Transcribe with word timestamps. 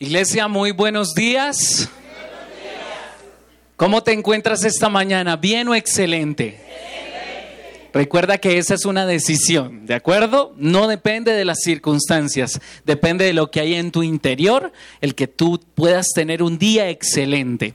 Iglesia, 0.00 0.46
muy 0.46 0.70
buenos 0.70 1.12
días. 1.12 1.90
¿Cómo 3.74 4.04
te 4.04 4.12
encuentras 4.12 4.62
esta 4.62 4.88
mañana? 4.88 5.36
¿Bien 5.36 5.66
o 5.66 5.74
excelente? 5.74 6.60
Recuerda 7.92 8.38
que 8.38 8.58
esa 8.58 8.74
es 8.74 8.84
una 8.84 9.06
decisión, 9.06 9.86
¿de 9.86 9.94
acuerdo? 9.94 10.54
No 10.56 10.86
depende 10.86 11.32
de 11.32 11.44
las 11.44 11.62
circunstancias, 11.62 12.60
depende 12.84 13.24
de 13.24 13.32
lo 13.32 13.50
que 13.50 13.58
hay 13.58 13.74
en 13.74 13.90
tu 13.90 14.04
interior, 14.04 14.72
el 15.00 15.16
que 15.16 15.26
tú 15.26 15.60
puedas 15.74 16.10
tener 16.14 16.44
un 16.44 16.58
día 16.58 16.90
excelente. 16.90 17.74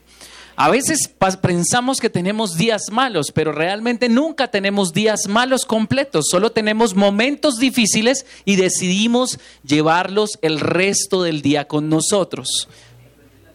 A 0.56 0.70
veces 0.70 1.10
pensamos 1.42 1.98
que 1.98 2.08
tenemos 2.08 2.56
días 2.56 2.82
malos, 2.92 3.32
pero 3.34 3.50
realmente 3.50 4.08
nunca 4.08 4.48
tenemos 4.48 4.92
días 4.92 5.26
malos 5.26 5.64
completos, 5.64 6.26
solo 6.30 6.52
tenemos 6.52 6.94
momentos 6.94 7.58
difíciles 7.58 8.24
y 8.44 8.54
decidimos 8.54 9.40
llevarlos 9.64 10.38
el 10.42 10.60
resto 10.60 11.24
del 11.24 11.42
día 11.42 11.66
con 11.66 11.88
nosotros. 11.88 12.68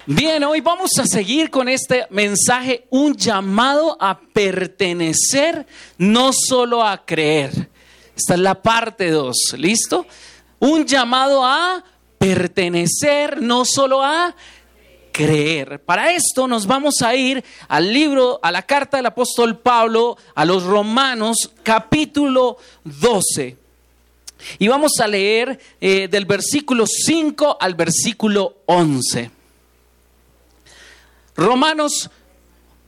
Bien, 0.07 0.43
hoy 0.43 0.59
vamos 0.59 0.91
a 0.99 1.05
seguir 1.05 1.49
con 1.49 1.69
este 1.69 2.05
mensaje, 2.09 2.85
un 2.89 3.15
llamado 3.15 3.95
a 4.01 4.19
pertenecer, 4.19 5.67
no 5.97 6.31
solo 6.33 6.83
a 6.83 7.05
creer. 7.05 7.69
Esta 8.17 8.33
es 8.33 8.39
la 8.41 8.61
parte 8.61 9.09
2, 9.09 9.55
¿listo? 9.57 10.05
Un 10.59 10.85
llamado 10.85 11.45
a 11.45 11.81
pertenecer, 12.17 13.41
no 13.41 13.63
solo 13.63 14.03
a 14.03 14.35
creer. 14.35 14.58
Para 15.85 16.13
esto 16.13 16.47
nos 16.47 16.65
vamos 16.65 17.01
a 17.01 17.13
ir 17.13 17.43
al 17.67 17.91
libro, 17.91 18.39
a 18.41 18.53
la 18.53 18.61
carta 18.61 18.95
del 18.95 19.07
apóstol 19.07 19.57
Pablo 19.57 20.17
a 20.33 20.45
los 20.45 20.63
Romanos, 20.63 21.51
capítulo 21.61 22.57
12. 22.85 23.57
Y 24.59 24.67
vamos 24.69 24.93
a 25.01 25.07
leer 25.07 25.59
eh, 25.81 26.07
del 26.07 26.23
versículo 26.23 26.85
5 26.87 27.57
al 27.59 27.75
versículo 27.75 28.59
11. 28.65 29.29
Romanos 31.35 32.09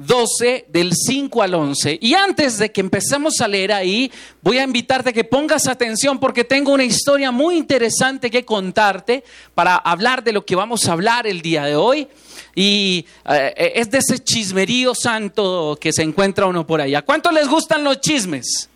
12, 0.06 0.66
del 0.70 0.94
5 0.94 1.42
al 1.42 1.54
11. 1.54 2.00
Y 2.02 2.14
antes 2.14 2.58
de 2.58 2.72
que 2.72 2.82
empecemos 2.82 3.42
a 3.42 3.48
leer 3.48 3.72
ahí, 3.72 4.12
voy 4.42 4.58
a 4.58 4.64
invitarte 4.64 5.10
a 5.10 5.14
que 5.14 5.24
pongas 5.24 5.68
atención 5.68 6.20
porque 6.20 6.44
tengo 6.44 6.72
una 6.72 6.84
historia 6.84 7.32
muy 7.32 7.58
interesante 7.58 8.30
que 8.30 8.46
contarte 8.46 9.24
para 9.54 9.76
hablar 9.76 10.24
de 10.24 10.34
lo 10.34 10.46
que 10.46 10.56
vamos 10.56 10.88
a 10.88 10.94
hablar 10.94 11.28
el 11.28 11.42
día 11.42 11.66
de 11.66 11.76
hoy. 11.76 12.08
Y 12.56 13.06
eh, 13.30 13.74
es 13.76 13.92
de 13.92 14.00
ese 14.00 14.20
chismerío 14.20 14.94
santo 14.94 15.78
que 15.80 15.94
se 15.94 16.04
encuentra 16.04 16.46
uno 16.46 16.66
por 16.66 16.82
ahí. 16.82 16.96
¿A 16.96 17.02
cuántos 17.02 17.34
les 17.34 17.48
gustan 17.48 17.84
los 17.84 18.02
chismes? 18.02 18.70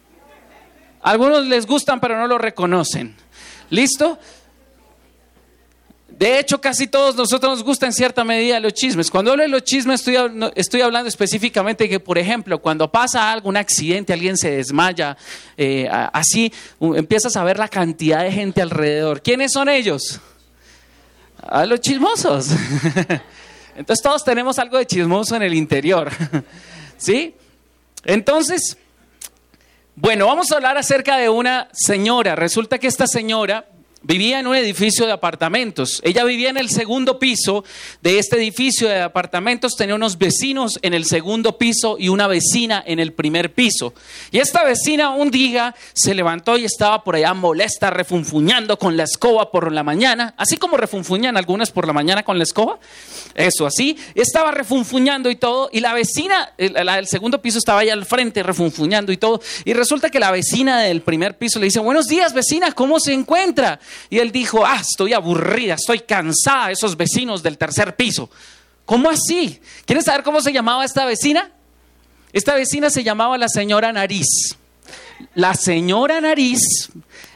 Algunos 1.02 1.46
les 1.46 1.66
gustan 1.66 2.00
pero 2.00 2.18
no 2.18 2.28
lo 2.28 2.38
reconocen. 2.38 3.16
¿Listo? 3.70 4.18
De 6.18 6.40
hecho, 6.40 6.62
casi 6.62 6.88
todos 6.88 7.16
nosotros 7.16 7.58
nos 7.58 7.64
gustan 7.64 7.88
en 7.88 7.94
cierta 7.94 8.24
medida 8.24 8.58
los 8.62 8.74
chismes. 8.74 9.12
Cuando 9.12 9.32
hablo 9.32 9.44
de 9.44 9.50
los 9.50 9.64
chismes, 9.66 10.02
estoy, 10.56 10.82
hablando 10.82 11.10
específicamente 11.10 11.90
que, 11.90 12.00
por 12.00 12.18
ejemplo, 12.18 12.62
cuando 12.62 12.90
pasa 12.90 13.34
algo, 13.34 13.50
un 13.50 13.58
accidente, 13.58 14.14
alguien 14.14 14.38
se 14.38 14.52
desmaya, 14.52 15.18
eh, 15.58 15.90
así 15.92 16.54
empiezas 16.80 17.36
a 17.36 17.44
ver 17.44 17.60
la 17.60 17.68
cantidad 17.68 18.24
de 18.24 18.32
gente 18.32 18.62
alrededor. 18.62 19.22
¿Quiénes 19.22 19.52
son 19.52 19.68
ellos? 19.68 20.22
A 21.42 21.66
los 21.66 21.82
chismosos. 21.82 22.48
Entonces 23.76 24.02
todos 24.02 24.24
tenemos 24.24 24.58
algo 24.58 24.78
de 24.78 24.86
chismoso 24.86 25.36
en 25.36 25.44
el 25.44 25.54
interior. 25.54 26.10
¿Sí? 26.98 27.36
Entonces, 28.06 28.78
bueno, 29.96 30.28
vamos 30.28 30.50
a 30.50 30.56
hablar 30.56 30.78
acerca 30.78 31.18
de 31.18 31.28
una 31.28 31.68
señora. 31.74 32.38
Resulta 32.38 32.80
que 32.80 32.88
esta 32.88 33.06
señora 33.06 33.66
Vivía 34.08 34.40
en 34.40 34.46
un 34.46 34.56
edificio 34.56 35.08
de 35.08 35.14
apartamentos. 35.14 36.00
Ella 36.04 36.24
vivía 36.24 36.52
en 36.52 36.58
el 36.58 36.70
segundo 36.70 37.18
piso 37.18 37.66
de 38.04 38.20
este 38.20 38.36
edificio 38.36 38.88
de 38.88 39.02
apartamentos. 39.02 39.76
Tenía 39.76 39.96
unos 39.96 40.20
vecinos 40.20 40.78
en 40.84 40.94
el 40.94 41.06
segundo 41.06 41.58
piso 41.58 41.96
y 41.98 42.10
una 42.10 42.28
vecina 42.28 42.84
en 42.86 43.00
el 43.00 43.14
primer 43.14 43.56
piso. 43.56 43.96
Y 44.30 44.38
esta 44.38 44.64
vecina 44.64 45.10
un 45.10 45.32
día 45.32 45.74
se 45.94 46.14
levantó 46.14 46.56
y 46.56 46.66
estaba 46.66 47.04
por 47.04 47.16
allá 47.16 47.34
molesta, 47.34 47.90
refunfuñando 47.90 48.78
con 48.78 48.96
la 48.96 49.06
escoba 49.06 49.50
por 49.50 49.72
la 49.72 49.82
mañana. 49.82 50.36
Así 50.38 50.58
como 50.58 50.78
refunfuñan 50.78 51.36
algunas 51.36 51.72
por 51.72 51.88
la 51.88 51.94
mañana 51.94 52.22
con 52.22 52.38
la 52.38 52.44
escoba. 52.44 52.78
Eso, 53.34 53.66
así. 53.66 53.98
Estaba 54.14 54.52
refunfuñando 54.52 55.32
y 55.32 55.36
todo. 55.36 55.68
Y 55.72 55.80
la 55.80 55.96
vecina, 55.96 56.54
la 56.60 56.98
del 56.98 57.08
segundo 57.08 57.42
piso 57.42 57.58
estaba 57.58 57.80
allá 57.80 57.94
al 57.94 58.06
frente 58.06 58.44
refunfuñando 58.44 59.12
y 59.12 59.18
todo. 59.18 59.42
Y 59.64 59.74
resulta 59.74 60.12
que 60.12 60.20
la 60.20 60.30
vecina 60.30 60.80
del 60.82 61.02
primer 61.02 61.40
piso 61.40 61.58
le 61.58 61.66
dice, 61.66 61.80
buenos 61.80 62.06
días 62.06 62.36
vecina, 62.36 62.72
¿cómo 62.72 63.00
se 63.00 63.12
encuentra? 63.12 63.80
Y 64.10 64.20
él 64.20 64.32
dijo, 64.32 64.66
ah, 64.66 64.80
estoy 64.82 65.14
aburrida, 65.14 65.76
estoy 65.76 66.00
cansada 66.00 66.68
de 66.68 66.74
esos 66.74 66.96
vecinos 66.96 67.44
del 67.44 67.58
tercer 67.58 67.96
piso. 67.96 68.30
¿Cómo 68.86 69.10
así? 69.10 69.60
¿Quieren 69.86 70.04
saber 70.04 70.24
cómo 70.24 70.42
se 70.42 70.54
llamaba 70.54 70.86
esta 70.86 71.06
vecina? 71.06 71.52
Esta 72.32 72.54
vecina 72.54 72.90
se 72.90 73.04
llamaba 73.04 73.38
la 73.38 73.50
señora 73.50 73.92
Nariz. 73.92 74.28
La 75.34 75.54
señora 75.56 76.22
Nariz 76.22 76.90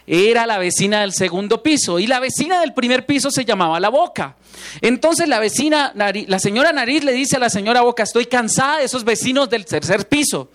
era 0.05 0.45
la 0.45 0.57
vecina 0.57 1.01
del 1.01 1.13
segundo 1.13 1.63
piso 1.63 1.99
y 1.99 2.07
la 2.07 2.19
vecina 2.19 2.59
del 2.59 2.73
primer 2.73 3.05
piso 3.05 3.31
se 3.31 3.45
llamaba 3.45 3.79
La 3.79 3.89
Boca. 3.89 4.35
Entonces 4.81 5.27
la 5.27 5.39
vecina, 5.39 5.93
la 5.95 6.39
señora 6.39 6.73
Nariz 6.73 7.03
le 7.03 7.13
dice 7.13 7.37
a 7.37 7.39
la 7.39 7.49
señora 7.49 7.81
Boca, 7.81 8.03
estoy 8.03 8.25
cansada 8.25 8.79
de 8.79 8.85
esos 8.85 9.03
vecinos 9.03 9.49
del 9.49 9.65
tercer 9.65 10.07
piso, 10.07 10.49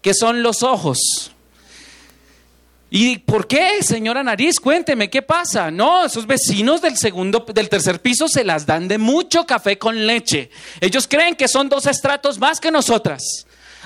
que 0.00 0.14
son 0.14 0.42
los 0.42 0.62
ojos. 0.62 1.32
¿Y 2.98 3.18
por 3.18 3.46
qué, 3.46 3.82
señora 3.82 4.22
Nariz? 4.22 4.58
Cuénteme, 4.58 5.10
¿qué 5.10 5.20
pasa? 5.20 5.70
No, 5.70 6.06
esos 6.06 6.26
vecinos 6.26 6.80
del 6.80 6.96
segundo, 6.96 7.44
del 7.52 7.68
tercer 7.68 8.00
piso 8.00 8.26
se 8.26 8.42
las 8.42 8.64
dan 8.64 8.88
de 8.88 8.96
mucho 8.96 9.44
café 9.44 9.76
con 9.76 10.06
leche. 10.06 10.48
Ellos 10.80 11.06
creen 11.06 11.34
que 11.34 11.46
son 11.46 11.68
dos 11.68 11.84
estratos 11.84 12.38
más 12.38 12.58
que 12.58 12.70
nosotras. 12.70 13.22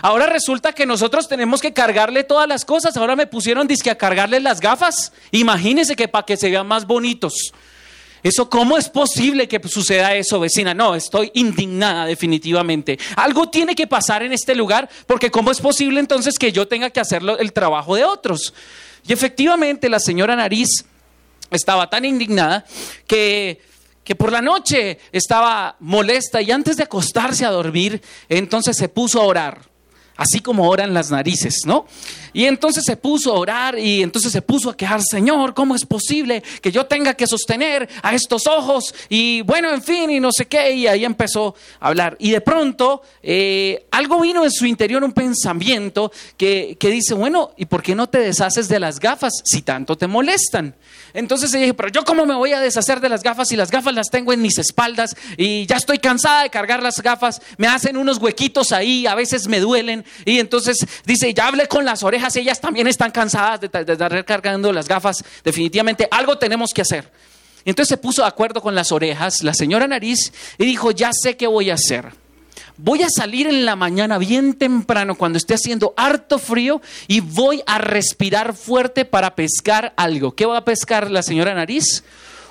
Ahora 0.01 0.27
resulta 0.27 0.73
que 0.73 0.87
nosotros 0.87 1.27
tenemos 1.27 1.61
que 1.61 1.73
cargarle 1.73 2.23
todas 2.23 2.47
las 2.47 2.65
cosas. 2.65 2.97
Ahora 2.97 3.17
me 3.17 3.27
pusieron 3.27 3.67
disque 3.67 3.91
a 3.91 3.99
cargarle 3.99 4.39
las 4.39 4.61
gafas. 4.61 5.13
Imagínense 5.33 5.97
que 5.97 6.07
para 6.07 6.25
que 6.25 6.37
se 6.37 6.49
vean 6.49 6.69
más 6.69 6.87
bonitos. 6.87 7.53
Eso, 8.23 8.49
¿cómo 8.49 8.79
es 8.79 8.89
posible 8.89 9.49
que 9.49 9.61
suceda 9.67 10.15
eso, 10.15 10.39
vecina? 10.39 10.73
No, 10.73 10.95
estoy 10.95 11.33
indignada 11.35 12.07
definitivamente. 12.07 12.97
Algo 13.17 13.51
tiene 13.51 13.75
que 13.75 13.89
pasar 13.89 14.23
en 14.23 14.33
este 14.33 14.55
lugar, 14.55 14.89
porque 15.09 15.33
¿cómo 15.33 15.51
es 15.51 15.61
posible 15.61 15.99
entonces 15.99 16.39
que 16.39 16.53
yo 16.53 16.69
tenga 16.69 16.91
que 16.91 17.01
hacer 17.01 17.23
el 17.41 17.53
trabajo 17.53 17.97
de 17.97 18.05
otros? 18.05 18.55
Y 19.07 19.13
efectivamente 19.13 19.89
la 19.89 20.01
señora 20.01 20.37
Nariz 20.37 20.85
estaba 21.51 21.89
tan 21.91 22.05
indignada 22.05 22.65
que, 23.07 23.61
que 24.05 24.15
por 24.15 24.33
la 24.33 24.43
noche 24.43 24.99
estaba 25.13 25.77
molesta 25.81 26.43
y 26.43 26.51
antes 26.51 26.77
de 26.77 26.85
acostarse 26.85 27.45
a 27.45 27.51
dormir, 27.51 28.03
entonces 28.29 28.77
se 28.77 28.89
puso 28.89 29.21
a 29.21 29.25
orar 29.25 29.70
así 30.21 30.41
como 30.41 30.69
oran 30.69 30.93
las 30.93 31.11
narices, 31.11 31.63
¿no? 31.65 31.87
Y 32.35 32.45
entonces 32.45 32.85
se 32.85 32.95
puso 32.95 33.33
a 33.33 33.39
orar 33.39 33.79
y 33.79 34.03
entonces 34.03 34.31
se 34.31 34.43
puso 34.43 34.69
a 34.69 34.77
quejar, 34.77 35.01
Señor, 35.03 35.55
¿cómo 35.55 35.75
es 35.75 35.87
posible 35.87 36.43
que 36.61 36.71
yo 36.71 36.85
tenga 36.85 37.15
que 37.15 37.27
sostener 37.27 37.89
a 38.03 38.15
estos 38.15 38.47
ojos? 38.47 38.95
Y 39.09 39.41
bueno, 39.41 39.73
en 39.73 39.83
fin, 39.83 40.11
y 40.11 40.21
no 40.21 40.29
sé 40.31 40.45
qué, 40.45 40.75
y 40.75 40.87
ahí 40.87 41.07
empezó 41.07 41.55
a 41.81 41.89
hablar. 41.89 42.19
Y 42.21 42.33
de 42.33 42.43
pronto 42.43 43.01
eh, 43.23 43.87
algo 43.91 44.21
vino 44.21 44.45
en 44.45 44.51
su 44.51 44.67
interior, 44.67 45.03
un 45.03 45.13
pensamiento 45.13 46.13
que, 46.37 46.77
que 46.79 46.91
dice, 46.91 47.15
bueno, 47.15 47.53
¿y 47.57 47.65
por 47.65 47.83
qué 47.83 47.95
no 47.95 48.07
te 48.07 48.19
deshaces 48.19 48.69
de 48.69 48.79
las 48.79 49.01
gafas 49.01 49.33
si 49.43 49.63
tanto 49.63 49.97
te 49.97 50.07
molestan? 50.07 50.75
Entonces 51.15 51.53
ella 51.55 51.65
dijo, 51.65 51.77
pero 51.77 51.89
yo 51.91 52.05
cómo 52.05 52.27
me 52.27 52.35
voy 52.35 52.53
a 52.53 52.61
deshacer 52.61 53.01
de 53.01 53.09
las 53.09 53.23
gafas 53.23 53.49
si 53.49 53.57
las 53.57 53.71
gafas 53.71 53.95
las 53.95 54.11
tengo 54.11 54.33
en 54.33 54.43
mis 54.43 54.59
espaldas 54.59 55.17
y 55.37 55.67
ya 55.67 55.77
estoy 55.77 55.99
cansada 55.99 56.43
de 56.43 56.51
cargar 56.51 56.83
las 56.83 57.03
gafas, 57.03 57.41
me 57.57 57.67
hacen 57.67 57.97
unos 57.97 58.19
huequitos 58.19 58.73
ahí, 58.73 59.07
a 59.07 59.15
veces 59.15 59.49
me 59.49 59.61
duelen. 59.61 60.05
Y 60.25 60.39
entonces 60.39 60.79
dice, 61.05 61.33
ya 61.35 61.49
hablé 61.49 61.67
con 61.69 61.85
las 61.85 62.03
orejas, 62.03 62.37
ellas 62.37 62.61
también 62.61 62.87
están 62.87 63.11
cansadas 63.11 63.61
de, 63.61 63.67
estar 63.67 64.25
cargando 64.25 64.73
las 64.73 64.89
gafas. 64.89 65.25
Definitivamente 65.45 66.09
algo 66.11 66.39
tenemos 66.39 66.71
que 66.75 66.83
hacer. 66.83 67.11
Entonces 67.65 67.89
se 67.89 67.97
puso 67.97 68.23
de 68.23 68.29
acuerdo 68.29 68.63
con 68.63 68.75
las 68.75 68.91
orejas, 68.91 69.43
la 69.43 69.55
señora 69.55 69.87
Nariz, 69.87 70.33
y 70.59 70.65
dijo, 70.65 70.93
ya 70.93 71.11
sé 71.13 71.37
qué 71.37 71.47
voy 71.47 71.71
a 71.71 71.75
hacer 71.75 72.13
voy 72.83 73.03
a 73.03 73.11
salir 73.11 73.47
en 73.47 73.65
la 73.65 73.77
mañana 73.77 74.19
bien 74.19 74.55
temprano 74.55 75.15
cuando 75.15 75.39
esté 75.39 75.55
haciendo 75.55 75.93
harto 75.97 76.39
frío 76.39 76.81
y 77.07 77.21
voy 77.21 77.63
a 77.67 77.79
respirar 77.79 78.55
fuerte 78.55 79.05
para 79.05 79.35
pescar 79.35 79.93
algo. 79.97 80.35
¿Qué 80.35 80.47
va 80.47 80.59
a 80.59 80.65
pescar 80.65 81.11
la 81.11 81.23
señora 81.23 81.55
Nariz? 81.55 82.03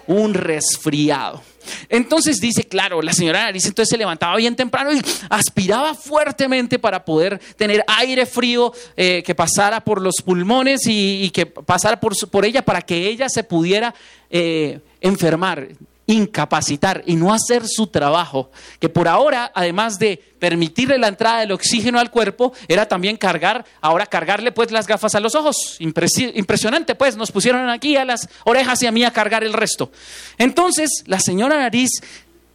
Un 0.08 0.34
resfriado. 0.34 1.42
Entonces 1.88 2.40
dice, 2.40 2.64
claro, 2.64 3.02
la 3.02 3.14
señora 3.14 3.44
Nariz 3.44 3.66
entonces 3.66 3.90
se 3.90 3.98
levantaba 3.98 4.36
bien 4.38 4.56
temprano 4.56 4.92
y 4.92 5.02
aspiraba 5.30 5.94
fuertemente 5.94 6.80
para 6.80 7.06
poder 7.06 7.40
tener 7.58 7.84
aire 7.88 8.26
frío 8.26 8.74
eh, 8.98 9.24
que 9.26 9.36
pasara 9.36 9.82
por 9.82 10.02
los 10.02 10.16
pulmones 10.24 10.82
y, 10.86 11.30
que 11.32 11.46
pasara 11.46 12.00
por, 12.00 12.14
por, 12.30 12.46
ella 12.46 12.64
para 12.64 12.82
que 12.82 13.08
ella 13.08 13.30
se 13.30 13.44
pudiera 13.44 13.94
eh, 14.30 14.80
enfermar 15.02 15.68
incapacitar 16.10 17.04
y 17.06 17.16
no 17.16 17.32
hacer 17.32 17.68
su 17.68 17.86
trabajo, 17.86 18.50
que 18.80 18.90
por 18.90 19.08
ahora, 19.08 19.52
además 19.54 20.00
de 20.00 20.18
permitirle 20.40 20.98
la 20.98 21.08
entrada 21.08 21.42
del 21.42 21.52
oxígeno 21.52 22.00
al 22.00 22.10
cuerpo, 22.10 22.52
era 22.68 22.88
también 22.88 23.16
cargar, 23.16 23.64
ahora 23.80 24.08
cargarle 24.08 24.52
pues 24.52 24.72
las 24.72 24.88
gafas 24.88 25.14
a 25.14 25.20
los 25.20 25.36
ojos. 25.36 25.78
impresionante 25.80 26.96
pues, 26.96 27.16
nos 27.16 27.32
pusieron 27.32 27.70
aquí 27.70 27.96
a 27.96 28.06
las 28.06 28.28
orejas 28.44 28.82
y 28.82 28.88
a 28.88 28.92
mí 28.92 29.04
a 29.04 29.12
cargar 29.12 29.44
el 29.44 29.54
resto. 29.54 29.92
Entonces, 30.40 31.04
la 31.06 31.20
señora 31.20 31.60
Nariz 31.60 31.92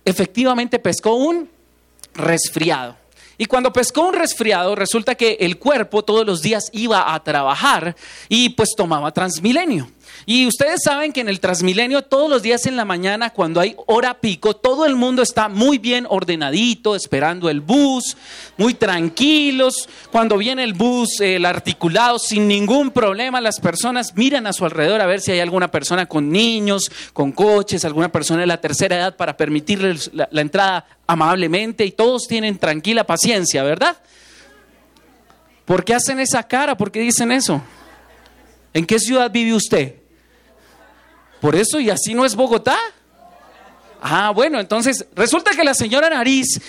efectivamente 0.05 0.81
pescó 0.81 1.15
un 1.15 1.49
resfriado. 2.15 2.97
Y 3.39 3.47
cuando 3.47 3.73
pescó 3.73 4.09
un 4.09 4.15
resfriado, 4.15 4.75
resulta 4.75 5.15
que 5.15 5.37
el 5.41 5.59
cuerpo 5.59 6.05
todos 6.05 6.27
los 6.27 6.43
días 6.43 6.65
iba 6.73 7.15
a 7.15 7.23
trabajar 7.23 7.95
y 8.29 8.51
pues 8.51 8.71
tomaba 8.77 9.13
transmilenio. 9.13 9.89
Y 10.27 10.47
ustedes 10.47 10.81
saben 10.85 11.13
que 11.13 11.21
en 11.21 11.29
el 11.29 11.41
Transmilenio 11.41 12.03
todos 12.03 12.31
los 12.31 12.43
días 12.43 12.67
en 12.67 12.77
la 12.77 12.85
mañana, 12.85 13.31
cuando 13.31 13.61
hay 13.61 13.77
hora 13.87 14.15
pico, 14.15 14.55
todo 14.57 14.87
el 14.87 14.97
mundo 14.97 15.23
está 15.23 15.49
muy 15.49 15.79
bien 15.79 16.07
ordenadito, 16.09 16.97
esperando 16.97 17.51
el 17.51 17.61
bus, 17.61 18.17
muy 18.57 18.75
tranquilos. 18.75 19.89
Cuando 20.11 20.39
viene 20.39 20.65
el 20.65 20.73
bus, 20.73 21.21
el 21.21 21.45
articulado, 21.45 22.19
sin 22.19 22.49
ningún 22.49 22.91
problema, 22.91 23.41
las 23.41 23.61
personas 23.61 24.15
miran 24.15 24.47
a 24.47 24.53
su 24.53 24.65
alrededor 24.65 25.01
a 25.01 25.07
ver 25.07 25.21
si 25.21 25.33
hay 25.33 25.41
alguna 25.41 25.71
persona 25.71 26.07
con 26.07 26.31
niños, 26.31 26.91
con 27.13 27.33
coches, 27.33 27.85
alguna 27.85 28.11
persona 28.11 28.41
de 28.41 28.47
la 28.47 28.61
tercera 28.61 28.97
edad 28.97 29.17
para 29.17 29.37
permitirles 29.37 30.11
la, 30.15 30.29
la 30.31 30.41
entrada 30.41 30.87
amablemente 31.07 31.85
y 31.85 31.93
todos 31.93 32.27
tienen 32.27 32.59
tranquila 32.59 33.05
paciencia, 33.05 33.63
¿verdad? 33.63 33.97
¿Por 35.65 35.85
qué 35.85 35.95
hacen 35.95 36.21
esa 36.21 36.43
cara? 36.43 36.77
¿Por 36.77 36.91
qué 36.91 37.01
dicen 37.01 37.33
eso? 37.33 37.63
¿En 38.75 38.85
qué 38.85 38.99
ciudad 38.99 39.31
vive 39.31 39.55
usted? 39.55 39.95
Por 41.41 41.55
eso, 41.55 41.79
y 41.79 41.91
así 41.91 42.13
no 42.13 42.25
es 42.25 42.35
Bogotá. 42.35 42.77
Ah, 44.03 44.33
bueno, 44.35 44.61
entonces 44.61 45.07
resulta 45.15 45.53
que 45.53 45.65
la 45.65 45.73
señora 45.73 46.11
Nariz, 46.11 46.61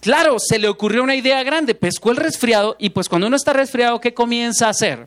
claro, 0.00 0.38
se 0.40 0.58
le 0.58 0.68
ocurrió 0.68 1.04
una 1.04 1.14
idea 1.14 1.40
grande, 1.44 1.74
pescó 1.74 2.10
el 2.10 2.16
resfriado 2.16 2.74
y 2.80 2.90
pues 2.90 3.08
cuando 3.08 3.28
uno 3.28 3.36
está 3.36 3.52
resfriado, 3.52 4.00
¿qué 4.00 4.12
comienza 4.12 4.66
a 4.66 4.70
hacer? 4.70 5.06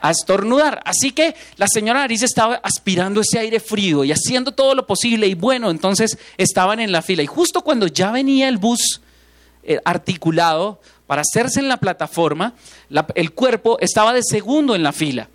A 0.00 0.10
estornudar. 0.10 0.80
Así 0.86 1.12
que 1.12 1.34
la 1.56 1.66
señora 1.68 2.00
Nariz 2.00 2.22
estaba 2.22 2.54
aspirando 2.62 3.20
ese 3.20 3.38
aire 3.38 3.60
frío 3.60 4.04
y 4.04 4.12
haciendo 4.12 4.52
todo 4.52 4.74
lo 4.74 4.86
posible 4.86 5.26
y 5.26 5.34
bueno, 5.34 5.70
entonces 5.70 6.16
estaban 6.38 6.80
en 6.80 6.92
la 6.92 7.02
fila 7.02 7.22
y 7.22 7.26
justo 7.26 7.62
cuando 7.62 7.86
ya 7.86 8.12
venía 8.12 8.48
el 8.48 8.56
bus 8.56 9.02
eh, 9.64 9.78
articulado 9.84 10.80
para 11.12 11.20
hacerse 11.20 11.60
en 11.60 11.68
la 11.68 11.76
plataforma, 11.76 12.54
el 13.14 13.32
cuerpo 13.32 13.76
estaba 13.80 14.14
de 14.14 14.22
segundo 14.22 14.74
en 14.74 14.82
la 14.82 14.92
fila 14.92 15.28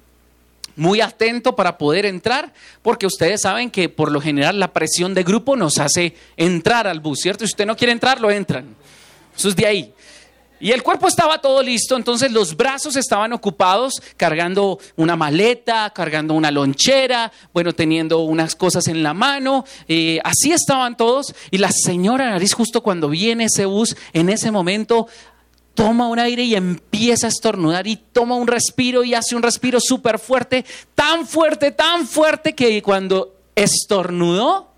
muy 0.75 1.01
atento 1.01 1.55
para 1.55 1.77
poder 1.77 2.07
entrar, 2.07 2.51
porque 2.81 3.05
ustedes 3.05 3.41
saben 3.41 3.69
que 3.69 3.87
por 3.87 4.11
lo 4.11 4.19
general 4.19 4.59
la 4.59 4.73
presión 4.73 5.13
de 5.13 5.21
grupo 5.21 5.55
nos 5.55 5.77
hace 5.77 6.15
entrar 6.35 6.87
al 6.87 6.99
bus, 6.99 7.19
¿cierto? 7.21 7.45
Si 7.45 7.51
usted 7.51 7.67
no 7.67 7.77
quiere 7.77 7.93
entrar, 7.93 8.19
lo 8.19 8.31
entran. 8.31 8.75
Eso 9.37 9.49
es 9.49 9.55
de 9.55 9.67
ahí. 9.67 9.93
Y 10.59 10.71
el 10.71 10.81
cuerpo 10.81 11.07
estaba 11.07 11.39
todo 11.39 11.61
listo, 11.61 11.95
entonces 11.95 12.31
los 12.31 12.57
brazos 12.57 12.95
estaban 12.95 13.31
ocupados 13.31 14.01
cargando 14.17 14.79
una 14.95 15.15
maleta, 15.15 15.91
cargando 15.91 16.33
una 16.33 16.49
lonchera, 16.49 17.31
bueno, 17.53 17.73
teniendo 17.73 18.21
unas 18.21 18.55
cosas 18.55 18.87
en 18.87 19.03
la 19.03 19.13
mano, 19.13 19.65
eh, 19.87 20.19
así 20.23 20.51
estaban 20.51 20.97
todos. 20.97 21.35
Y 21.51 21.59
la 21.59 21.69
señora 21.71 22.31
Nariz, 22.31 22.53
justo 22.53 22.81
cuando 22.81 23.09
viene 23.09 23.45
ese 23.45 23.65
bus, 23.65 23.95
en 24.13 24.29
ese 24.29 24.49
momento 24.49 25.07
toma 25.77 26.07
un 26.07 26.17
aire 26.17 26.41
y 26.41 26.55
empieza 26.55 27.27
a 27.27 27.29
estornudar 27.29 27.85
y 27.85 27.97
toma 27.97 28.33
un 28.33 28.47
respiro 28.47 29.03
y 29.03 29.13
hace 29.13 29.35
un 29.35 29.43
respiro 29.43 29.79
súper 29.79 30.17
fuerte, 30.17 30.65
tan 30.95 31.27
fuerte, 31.27 31.69
tan 31.69 32.07
fuerte 32.07 32.55
que 32.55 32.81
cuando 32.81 33.35
estornudó, 33.55 34.71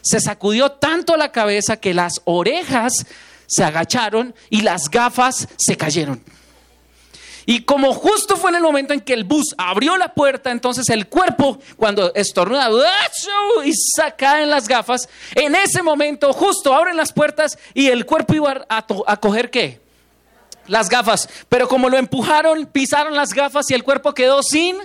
se 0.00 0.20
sacudió 0.20 0.72
tanto 0.72 1.18
la 1.18 1.32
cabeza 1.32 1.76
que 1.76 1.92
las 1.92 2.22
orejas 2.24 3.04
se 3.46 3.62
agacharon 3.62 4.34
y 4.48 4.62
las 4.62 4.88
gafas 4.88 5.48
se 5.58 5.76
cayeron. 5.76 6.24
Y 7.44 7.64
como 7.64 7.92
justo 7.92 8.38
fue 8.38 8.48
en 8.48 8.56
el 8.56 8.62
momento 8.62 8.94
en 8.94 9.02
que 9.02 9.12
el 9.12 9.24
bus 9.24 9.54
abrió 9.58 9.98
la 9.98 10.14
puerta, 10.14 10.50
entonces 10.50 10.88
el 10.88 11.08
cuerpo, 11.08 11.58
cuando 11.76 12.14
estornuda 12.14 12.70
y 13.66 13.72
saca 13.74 14.42
en 14.42 14.48
las 14.48 14.66
gafas, 14.66 15.10
en 15.34 15.54
ese 15.54 15.82
momento 15.82 16.32
justo 16.32 16.72
abren 16.74 16.96
las 16.96 17.12
puertas 17.12 17.58
y 17.74 17.88
el 17.88 18.06
cuerpo 18.06 18.32
iba 18.32 18.64
a, 18.70 18.86
a 19.06 19.16
coger 19.18 19.50
qué? 19.50 19.87
Las 20.68 20.88
gafas, 20.88 21.28
pero 21.48 21.68
como 21.68 21.88
lo 21.88 21.96
empujaron, 21.96 22.66
pisaron 22.66 23.14
las 23.14 23.34
gafas 23.34 23.70
y 23.70 23.74
el 23.74 23.82
cuerpo 23.82 24.14
quedó 24.14 24.42
sin 24.42 24.76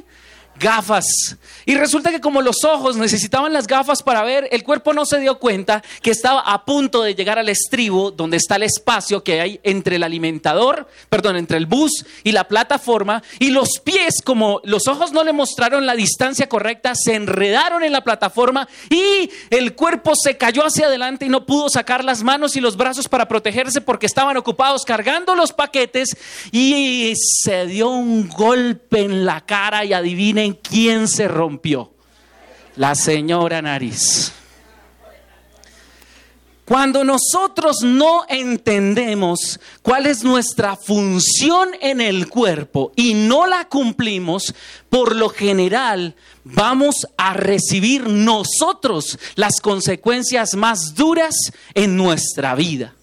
gafas. 0.59 1.37
Y 1.65 1.75
resulta 1.75 2.11
que 2.11 2.21
como 2.21 2.41
los 2.41 2.63
ojos 2.63 2.95
necesitaban 2.95 3.53
las 3.53 3.67
gafas 3.67 4.03
para 4.03 4.23
ver, 4.23 4.47
el 4.51 4.63
cuerpo 4.63 4.93
no 4.93 5.05
se 5.05 5.19
dio 5.19 5.39
cuenta 5.39 5.83
que 6.01 6.11
estaba 6.11 6.41
a 6.41 6.65
punto 6.65 7.03
de 7.03 7.15
llegar 7.15 7.39
al 7.39 7.49
estribo, 7.49 8.11
donde 8.11 8.37
está 8.37 8.55
el 8.55 8.63
espacio 8.63 9.23
que 9.23 9.41
hay 9.41 9.59
entre 9.63 9.97
el 9.97 10.03
alimentador, 10.03 10.87
perdón, 11.09 11.37
entre 11.37 11.57
el 11.57 11.65
bus 11.65 12.05
y 12.23 12.31
la 12.31 12.47
plataforma, 12.47 13.23
y 13.39 13.49
los 13.49 13.79
pies, 13.83 14.21
como 14.23 14.61
los 14.63 14.87
ojos 14.87 15.11
no 15.11 15.23
le 15.23 15.33
mostraron 15.33 15.85
la 15.85 15.95
distancia 15.95 16.47
correcta, 16.47 16.93
se 16.95 17.15
enredaron 17.15 17.83
en 17.83 17.91
la 17.91 18.03
plataforma 18.03 18.67
y 18.89 19.29
el 19.49 19.75
cuerpo 19.75 20.13
se 20.15 20.37
cayó 20.37 20.65
hacia 20.65 20.87
adelante 20.87 21.25
y 21.25 21.29
no 21.29 21.45
pudo 21.45 21.69
sacar 21.69 22.03
las 22.03 22.23
manos 22.23 22.55
y 22.55 22.61
los 22.61 22.77
brazos 22.77 23.07
para 23.07 23.27
protegerse 23.27 23.81
porque 23.81 24.05
estaban 24.05 24.37
ocupados 24.37 24.85
cargando 24.85 25.35
los 25.35 25.53
paquetes 25.53 26.15
y 26.51 27.13
se 27.15 27.65
dio 27.67 27.89
un 27.89 28.29
golpe 28.29 29.01
en 29.01 29.25
la 29.25 29.41
cara 29.41 29.85
y 29.85 29.93
adivinen 30.43 30.45
en 30.45 30.53
quién 30.53 31.07
se 31.07 31.27
rompió. 31.27 31.91
La 32.75 32.95
señora 32.95 33.61
nariz. 33.61 34.31
Cuando 36.65 37.03
nosotros 37.03 37.81
no 37.83 38.23
entendemos 38.29 39.59
cuál 39.81 40.05
es 40.05 40.23
nuestra 40.23 40.77
función 40.77 41.71
en 41.81 41.99
el 41.99 42.29
cuerpo 42.29 42.93
y 42.95 43.13
no 43.13 43.45
la 43.47 43.67
cumplimos, 43.67 44.55
por 44.89 45.13
lo 45.15 45.27
general 45.27 46.15
vamos 46.45 47.05
a 47.17 47.33
recibir 47.33 48.07
nosotros 48.07 49.19
las 49.35 49.59
consecuencias 49.59 50.55
más 50.55 50.95
duras 50.95 51.35
en 51.73 51.97
nuestra 51.97 52.55
vida. 52.55 52.95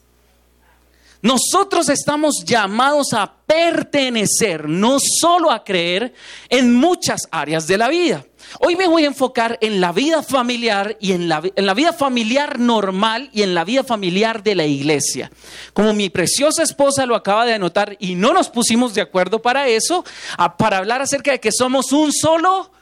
Nosotros 1.22 1.88
estamos 1.90 2.44
llamados 2.44 3.12
a 3.12 3.30
pertenecer, 3.46 4.68
no 4.68 4.98
solo 5.00 5.50
a 5.50 5.64
creer, 5.64 6.14
en 6.48 6.74
muchas 6.74 7.28
áreas 7.30 7.66
de 7.66 7.76
la 7.76 7.88
vida. 7.88 8.24
Hoy 8.58 8.74
me 8.74 8.88
voy 8.88 9.04
a 9.04 9.08
enfocar 9.08 9.58
en 9.60 9.80
la 9.80 9.92
vida 9.92 10.22
familiar 10.22 10.96
y 10.98 11.12
en 11.12 11.28
la, 11.28 11.42
en 11.54 11.66
la, 11.66 11.74
vida 11.74 11.92
familiar 11.92 12.58
normal 12.58 13.28
y 13.32 13.42
en 13.42 13.54
la 13.54 13.64
vida 13.64 13.84
familiar 13.84 14.42
de 14.42 14.54
la 14.54 14.64
iglesia. 14.64 15.30
Como 15.74 15.92
mi 15.92 16.08
preciosa 16.08 16.62
esposa 16.62 17.06
lo 17.06 17.14
acaba 17.14 17.44
de 17.44 17.54
anotar 17.54 17.96
y 18.00 18.14
no 18.14 18.32
nos 18.32 18.48
pusimos 18.48 18.94
de 18.94 19.02
acuerdo 19.02 19.42
para 19.42 19.68
eso, 19.68 20.04
para 20.58 20.78
hablar 20.78 21.02
acerca 21.02 21.32
de 21.32 21.40
que 21.40 21.52
somos 21.52 21.92
un 21.92 22.12
solo 22.12 22.72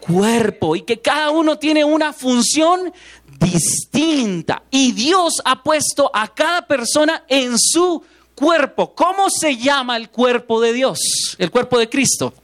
cuerpo 0.00 0.76
y 0.76 0.82
que 0.82 1.00
cada 1.00 1.30
uno 1.30 1.58
tiene 1.58 1.84
una 1.84 2.12
función 2.12 2.92
distinta. 3.38 4.62
Y 4.70 4.92
Dios 4.92 5.40
ha 5.44 5.62
puesto 5.62 6.10
a 6.12 6.28
cada 6.34 6.66
persona 6.66 7.24
en 7.28 7.58
su 7.58 8.02
cuerpo. 8.34 8.94
¿Cómo 8.94 9.28
se 9.30 9.56
llama 9.56 9.96
el 9.96 10.10
cuerpo 10.10 10.60
de 10.60 10.72
Dios? 10.72 11.36
El 11.38 11.50
cuerpo 11.50 11.78
de 11.78 11.88
Cristo. 11.88 12.34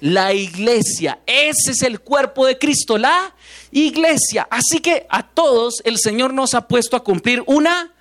La 0.00 0.34
iglesia. 0.34 1.20
Ese 1.26 1.70
es 1.70 1.82
el 1.82 2.00
cuerpo 2.00 2.46
de 2.46 2.58
Cristo, 2.58 2.98
la 2.98 3.34
iglesia. 3.70 4.46
Así 4.50 4.80
que 4.80 5.06
a 5.08 5.22
todos 5.22 5.80
el 5.84 5.98
Señor 5.98 6.34
nos 6.34 6.54
ha 6.54 6.68
puesto 6.68 6.96
a 6.96 7.04
cumplir 7.04 7.42
una 7.46 7.92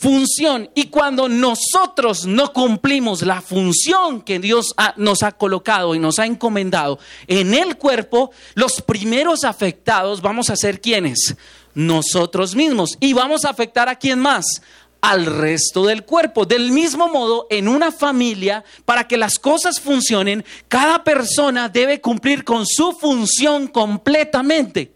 función. 0.00 0.70
Y 0.74 0.86
cuando 0.86 1.28
nosotros 1.28 2.24
no 2.24 2.54
cumplimos 2.54 3.20
la 3.20 3.42
función 3.42 4.22
que 4.22 4.38
Dios 4.38 4.74
nos 4.96 5.22
ha 5.22 5.32
colocado 5.32 5.94
y 5.94 5.98
nos 5.98 6.18
ha 6.18 6.24
encomendado 6.24 6.98
en 7.26 7.52
el 7.52 7.76
cuerpo, 7.76 8.30
los 8.54 8.80
primeros 8.80 9.44
afectados 9.44 10.22
vamos 10.22 10.48
a 10.48 10.56
ser 10.56 10.80
quienes? 10.80 11.36
Nosotros 11.74 12.54
mismos. 12.54 12.96
Y 12.98 13.12
vamos 13.12 13.44
a 13.44 13.50
afectar 13.50 13.88
a 13.88 13.96
quién 13.96 14.18
más? 14.18 14.62
al 15.02 15.24
resto 15.24 15.86
del 15.86 16.04
cuerpo. 16.04 16.44
Del 16.44 16.72
mismo 16.72 17.08
modo, 17.08 17.46
en 17.48 17.68
una 17.68 17.90
familia, 17.90 18.64
para 18.84 19.08
que 19.08 19.16
las 19.16 19.38
cosas 19.38 19.80
funcionen, 19.80 20.44
cada 20.68 21.04
persona 21.04 21.70
debe 21.70 22.02
cumplir 22.02 22.44
con 22.44 22.66
su 22.66 22.92
función 22.92 23.66
completamente. 23.66 24.92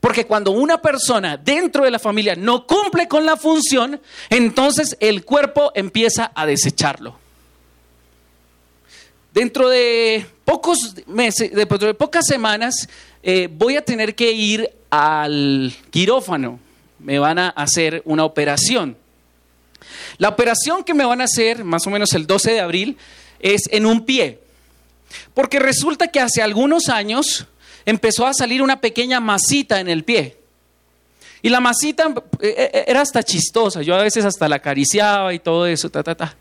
Porque 0.00 0.26
cuando 0.26 0.50
una 0.50 0.80
persona 0.80 1.36
dentro 1.36 1.84
de 1.84 1.90
la 1.90 1.98
familia 1.98 2.34
no 2.34 2.66
cumple 2.66 3.08
con 3.08 3.24
la 3.24 3.36
función, 3.36 4.00
entonces 4.30 4.96
el 5.00 5.24
cuerpo 5.24 5.72
empieza 5.74 6.32
a 6.34 6.46
desecharlo. 6.46 7.18
Dentro 9.32 9.68
de 9.68 10.26
pocos 10.44 10.94
meses, 11.06 11.52
dentro 11.52 11.78
de 11.78 11.94
pocas 11.94 12.26
semanas, 12.26 12.88
eh, 13.22 13.48
voy 13.52 13.76
a 13.76 13.84
tener 13.84 14.14
que 14.14 14.32
ir 14.32 14.70
al 14.90 15.74
quirófano. 15.90 16.58
Me 16.98 17.18
van 17.18 17.38
a 17.38 17.50
hacer 17.50 18.02
una 18.06 18.24
operación. 18.24 18.96
La 20.18 20.30
operación 20.30 20.82
que 20.84 20.94
me 20.94 21.04
van 21.04 21.20
a 21.20 21.24
hacer, 21.24 21.64
más 21.64 21.86
o 21.86 21.90
menos 21.90 22.12
el 22.14 22.26
12 22.26 22.52
de 22.52 22.60
abril, 22.60 22.96
es 23.38 23.62
en 23.70 23.84
un 23.84 24.06
pie. 24.06 24.40
Porque 25.34 25.58
resulta 25.58 26.08
que 26.08 26.20
hace 26.20 26.42
algunos 26.42 26.88
años 26.88 27.46
empezó 27.86 28.26
a 28.26 28.34
salir 28.34 28.60
una 28.60 28.80
pequeña 28.80 29.20
masita 29.20 29.80
en 29.80 29.88
el 29.88 30.04
pie. 30.04 30.36
Y 31.40 31.48
la 31.48 31.60
masita 31.60 32.12
eh, 32.40 32.70
eh, 32.72 32.84
era 32.88 33.00
hasta 33.00 33.22
chistosa, 33.22 33.80
yo 33.80 33.94
a 33.94 34.02
veces 34.02 34.24
hasta 34.24 34.48
la 34.48 34.56
acariciaba 34.56 35.32
y 35.32 35.38
todo 35.38 35.66
eso, 35.66 35.88
ta, 35.88 36.02
ta, 36.02 36.14
ta. 36.14 36.36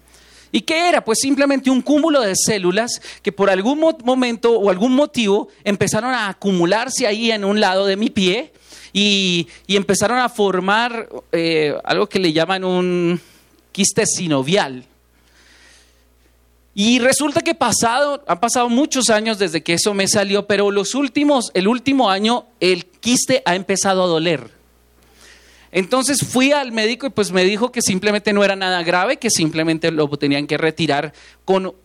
¿Y 0.51 0.61
qué 0.61 0.89
era? 0.89 1.03
Pues 1.03 1.19
simplemente 1.21 1.69
un 1.69 1.81
cúmulo 1.81 2.21
de 2.21 2.33
células 2.35 3.01
que 3.21 3.31
por 3.31 3.49
algún 3.49 3.79
momento 4.03 4.57
o 4.57 4.69
algún 4.69 4.93
motivo 4.93 5.49
empezaron 5.63 6.13
a 6.13 6.29
acumularse 6.29 7.05
ahí 7.05 7.29
en 7.31 7.43
un 7.43 7.59
lado 7.59 7.85
de 7.85 7.97
mi 7.97 8.09
pie 8.09 8.53
y, 8.93 9.47
empezaron 9.67 10.17
a 10.19 10.29
formar 10.29 11.09
eh, 11.33 11.75
algo 11.83 12.07
que 12.07 12.19
le 12.19 12.31
llaman 12.31 12.63
un 12.63 13.19
quiste 13.73 14.05
sinovial. 14.05 14.85
Y 16.77 16.99
resulta 16.99 17.39
que 17.39 17.55
pasado, 17.55 18.21
han 18.27 18.41
pasado 18.41 18.67
muchos 18.67 19.09
años 19.09 19.39
desde 19.39 19.63
que 19.63 19.75
eso 19.75 19.93
me 19.93 20.09
salió, 20.09 20.45
pero 20.45 20.71
los 20.71 20.93
últimos, 20.93 21.49
el 21.53 21.69
último 21.69 22.09
año, 22.09 22.47
el 22.59 22.85
quiste 22.85 23.41
ha 23.45 23.55
empezado 23.55 24.03
a 24.03 24.07
doler. 24.07 24.51
Entonces 25.71 26.19
fui 26.25 26.51
al 26.51 26.73
médico 26.73 27.07
y 27.07 27.11
pues 27.11 27.31
me 27.31 27.45
dijo 27.45 27.71
que 27.71 27.81
simplemente 27.81 28.33
no 28.33 28.43
era 28.43 28.57
nada 28.57 28.83
grave, 28.83 29.17
que 29.17 29.29
simplemente 29.29 29.89
lo 29.89 30.09
tenían 30.09 30.47
que 30.47 30.57
retirar, 30.57 31.13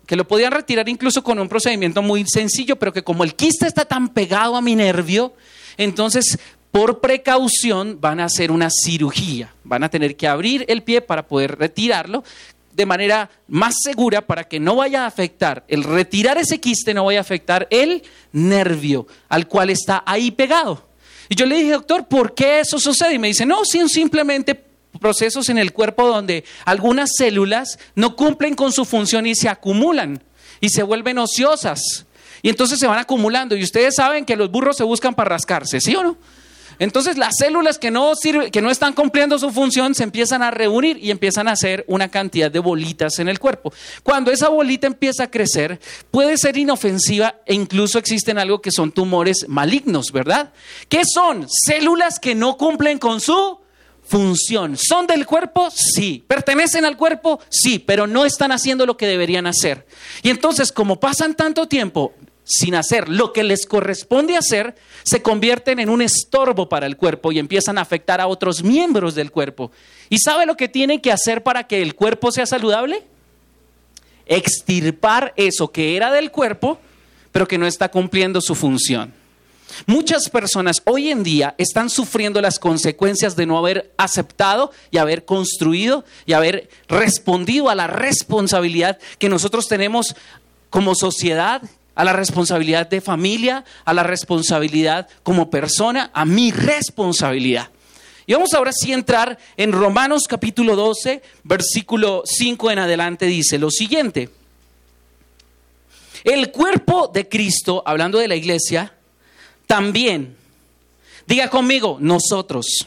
que 0.06 0.16
lo 0.16 0.26
podían 0.26 0.52
retirar 0.52 0.88
incluso 0.88 1.23
con 1.23 1.38
un 1.38 1.49
procedimiento 1.49 2.02
muy 2.02 2.25
sencillo, 2.26 2.75
pero 2.75 2.92
que 2.92 3.04
como 3.04 3.23
el 3.23 3.37
quiste 3.37 3.68
está 3.68 3.85
tan 3.85 4.09
pegado 4.09 4.56
a 4.56 4.61
mi 4.61 4.75
nervio, 4.75 5.35
entonces 5.76 6.37
por 6.73 7.00
precaución 7.00 7.99
van 8.00 8.18
a 8.18 8.25
hacer 8.25 8.50
una 8.50 8.68
cirugía, 8.70 9.54
van 9.62 9.85
a 9.85 9.88
tener 9.88 10.16
que 10.16 10.26
abrir 10.28 10.64
el 10.68 10.82
pie 10.82 11.00
para 11.00 11.26
poder 11.26 11.59
retirarlo 11.59 12.25
de 12.72 12.86
manera 12.86 13.30
más 13.48 13.74
segura 13.82 14.20
para 14.26 14.44
que 14.44 14.60
no 14.60 14.76
vaya 14.76 15.04
a 15.04 15.06
afectar, 15.06 15.64
el 15.68 15.84
retirar 15.84 16.38
ese 16.38 16.60
quiste 16.60 16.94
no 16.94 17.04
vaya 17.04 17.18
a 17.18 17.22
afectar 17.22 17.66
el 17.70 18.02
nervio 18.32 19.06
al 19.28 19.48
cual 19.48 19.70
está 19.70 20.02
ahí 20.06 20.30
pegado. 20.30 20.86
Y 21.28 21.34
yo 21.36 21.46
le 21.46 21.56
dije, 21.56 21.72
doctor, 21.72 22.06
¿por 22.06 22.34
qué 22.34 22.60
eso 22.60 22.78
sucede? 22.78 23.14
Y 23.14 23.18
me 23.18 23.28
dice, 23.28 23.46
no, 23.46 23.64
son 23.64 23.88
simplemente 23.88 24.64
procesos 25.00 25.48
en 25.48 25.58
el 25.58 25.72
cuerpo 25.72 26.08
donde 26.08 26.44
algunas 26.64 27.10
células 27.16 27.78
no 27.94 28.16
cumplen 28.16 28.54
con 28.54 28.72
su 28.72 28.84
función 28.84 29.26
y 29.26 29.34
se 29.34 29.48
acumulan 29.48 30.22
y 30.60 30.70
se 30.70 30.82
vuelven 30.82 31.18
ociosas. 31.18 32.06
Y 32.42 32.48
entonces 32.48 32.78
se 32.78 32.86
van 32.86 32.98
acumulando. 32.98 33.54
Y 33.54 33.62
ustedes 33.62 33.94
saben 33.96 34.24
que 34.24 34.36
los 34.36 34.50
burros 34.50 34.76
se 34.76 34.84
buscan 34.84 35.14
para 35.14 35.30
rascarse, 35.30 35.80
¿sí 35.80 35.94
o 35.94 36.02
no? 36.02 36.16
Entonces 36.80 37.18
las 37.18 37.37
células 37.37 37.78
que 37.78 37.90
no, 37.90 38.12
que 38.50 38.62
no 38.62 38.70
están 38.70 38.94
cumpliendo 38.94 39.38
su 39.38 39.50
función 39.50 39.94
se 39.94 40.02
empiezan 40.02 40.42
a 40.42 40.50
reunir 40.50 40.99
y 41.00 41.10
empiezan 41.10 41.46
a 41.46 41.52
hacer 41.52 41.84
una 41.87 42.08
cantidad 42.08 42.50
de 42.50 42.58
bolitas 42.58 43.18
en 43.18 43.28
el 43.28 43.38
cuerpo. 43.38 43.72
Cuando 44.02 44.32
esa 44.32 44.49
bolita 44.49 44.87
empieza 44.87 45.25
a 45.25 45.30
crecer, 45.30 45.78
puede 46.10 46.38
ser 46.38 46.56
inofensiva 46.56 47.37
e 47.44 47.54
incluso 47.54 47.99
existen 47.99 48.38
algo 48.38 48.62
que 48.62 48.72
son 48.72 48.92
tumores 48.92 49.46
malignos, 49.46 50.10
¿verdad? 50.10 50.52
¿Qué 50.88 51.02
son? 51.04 51.46
Células 51.49 52.18
que 52.18 52.34
no 52.34 52.56
cumplen 52.56 52.99
con 52.99 53.20
su 53.20 53.60
función. 54.02 54.78
¿Son 54.78 55.06
del 55.06 55.26
cuerpo? 55.26 55.68
Sí. 55.70 56.25
¿Pertenecen 56.26 56.87
al 56.87 56.96
cuerpo? 56.96 57.40
Sí, 57.50 57.78
pero 57.78 58.06
no 58.06 58.25
están 58.25 58.52
haciendo 58.52 58.87
lo 58.87 58.96
que 58.96 59.06
deberían 59.06 59.46
hacer. 59.46 59.87
Y 60.22 60.30
entonces, 60.30 60.72
como 60.72 60.99
pasan 60.99 61.34
tanto 61.34 61.68
tiempo 61.68 62.14
sin 62.50 62.75
hacer 62.75 63.09
lo 63.09 63.33
que 63.33 63.45
les 63.45 63.64
corresponde 63.64 64.37
hacer, 64.37 64.75
se 65.04 65.23
convierten 65.23 65.78
en 65.78 65.88
un 65.88 66.02
estorbo 66.02 66.69
para 66.69 66.87
el 66.87 66.97
cuerpo 66.97 67.30
y 67.30 67.38
empiezan 67.38 67.78
a 67.78 67.83
afectar 67.83 68.21
a 68.21 68.26
otros 68.26 68.64
miembros 68.64 69.14
del 69.14 69.30
cuerpo. 69.30 69.71
¿Y 70.09 70.19
sabe 70.19 70.47
lo 70.47 70.57
que 70.57 70.69
tienen 70.69 71.00
que 71.00 71.12
hacer 71.12 71.45
para 71.45 71.69
que 71.69 71.80
el 71.80 71.95
cuerpo 71.95 72.33
sea 72.33 72.47
saludable? 72.47 73.04
Extirpar 74.26 75.33
eso 75.37 75.71
que 75.71 75.97
era 75.97 76.11
del 76.11 76.33
cuerpo, 76.33 76.80
pero 77.30 77.47
que 77.47 77.57
no 77.57 77.69
está 77.69 77.88
cumpliendo 77.88 78.40
su 78.40 78.57
función. 78.57 79.14
Muchas 79.87 80.28
personas 80.28 80.83
hoy 80.85 81.11
en 81.11 81.23
día 81.23 81.54
están 81.57 81.88
sufriendo 81.88 82.40
las 82.40 82.59
consecuencias 82.59 83.37
de 83.37 83.47
no 83.47 83.57
haber 83.57 83.92
aceptado 83.97 84.73
y 84.90 84.99
haber 84.99 85.25
construido 85.25 86.04
y 86.26 86.33
haber 86.33 86.69
respondido 86.88 87.71
a 87.71 87.76
la 87.76 87.87
responsabilidad 87.87 88.99
que 89.21 89.28
nosotros 89.28 89.69
tenemos 89.69 90.16
como 90.69 90.97
sociedad 90.97 91.62
a 91.94 92.04
la 92.04 92.12
responsabilidad 92.12 92.88
de 92.88 93.00
familia, 93.00 93.64
a 93.85 93.92
la 93.92 94.02
responsabilidad 94.02 95.09
como 95.23 95.50
persona, 95.50 96.11
a 96.14 96.25
mi 96.25 96.50
responsabilidad. 96.50 97.70
Y 98.26 98.32
vamos 98.32 98.54
ahora 98.54 98.73
sí 98.73 98.92
a 98.92 98.94
entrar 98.94 99.38
en 99.56 99.73
Romanos 99.73 100.25
capítulo 100.28 100.76
12, 100.76 101.20
versículo 101.42 102.23
5 102.25 102.70
en 102.70 102.78
adelante, 102.78 103.26
dice 103.26 103.59
lo 103.59 103.70
siguiente. 103.70 104.30
El 106.23 106.50
cuerpo 106.52 107.11
de 107.12 107.28
Cristo, 107.28 107.82
hablando 107.85 108.18
de 108.18 108.28
la 108.28 108.37
iglesia, 108.37 108.94
también, 109.66 110.37
diga 111.26 111.49
conmigo, 111.49 111.97
nosotros. 112.00 112.87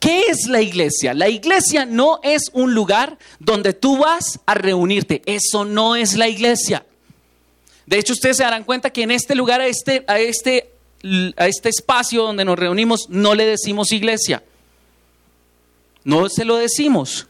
¿Qué 0.00 0.26
es 0.28 0.46
la 0.46 0.60
iglesia? 0.60 1.14
La 1.14 1.28
iglesia 1.28 1.86
no 1.86 2.20
es 2.22 2.50
un 2.52 2.74
lugar 2.74 3.18
donde 3.38 3.72
tú 3.72 3.98
vas 3.98 4.40
a 4.46 4.54
reunirte. 4.54 5.22
Eso 5.26 5.64
no 5.64 5.96
es 5.96 6.16
la 6.16 6.28
iglesia. 6.28 6.84
De 7.86 7.98
hecho, 7.98 8.12
ustedes 8.12 8.36
se 8.36 8.42
darán 8.42 8.64
cuenta 8.64 8.90
que 8.90 9.02
en 9.02 9.12
este 9.12 9.34
lugar, 9.34 9.60
a 9.60 9.66
este, 9.66 10.04
a 10.08 10.18
este, 10.18 10.72
a 11.36 11.46
este 11.46 11.68
espacio 11.68 12.24
donde 12.24 12.44
nos 12.44 12.58
reunimos, 12.58 13.08
no 13.08 13.34
le 13.34 13.46
decimos 13.46 13.92
iglesia. 13.92 14.42
No 16.02 16.28
se 16.28 16.44
lo 16.44 16.56
decimos. 16.56 17.26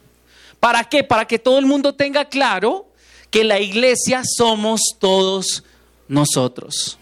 ¿Para 0.59 0.83
qué? 0.83 1.03
Para 1.03 1.25
que 1.25 1.39
todo 1.39 1.59
el 1.59 1.65
mundo 1.65 1.93
tenga 1.93 2.25
claro 2.25 2.87
que 3.29 3.43
la 3.43 3.59
iglesia 3.59 4.23
somos 4.25 4.81
todos 4.99 5.63
nosotros. 6.07 6.97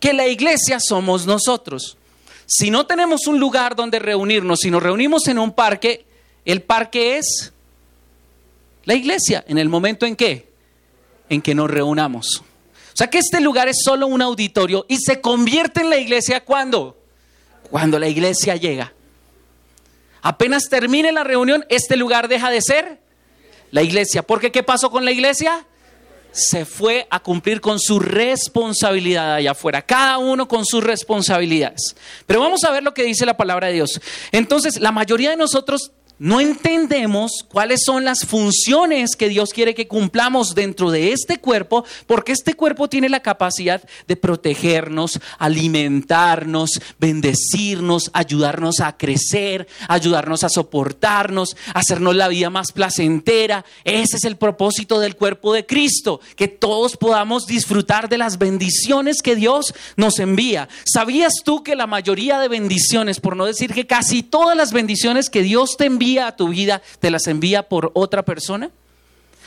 Que 0.00 0.12
la 0.12 0.28
iglesia 0.28 0.78
somos 0.80 1.26
nosotros. 1.26 1.96
Si 2.46 2.70
no 2.70 2.86
tenemos 2.86 3.26
un 3.26 3.40
lugar 3.40 3.76
donde 3.76 3.98
reunirnos, 3.98 4.60
si 4.60 4.70
nos 4.70 4.82
reunimos 4.82 5.26
en 5.28 5.38
un 5.38 5.52
parque, 5.52 6.06
el 6.44 6.62
parque 6.62 7.18
es 7.18 7.52
la 8.84 8.94
iglesia, 8.94 9.44
en 9.46 9.58
el 9.58 9.68
momento 9.68 10.06
en 10.06 10.16
que, 10.16 10.48
en 11.28 11.42
que 11.42 11.54
nos 11.54 11.70
reunamos. 11.70 12.42
O 12.98 13.04
sea 13.04 13.06
que 13.06 13.18
este 13.18 13.40
lugar 13.40 13.68
es 13.68 13.76
solo 13.84 14.08
un 14.08 14.20
auditorio 14.20 14.84
y 14.88 14.96
se 14.96 15.20
convierte 15.20 15.82
en 15.82 15.88
la 15.88 15.98
iglesia 15.98 16.44
cuando? 16.44 17.00
Cuando 17.70 17.96
la 17.96 18.08
iglesia 18.08 18.56
llega. 18.56 18.92
Apenas 20.20 20.64
termine 20.68 21.12
la 21.12 21.22
reunión, 21.22 21.64
este 21.68 21.96
lugar 21.96 22.26
deja 22.26 22.50
de 22.50 22.60
ser 22.60 23.00
la 23.70 23.84
iglesia. 23.84 24.24
Porque 24.24 24.50
¿qué 24.50 24.64
pasó 24.64 24.90
con 24.90 25.04
la 25.04 25.12
iglesia? 25.12 25.64
Se 26.32 26.64
fue 26.64 27.06
a 27.08 27.20
cumplir 27.20 27.60
con 27.60 27.78
su 27.78 28.00
responsabilidad 28.00 29.34
allá 29.34 29.52
afuera, 29.52 29.80
cada 29.80 30.18
uno 30.18 30.48
con 30.48 30.66
sus 30.66 30.82
responsabilidades. 30.82 31.94
Pero 32.26 32.40
vamos 32.40 32.64
a 32.64 32.72
ver 32.72 32.82
lo 32.82 32.94
que 32.94 33.04
dice 33.04 33.24
la 33.24 33.36
palabra 33.36 33.68
de 33.68 33.74
Dios. 33.74 34.00
Entonces, 34.32 34.80
la 34.80 34.90
mayoría 34.90 35.30
de 35.30 35.36
nosotros 35.36 35.92
no 36.18 36.40
entendemos 36.40 37.44
cuáles 37.48 37.80
son 37.84 38.04
las 38.04 38.24
funciones 38.24 39.14
que 39.16 39.28
Dios 39.28 39.50
quiere 39.50 39.74
que 39.74 39.86
cumplamos 39.86 40.54
dentro 40.54 40.90
de 40.90 41.12
este 41.12 41.38
cuerpo, 41.38 41.84
porque 42.06 42.32
este 42.32 42.54
cuerpo 42.54 42.88
tiene 42.88 43.08
la 43.08 43.20
capacidad 43.20 43.82
de 44.08 44.16
protegernos, 44.16 45.20
alimentarnos, 45.38 46.70
bendecirnos, 46.98 48.10
ayudarnos 48.12 48.80
a 48.80 48.96
crecer, 48.96 49.68
ayudarnos 49.86 50.42
a 50.42 50.48
soportarnos, 50.48 51.56
hacernos 51.72 52.16
la 52.16 52.28
vida 52.28 52.50
más 52.50 52.72
placentera. 52.72 53.64
Ese 53.84 54.16
es 54.16 54.24
el 54.24 54.36
propósito 54.36 54.98
del 54.98 55.14
cuerpo 55.14 55.52
de 55.52 55.66
Cristo, 55.66 56.20
que 56.34 56.48
todos 56.48 56.96
podamos 56.96 57.46
disfrutar 57.46 58.08
de 58.08 58.18
las 58.18 58.38
bendiciones 58.38 59.22
que 59.22 59.36
Dios 59.36 59.72
nos 59.96 60.18
envía. 60.18 60.68
¿Sabías 60.84 61.34
tú 61.44 61.62
que 61.62 61.76
la 61.76 61.86
mayoría 61.86 62.40
de 62.40 62.48
bendiciones, 62.48 63.20
por 63.20 63.36
no 63.36 63.44
decir 63.44 63.72
que 63.72 63.86
casi 63.86 64.24
todas 64.24 64.56
las 64.56 64.72
bendiciones 64.72 65.30
que 65.30 65.42
Dios 65.42 65.76
te 65.78 65.84
envía, 65.84 66.07
a 66.16 66.34
tu 66.34 66.48
vida, 66.48 66.80
te 67.00 67.10
las 67.10 67.26
envía 67.26 67.68
por 67.68 67.90
otra 67.94 68.24
persona? 68.24 68.70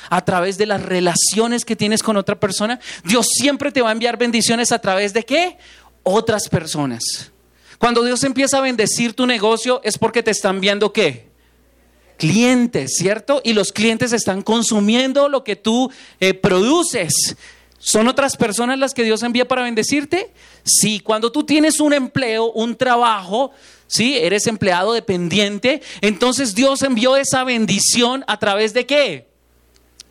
a 0.10 0.26
través 0.26 0.58
de 0.58 0.66
las 0.66 0.82
relaciones 0.82 1.64
que 1.64 1.76
tienes 1.76 2.02
con 2.02 2.18
otra 2.18 2.40
persona. 2.40 2.80
Dios 3.04 3.28
siempre 3.32 3.72
te 3.72 3.82
va 3.82 3.90
a 3.90 3.92
enviar 3.92 4.18
bendiciones 4.18 4.72
a 4.72 4.80
través 4.80 5.14
de 5.14 5.24
qué? 5.24 5.58
Otras 6.04 6.50
personas. 6.50 7.32
Cuando 7.78 8.04
Dios 8.04 8.24
empieza 8.24 8.58
a 8.58 8.62
bendecir 8.62 9.14
tu 9.14 9.26
negocio 9.26 9.82
es 9.84 9.98
porque 9.98 10.24
te 10.24 10.32
están 10.32 10.60
viendo 10.60 10.94
qué? 10.94 11.30
Clientes, 12.18 12.96
¿cierto? 12.96 13.42
Y 13.44 13.54
los 13.54 13.72
clientes 13.72 14.14
están 14.14 14.44
consumiendo 14.44 15.30
lo 15.30 15.44
que 15.44 15.56
tú 15.56 15.92
eh, 16.20 16.34
produces. 16.34 17.36
¿Son 17.80 18.08
otras 18.08 18.38
personas 18.38 18.78
las 18.78 18.94
que 18.94 19.04
Dios 19.04 19.24
envía 19.24 19.48
para 19.48 19.64
bendecirte? 19.64 20.32
Sí, 20.64 21.00
cuando 21.00 21.32
tú 21.32 21.44
tienes 21.44 21.80
un 21.80 21.94
empleo, 21.94 22.52
un 22.52 22.76
trabajo, 22.76 23.52
¿sí? 23.92 24.18
Eres 24.18 24.48
empleado 24.48 24.94
dependiente. 24.94 25.82
Entonces 26.00 26.56
Dios 26.56 26.82
envió 26.82 27.18
esa 27.18 27.44
bendición 27.44 28.24
a 28.26 28.40
través 28.40 28.74
de 28.74 28.86
qué? 28.86 29.28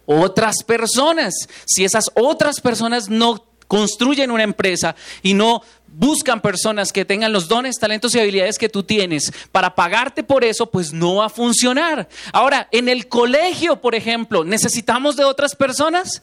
Otras 0.06 0.62
personas. 0.64 1.34
Si 1.64 1.84
esas 1.84 2.10
otras 2.14 2.60
personas 2.60 3.08
no 3.08 3.46
construyen 3.66 4.30
una 4.30 4.42
empresa 4.42 4.94
y 5.22 5.32
no 5.32 5.62
buscan 5.86 6.40
personas 6.40 6.92
que 6.92 7.04
tengan 7.04 7.32
los 7.32 7.48
dones, 7.48 7.76
talentos 7.78 8.14
y 8.14 8.20
habilidades 8.20 8.58
que 8.58 8.68
tú 8.68 8.82
tienes 8.82 9.32
para 9.50 9.74
pagarte 9.74 10.22
por 10.22 10.44
eso, 10.44 10.70
pues 10.70 10.92
no 10.92 11.16
va 11.16 11.26
a 11.26 11.30
funcionar. 11.30 12.08
Ahora, 12.32 12.68
en 12.72 12.88
el 12.88 13.08
colegio, 13.08 13.80
por 13.80 13.94
ejemplo, 13.94 14.44
¿necesitamos 14.44 15.16
de 15.16 15.24
otras 15.24 15.54
personas? 15.56 16.22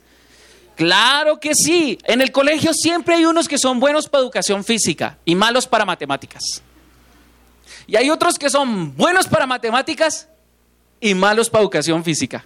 Claro 0.76 1.40
que 1.40 1.56
sí. 1.56 1.98
En 2.04 2.22
el 2.22 2.32
colegio 2.32 2.72
siempre 2.74 3.16
hay 3.16 3.26
unos 3.26 3.48
que 3.48 3.58
son 3.58 3.80
buenos 3.80 4.08
para 4.08 4.22
educación 4.22 4.64
física 4.64 5.18
y 5.26 5.34
malos 5.34 5.66
para 5.66 5.86
matemáticas. 5.86 6.62
Y 7.88 7.96
hay 7.96 8.10
otros 8.10 8.38
que 8.38 8.50
son 8.50 8.96
buenos 8.96 9.28
para 9.28 9.48
matemáticas 9.48 10.28
y 11.00 11.14
malos 11.14 11.50
para 11.50 11.64
educación 11.64 12.04
física. 12.04 12.46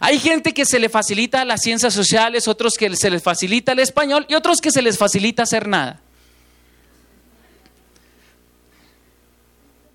Hay 0.00 0.18
gente 0.18 0.52
que 0.52 0.64
se 0.64 0.78
le 0.78 0.88
facilita 0.88 1.44
las 1.44 1.60
ciencias 1.60 1.94
sociales, 1.94 2.48
otros 2.48 2.74
que 2.74 2.94
se 2.96 3.10
les 3.10 3.22
facilita 3.22 3.72
el 3.72 3.78
español 3.78 4.26
y 4.28 4.34
otros 4.34 4.60
que 4.60 4.70
se 4.70 4.82
les 4.82 4.98
facilita 4.98 5.44
hacer 5.44 5.68
nada. 5.68 6.00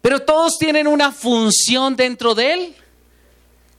Pero 0.01 0.21
todos 0.21 0.57
tienen 0.57 0.87
una 0.87 1.11
función 1.11 1.95
dentro 1.95 2.33
del 2.33 2.75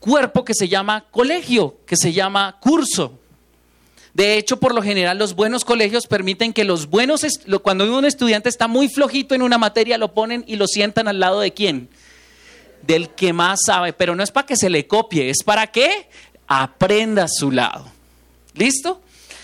cuerpo 0.00 0.44
que 0.44 0.54
se 0.54 0.68
llama 0.68 1.06
colegio, 1.10 1.78
que 1.86 1.96
se 1.96 2.12
llama 2.12 2.58
curso. 2.60 3.17
De 4.18 4.36
hecho, 4.36 4.58
por 4.58 4.74
lo 4.74 4.82
general, 4.82 5.16
los 5.16 5.36
buenos 5.36 5.64
colegios 5.64 6.08
permiten 6.08 6.52
que 6.52 6.64
los 6.64 6.90
buenos, 6.90 7.24
cuando 7.62 7.96
un 7.96 8.04
estudiante 8.04 8.48
está 8.48 8.66
muy 8.66 8.88
flojito 8.88 9.36
en 9.36 9.42
una 9.42 9.58
materia, 9.58 9.96
lo 9.96 10.12
ponen 10.12 10.42
y 10.48 10.56
lo 10.56 10.66
sientan 10.66 11.06
al 11.06 11.20
lado 11.20 11.38
de 11.38 11.54
quién? 11.54 11.88
del 12.82 13.10
que 13.10 13.32
más 13.32 13.60
sabe, 13.64 13.92
pero 13.92 14.16
no 14.16 14.24
es 14.24 14.32
para 14.32 14.46
que 14.46 14.56
se 14.56 14.70
le 14.70 14.88
copie, 14.88 15.30
es 15.30 15.44
para 15.44 15.68
que 15.68 16.08
aprenda 16.48 17.24
a 17.24 17.28
su 17.28 17.52
lado. 17.52 17.86
¿Listo? 18.54 19.00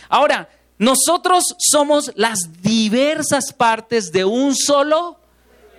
Ahora, 0.09 0.49
nosotros 0.77 1.55
somos 1.59 2.11
las 2.17 2.61
diversas 2.61 3.53
partes 3.53 4.11
de 4.11 4.25
un 4.25 4.57
solo 4.57 5.21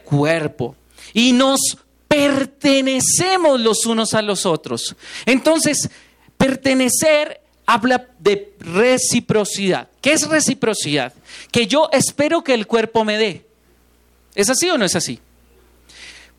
cuerpo 0.06 0.74
y 1.14 1.34
nos 1.34 1.60
pertenecemos 2.08 3.60
los 3.60 3.86
unos 3.86 4.14
a 4.14 4.22
los 4.22 4.46
otros. 4.46 4.96
Entonces, 5.25 5.90
pertenecer 6.38 7.42
habla 7.66 8.08
de 8.20 8.54
reciprocidad. 8.60 9.88
¿Qué 10.02 10.14
es 10.14 10.28
reciprocidad? 10.28 11.14
Que 11.52 11.68
yo 11.68 11.90
espero 11.92 12.44
que 12.44 12.54
el 12.54 12.68
cuerpo 12.68 13.04
me 13.04 13.18
dé. 13.18 13.46
¿Es 14.36 14.50
así 14.50 14.70
o 14.70 14.78
no 14.78 14.86
es 14.86 14.96
así? 14.96 15.20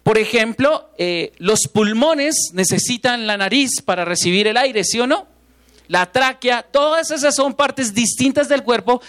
Por 0.03 0.19
ejemplo, 0.19 0.91
eh, 0.99 1.33
los 1.39 1.67
pulmones 1.67 2.51
necesitan 2.53 3.27
la 3.27 3.37
nariz 3.37 3.83
para 3.85 4.05
recibir 4.05 4.47
el 4.47 4.57
aire, 4.57 4.85
¿sí 4.85 5.01
o 5.01 5.07
no? 5.07 5.27
La 5.89 6.11
tráquea, 6.11 6.63
todas 6.63 7.11
esas 7.11 7.35
son 7.35 7.55
partes 7.55 7.95
distintas 7.95 8.49
del 8.49 8.65
cuerpo, 8.65 9.01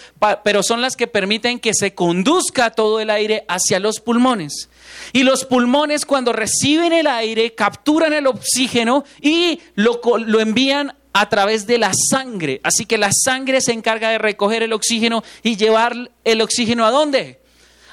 pero 0.44 0.62
son 0.62 0.80
las 0.80 0.96
que 0.96 1.08
permiten 1.08 1.58
que 1.58 1.74
se 1.74 1.94
conduzca 1.94 2.70
todo 2.70 3.00
el 3.00 3.10
aire 3.10 3.44
hacia 3.48 3.80
los 3.80 4.00
pulmones. 4.00 4.68
Y 5.12 5.24
los 5.24 5.44
pulmones 5.44 6.06
cuando 6.06 6.32
reciben 6.32 6.92
el 6.92 7.08
aire 7.08 7.54
capturan 7.54 8.12
el 8.12 8.28
oxígeno 8.28 9.04
y 9.20 9.60
lo, 9.74 10.00
lo 10.18 10.40
envían 10.40 10.94
a 11.12 11.28
través 11.28 11.66
de 11.66 11.78
la 11.78 11.92
sangre. 12.10 12.60
Así 12.62 12.86
que 12.86 12.98
la 12.98 13.10
sangre 13.12 13.60
se 13.60 13.72
encarga 13.72 14.10
de 14.10 14.18
recoger 14.18 14.62
el 14.62 14.72
oxígeno 14.72 15.22
y 15.42 15.56
llevar 15.56 16.10
el 16.24 16.40
oxígeno 16.40 16.84
a 16.84 16.90
dónde? 16.90 17.40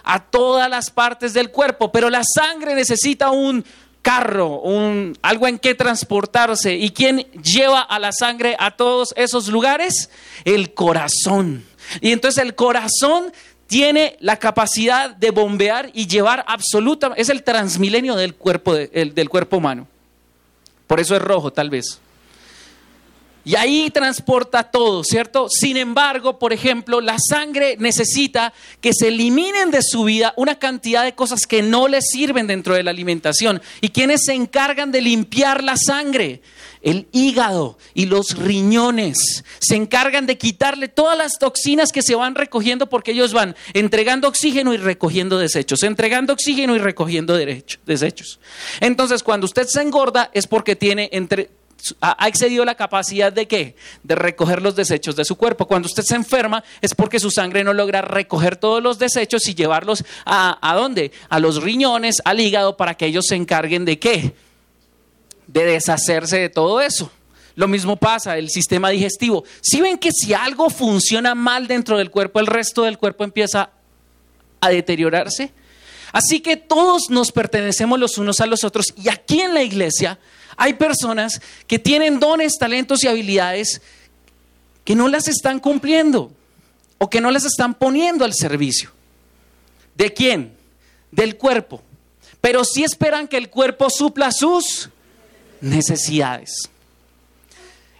a 0.06 0.20
todas 0.20 0.70
las 0.70 0.92
partes 0.92 1.34
del 1.34 1.50
cuerpo, 1.50 1.92
pero 1.92 2.10
la 2.10 2.22
sangre 2.24 2.76
necesita 2.76 3.32
un 3.32 3.66
carro, 4.02 4.62
un, 4.62 5.18
algo 5.24 5.48
en 5.48 5.58
que 5.58 5.74
transportarse. 5.74 6.76
¿Y 6.76 6.92
quién 6.92 7.26
lleva 7.42 7.82
a 7.82 7.98
la 7.98 8.12
sangre 8.12 8.56
a 8.60 8.72
todos 8.72 9.14
esos 9.18 9.48
lugares? 9.48 10.12
El 10.46 10.76
corazón. 10.76 11.66
Y 12.02 12.12
entonces 12.12 12.44
el 12.44 12.54
corazón 12.54 13.34
tiene 13.66 14.16
la 14.20 14.38
capacidad 14.38 15.10
de 15.10 15.32
bombear 15.32 15.90
y 15.92 16.06
llevar 16.06 16.46
absoluta, 16.48 17.14
es 17.18 17.30
el 17.30 17.44
transmilenio 17.44 18.16
del 18.16 18.36
cuerpo, 18.36 18.76
del 18.76 19.30
cuerpo 19.30 19.58
humano. 19.58 19.88
Por 20.86 21.00
eso 21.00 21.16
es 21.16 21.22
rojo, 21.24 21.52
tal 21.52 21.72
vez. 21.72 22.00
Y 23.46 23.56
ahí 23.56 23.92
transporta 23.92 24.64
todo, 24.64 25.04
¿cierto? 25.04 25.50
Sin 25.50 25.78
embargo, 25.78 26.40
por 26.40 26.52
ejemplo, 26.52 27.00
la 27.00 27.18
sangre 27.20 27.78
necesita 27.80 28.54
que 28.82 28.92
se 28.92 29.10
eliminen 29.10 29.70
de 29.70 29.84
su 29.84 30.06
vida 30.06 30.34
una 30.36 30.58
cantidad 30.58 31.04
de 31.04 31.14
cosas 31.14 31.46
que 31.46 31.62
no 31.62 31.88
le 31.88 32.02
sirven 32.02 32.48
dentro 32.48 32.74
de 32.74 32.82
la 32.82 32.90
alimentación. 32.90 33.62
¿Y 33.82 33.90
quiénes 33.90 34.26
se 34.26 34.34
encargan 34.34 34.92
de 34.92 35.02
limpiar 35.02 35.64
la 35.64 35.78
sangre? 35.78 36.42
El 36.82 37.08
hígado 37.12 37.78
y 37.94 38.06
los 38.06 38.38
riñones 38.38 39.44
se 39.60 39.76
encargan 39.76 40.26
de 40.26 40.38
quitarle 40.38 40.88
todas 40.88 41.18
las 41.18 41.40
toxinas 41.40 41.92
que 41.92 42.04
se 42.04 42.16
van 42.16 42.36
recogiendo 42.36 42.90
porque 42.90 43.12
ellos 43.12 43.34
van 43.34 43.56
entregando 43.74 44.28
oxígeno 44.28 44.74
y 44.74 44.78
recogiendo 44.78 45.38
desechos, 45.38 45.84
entregando 45.84 46.34
oxígeno 46.34 46.76
y 46.76 46.80
recogiendo 46.80 47.36
desechos. 47.36 48.40
Entonces, 48.82 49.24
cuando 49.24 49.46
usted 49.46 49.68
se 49.68 49.82
engorda 49.82 50.30
es 50.34 50.46
porque 50.48 50.76
tiene 50.76 51.10
entre 51.12 51.50
ha 52.02 52.28
excedido 52.28 52.66
la 52.66 52.76
capacidad 52.76 53.32
de 53.32 53.48
qué? 53.48 53.76
De 54.04 54.16
recoger 54.16 54.62
los 54.62 54.76
desechos 54.76 55.16
de 55.16 55.26
su 55.26 55.36
cuerpo. 55.36 55.68
Cuando 55.68 55.88
usted 55.88 56.04
se 56.04 56.16
enferma 56.16 56.64
es 56.82 56.94
porque 56.94 57.20
su 57.20 57.32
sangre 57.32 57.64
no 57.64 57.74
logra 57.74 58.02
recoger 58.02 58.56
todos 58.56 58.82
los 58.82 59.00
desechos 59.00 59.48
y 59.48 59.56
llevarlos 59.56 60.04
a, 60.26 60.58
¿a 60.62 60.76
dónde? 60.76 61.12
A 61.30 61.40
los 61.40 61.62
riñones, 61.62 62.22
al 62.26 62.40
hígado, 62.40 62.78
para 62.78 62.96
que 62.96 63.06
ellos 63.08 63.26
se 63.28 63.36
encarguen 63.36 63.86
de 63.86 64.00
qué? 64.00 64.34
De 65.48 65.66
deshacerse 65.66 66.38
de 66.38 66.50
todo 66.50 66.82
eso. 66.82 67.12
Lo 67.56 67.68
mismo 67.68 67.96
pasa, 67.96 68.38
el 68.38 68.50
sistema 68.50 68.90
digestivo. 68.90 69.46
Si 69.62 69.80
ven 69.80 69.98
que 69.98 70.12
si 70.12 70.34
algo 70.34 70.70
funciona 70.70 71.36
mal 71.36 71.68
dentro 71.68 71.98
del 71.98 72.12
cuerpo, 72.12 72.40
el 72.40 72.48
resto 72.48 72.84
del 72.84 72.98
cuerpo 72.98 73.24
empieza 73.24 73.70
a 74.60 74.70
deteriorarse. 74.70 75.54
Así 76.12 76.40
que 76.40 76.58
todos 76.58 77.10
nos 77.10 77.32
pertenecemos 77.32 78.00
los 78.00 78.18
unos 78.18 78.40
a 78.42 78.46
los 78.46 78.64
otros 78.64 78.94
y 78.96 79.10
aquí 79.10 79.42
en 79.42 79.54
la 79.54 79.64
iglesia 79.64 80.18
hay 80.58 80.74
personas 80.74 81.42
que 81.68 81.80
tienen 81.80 82.20
dones, 82.20 82.58
talentos 82.60 83.04
y 83.04 83.08
habilidades 83.08 83.82
que 84.84 84.96
no 84.96 85.08
las 85.08 85.28
están 85.28 85.60
cumpliendo 85.60 86.32
o 86.98 87.10
que 87.10 87.22
no 87.22 87.32
las 87.32 87.46
están 87.46 87.74
poniendo 87.74 88.24
al 88.26 88.34
servicio. 88.34 88.92
¿De 89.96 90.14
quién? 90.14 90.56
Del 91.12 91.38
cuerpo. 91.38 91.82
Pero 92.42 92.64
sí 92.64 92.84
esperan 92.84 93.28
que 93.28 93.38
el 93.38 93.50
cuerpo 93.50 93.90
supla 93.90 94.32
sus 94.32 94.90
necesidades. 95.62 96.70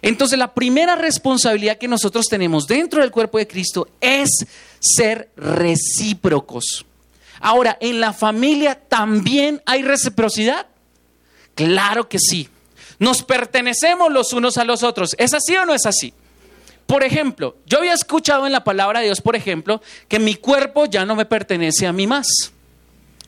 Entonces 0.02 0.38
la 0.38 0.54
primera 0.54 0.94
responsabilidad 0.94 1.78
que 1.78 1.88
nosotros 1.88 2.26
tenemos 2.28 2.66
dentro 2.66 3.00
del 3.00 3.10
cuerpo 3.10 3.38
de 3.38 3.48
Cristo 3.48 3.88
es 4.00 4.46
ser 4.78 5.30
recíprocos. 5.36 6.86
Ahora, 7.40 7.76
en 7.80 8.00
la 8.00 8.12
familia 8.12 8.80
también 8.88 9.62
hay 9.66 9.82
reciprocidad. 9.82 10.66
Claro 11.56 12.08
que 12.08 12.18
sí. 12.20 12.48
Nos 13.00 13.22
pertenecemos 13.22 14.12
los 14.12 14.32
unos 14.32 14.58
a 14.58 14.64
los 14.64 14.84
otros. 14.84 15.16
¿Es 15.18 15.34
así 15.34 15.56
o 15.56 15.66
no 15.66 15.74
es 15.74 15.86
así? 15.86 16.14
Por 16.86 17.02
ejemplo, 17.02 17.56
yo 17.66 17.78
había 17.78 17.94
escuchado 17.94 18.46
en 18.46 18.52
la 18.52 18.62
palabra 18.62 19.00
de 19.00 19.06
Dios, 19.06 19.20
por 19.20 19.34
ejemplo, 19.34 19.82
que 20.06 20.20
mi 20.20 20.36
cuerpo 20.36 20.86
ya 20.86 21.04
no 21.04 21.16
me 21.16 21.24
pertenece 21.24 21.86
a 21.86 21.92
mí 21.92 22.06
más. 22.06 22.52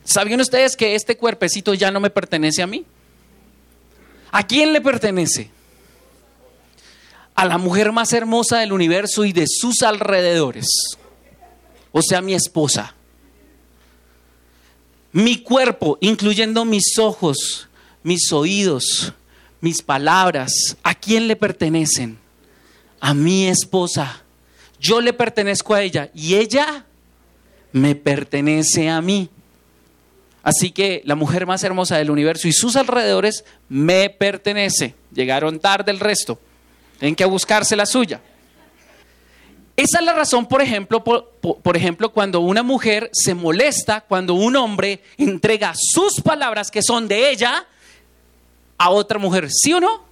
¿Sabían 0.05 0.41
ustedes 0.41 0.77
que 0.77 0.95
este 0.95 1.17
cuerpecito 1.17 1.75
ya 1.75 1.91
no 1.91 2.01
me 2.01 2.11
pertenece 2.11 2.63
a 2.63 2.67
mí? 2.67 2.85
¿A 4.31 4.47
quién 4.47 4.73
le 4.73 4.81
pertenece? 4.81 5.51
A 7.35 7.47
la 7.47 7.59
mujer 7.59 7.93
más 7.93 8.13
hermosa 8.13 8.59
del 8.59 8.73
universo 8.73 9.25
y 9.25 9.33
de 9.33 9.47
sus 9.49 9.83
alrededores. 9.83 10.67
O 11.93 12.03
sea, 12.03 12.21
mi 12.21 12.35
esposa. 12.35 12.95
Mi 15.13 15.43
cuerpo, 15.43 15.99
incluyendo 16.01 16.65
mis 16.65 16.99
ojos, 16.99 17.68
mis 18.03 18.33
oídos, 18.33 19.13
mis 19.61 19.83
palabras, 19.83 20.77
¿a 20.83 20.95
quién 20.95 21.29
le 21.29 21.37
pertenecen? 21.37 22.19
A 23.01 23.15
mi 23.15 23.49
esposa. 23.49 24.23
Yo 24.81 25.01
le 25.01 25.13
pertenezco 25.13 25.75
a 25.75 25.83
ella 25.83 26.11
y 26.15 26.37
ella 26.37 26.85
me 27.73 27.95
pertenece 27.95 28.89
a 28.89 29.01
mí. 29.01 29.29
Así 30.43 30.71
que 30.71 31.03
la 31.05 31.15
mujer 31.15 31.47
más 31.47 31.63
hermosa 31.65 31.97
del 31.97 32.11
universo 32.11 32.49
y 32.49 32.53
sus 32.53 32.77
alrededores 32.77 33.45
me 33.69 34.09
pertenece. 34.09 34.95
Llegaron 35.13 35.59
tarde 35.59 35.91
el 35.91 36.01
resto. 36.01 36.39
Tienen 36.99 37.17
que 37.17 37.25
buscarse 37.25 37.77
la 37.77 37.87
suya. 37.87 38.21
Esa 39.77 39.99
es 39.99 40.05
la 40.05 40.13
razón, 40.13 40.47
por 40.47 40.61
ejemplo, 40.61 41.05
por, 41.05 41.31
por, 41.41 41.77
ejemplo, 41.77 42.13
cuando 42.13 42.41
una 42.41 42.65
mujer 42.65 43.11
se 43.13 43.35
molesta, 43.35 44.01
cuando 44.01 44.35
un 44.35 44.57
hombre 44.57 45.03
entrega 45.17 45.73
sus 45.77 46.21
palabras 46.21 46.71
que 46.71 46.83
son 46.83 47.07
de 47.07 47.31
ella 47.31 47.65
a 48.79 48.91
otra 48.91 49.19
mujer, 49.19 49.51
¿sí 49.51 49.73
o 49.73 49.81
no? 49.81 50.05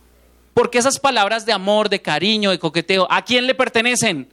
Porque 0.53 0.79
esas 0.79 0.99
palabras 0.99 1.47
de 1.47 1.53
amor, 1.53 1.89
de 1.89 2.03
cariño, 2.03 2.51
de 2.51 2.59
coqueteo, 2.59 3.07
¿a 3.11 3.23
quién 3.25 3.47
le 3.47 3.55
pertenecen? 3.55 4.29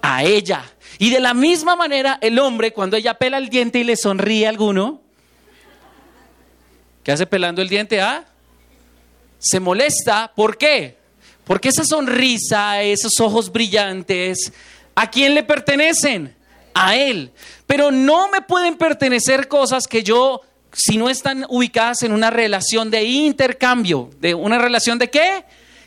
A 0.00 0.24
ella. 0.24 0.64
Y 0.98 1.10
de 1.10 1.20
la 1.20 1.34
misma 1.34 1.76
manera, 1.76 2.18
el 2.20 2.38
hombre, 2.38 2.72
cuando 2.72 2.96
ella 2.96 3.14
pela 3.14 3.38
el 3.38 3.48
diente 3.48 3.80
y 3.80 3.84
le 3.84 3.96
sonríe 3.96 4.46
a 4.46 4.50
alguno, 4.50 5.00
¿qué 7.02 7.12
hace 7.12 7.26
pelando 7.26 7.60
el 7.60 7.68
diente? 7.68 8.00
Ah, 8.00 8.24
se 9.38 9.60
molesta. 9.60 10.32
¿Por 10.34 10.56
qué? 10.56 10.96
Porque 11.44 11.68
esa 11.68 11.84
sonrisa, 11.84 12.80
esos 12.82 13.20
ojos 13.20 13.52
brillantes, 13.52 14.52
¿a 14.94 15.10
quién 15.10 15.34
le 15.34 15.42
pertenecen? 15.42 16.34
A 16.72 16.96
él. 16.96 17.30
Pero 17.66 17.90
no 17.90 18.28
me 18.28 18.40
pueden 18.40 18.76
pertenecer 18.76 19.48
cosas 19.48 19.86
que 19.86 20.02
yo 20.02 20.40
si 20.74 20.96
no 20.96 21.08
están 21.08 21.46
ubicadas 21.48 22.02
en 22.02 22.12
una 22.12 22.30
relación 22.30 22.90
de 22.90 23.04
intercambio, 23.04 24.10
de 24.20 24.34
una 24.34 24.58
relación 24.58 24.98
de 24.98 25.10
qué? 25.10 25.44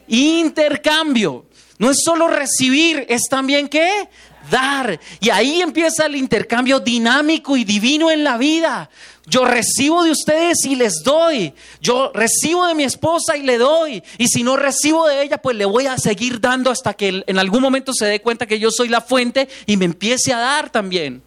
Intercambio. 0.08 1.46
No 1.78 1.92
es 1.92 2.00
solo 2.04 2.28
recibir, 2.28 3.06
es 3.08 3.24
también 3.30 3.68
qué? 3.68 4.10
Dar. 4.50 5.00
Y 5.20 5.30
ahí 5.30 5.62
empieza 5.62 6.06
el 6.06 6.16
intercambio 6.16 6.80
dinámico 6.80 7.58
y 7.58 7.66
divino 7.66 8.10
en 8.10 8.24
la 8.24 8.38
vida. 8.38 8.90
Yo 9.26 9.44
recibo 9.44 10.04
de 10.04 10.12
ustedes 10.12 10.64
y 10.66 10.76
les 10.76 11.04
doy. 11.04 11.54
Yo 11.82 12.12
recibo 12.14 12.66
de 12.66 12.74
mi 12.74 12.84
esposa 12.84 13.36
y 13.36 13.44
le 13.44 13.58
doy. 13.58 14.02
Y 14.18 14.28
si 14.30 14.42
no 14.42 14.56
recibo 14.56 15.06
de 15.06 15.22
ella, 15.22 15.38
pues 15.38 15.58
le 15.58 15.66
voy 15.66 15.86
a 15.86 15.98
seguir 15.98 16.40
dando 16.40 16.72
hasta 16.72 16.94
que 16.94 17.24
en 17.28 17.38
algún 17.38 17.62
momento 17.62 17.94
se 17.94 18.06
dé 18.06 18.22
cuenta 18.22 18.46
que 18.46 18.58
yo 18.58 18.72
soy 18.72 18.88
la 18.88 19.02
fuente 19.02 19.50
y 19.66 19.76
me 19.76 19.86
empiece 19.86 20.34
a 20.34 20.38
dar 20.40 20.70
también. 20.70 21.22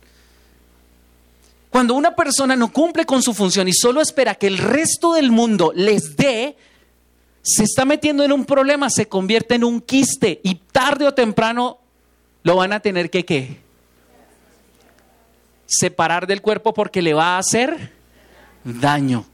Cuando 1.71 1.95
una 1.95 2.17
persona 2.17 2.57
no 2.57 2.73
cumple 2.73 3.07
con 3.07 3.23
su 3.23 3.33
función 3.33 3.69
y 3.69 3.73
solo 3.73 4.01
espera 4.01 4.35
que 4.35 4.49
el 4.49 4.59
resto 4.59 5.15
del 5.15 5.31
mundo 5.31 5.73
les 5.75 6.17
dé, 6.17 6.57
se 7.43 7.63
está 7.63 7.85
metiendo 7.85 8.25
en 8.25 8.33
un 8.33 8.45
problema, 8.45 8.91
se 8.91 9.09
convierte 9.09 9.55
en 9.55 9.65
un 9.65 9.81
quiste 9.81 10.41
y 10.43 10.57
tarde 10.57 11.07
o 11.07 11.15
temprano 11.15 11.79
lo 12.43 12.57
van 12.57 12.73
a 12.73 12.81
tener 12.81 13.09
que 13.09 13.25
qué? 13.25 13.59
Separar 15.67 16.27
del 16.27 16.43
cuerpo 16.43 16.75
porque 16.75 17.03
le 17.03 17.15
va 17.15 17.37
a 17.37 17.39
hacer 17.39 17.93
daño. 18.65 19.25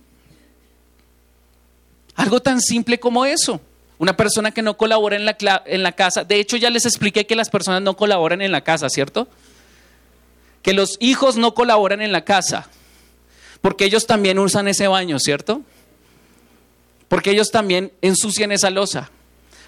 Algo 2.14 2.40
tan 2.40 2.60
simple 2.60 3.00
como 3.00 3.24
eso. 3.24 3.60
Una 3.98 4.14
persona 4.14 4.50
que 4.50 4.60
no 4.60 4.76
colabora 4.76 5.16
en 5.16 5.24
la, 5.24 5.36
en 5.64 5.82
la 5.82 5.92
casa, 5.92 6.22
de 6.22 6.38
hecho 6.38 6.58
ya 6.58 6.68
les 6.68 6.84
expliqué 6.84 7.26
que 7.26 7.34
las 7.34 7.48
personas 7.48 7.80
no 7.80 7.96
colaboran 7.96 8.42
en 8.42 8.52
la 8.52 8.60
casa, 8.60 8.90
¿cierto? 8.90 9.26
Que 10.66 10.72
los 10.72 10.96
hijos 10.98 11.36
no 11.36 11.54
colaboran 11.54 12.02
en 12.02 12.10
la 12.10 12.24
casa, 12.24 12.68
porque 13.60 13.84
ellos 13.84 14.04
también 14.04 14.36
usan 14.36 14.66
ese 14.66 14.88
baño, 14.88 15.20
¿cierto? 15.20 15.62
Porque 17.06 17.30
ellos 17.30 17.52
también 17.52 17.92
ensucian 18.02 18.50
esa 18.50 18.68
losa, 18.70 19.08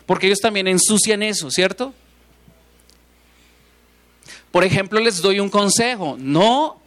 porque 0.06 0.26
ellos 0.26 0.40
también 0.40 0.66
ensucian 0.66 1.22
eso, 1.22 1.52
¿cierto? 1.52 1.94
Por 4.50 4.64
ejemplo, 4.64 4.98
les 4.98 5.22
doy 5.22 5.38
un 5.38 5.50
consejo, 5.50 6.16
no, 6.18 6.80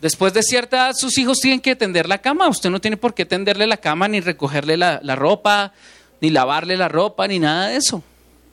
después 0.00 0.32
de 0.32 0.42
cierta 0.42 0.78
edad 0.78 0.94
sus 0.96 1.16
hijos 1.16 1.38
tienen 1.38 1.60
que 1.60 1.76
tender 1.76 2.08
la 2.08 2.18
cama, 2.18 2.48
usted 2.48 2.70
no 2.70 2.80
tiene 2.80 2.96
por 2.96 3.14
qué 3.14 3.24
tenderle 3.24 3.68
la 3.68 3.76
cama, 3.76 4.08
ni 4.08 4.18
recogerle 4.18 4.76
la, 4.76 4.98
la 5.00 5.14
ropa, 5.14 5.72
ni 6.20 6.30
lavarle 6.30 6.76
la 6.76 6.88
ropa, 6.88 7.28
ni 7.28 7.38
nada 7.38 7.68
de 7.68 7.76
eso. 7.76 8.02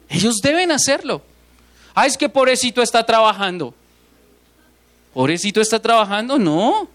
Ellos 0.10 0.36
deben 0.44 0.72
hacerlo. 0.72 1.24
Ah, 1.96 2.06
es 2.06 2.18
que 2.18 2.30
pobrecito 2.30 2.84
está 2.84 3.04
trabajando. 3.04 3.74
Pobrecito 5.14 5.62
está 5.62 5.80
trabajando, 5.80 6.38
no. 6.38 6.88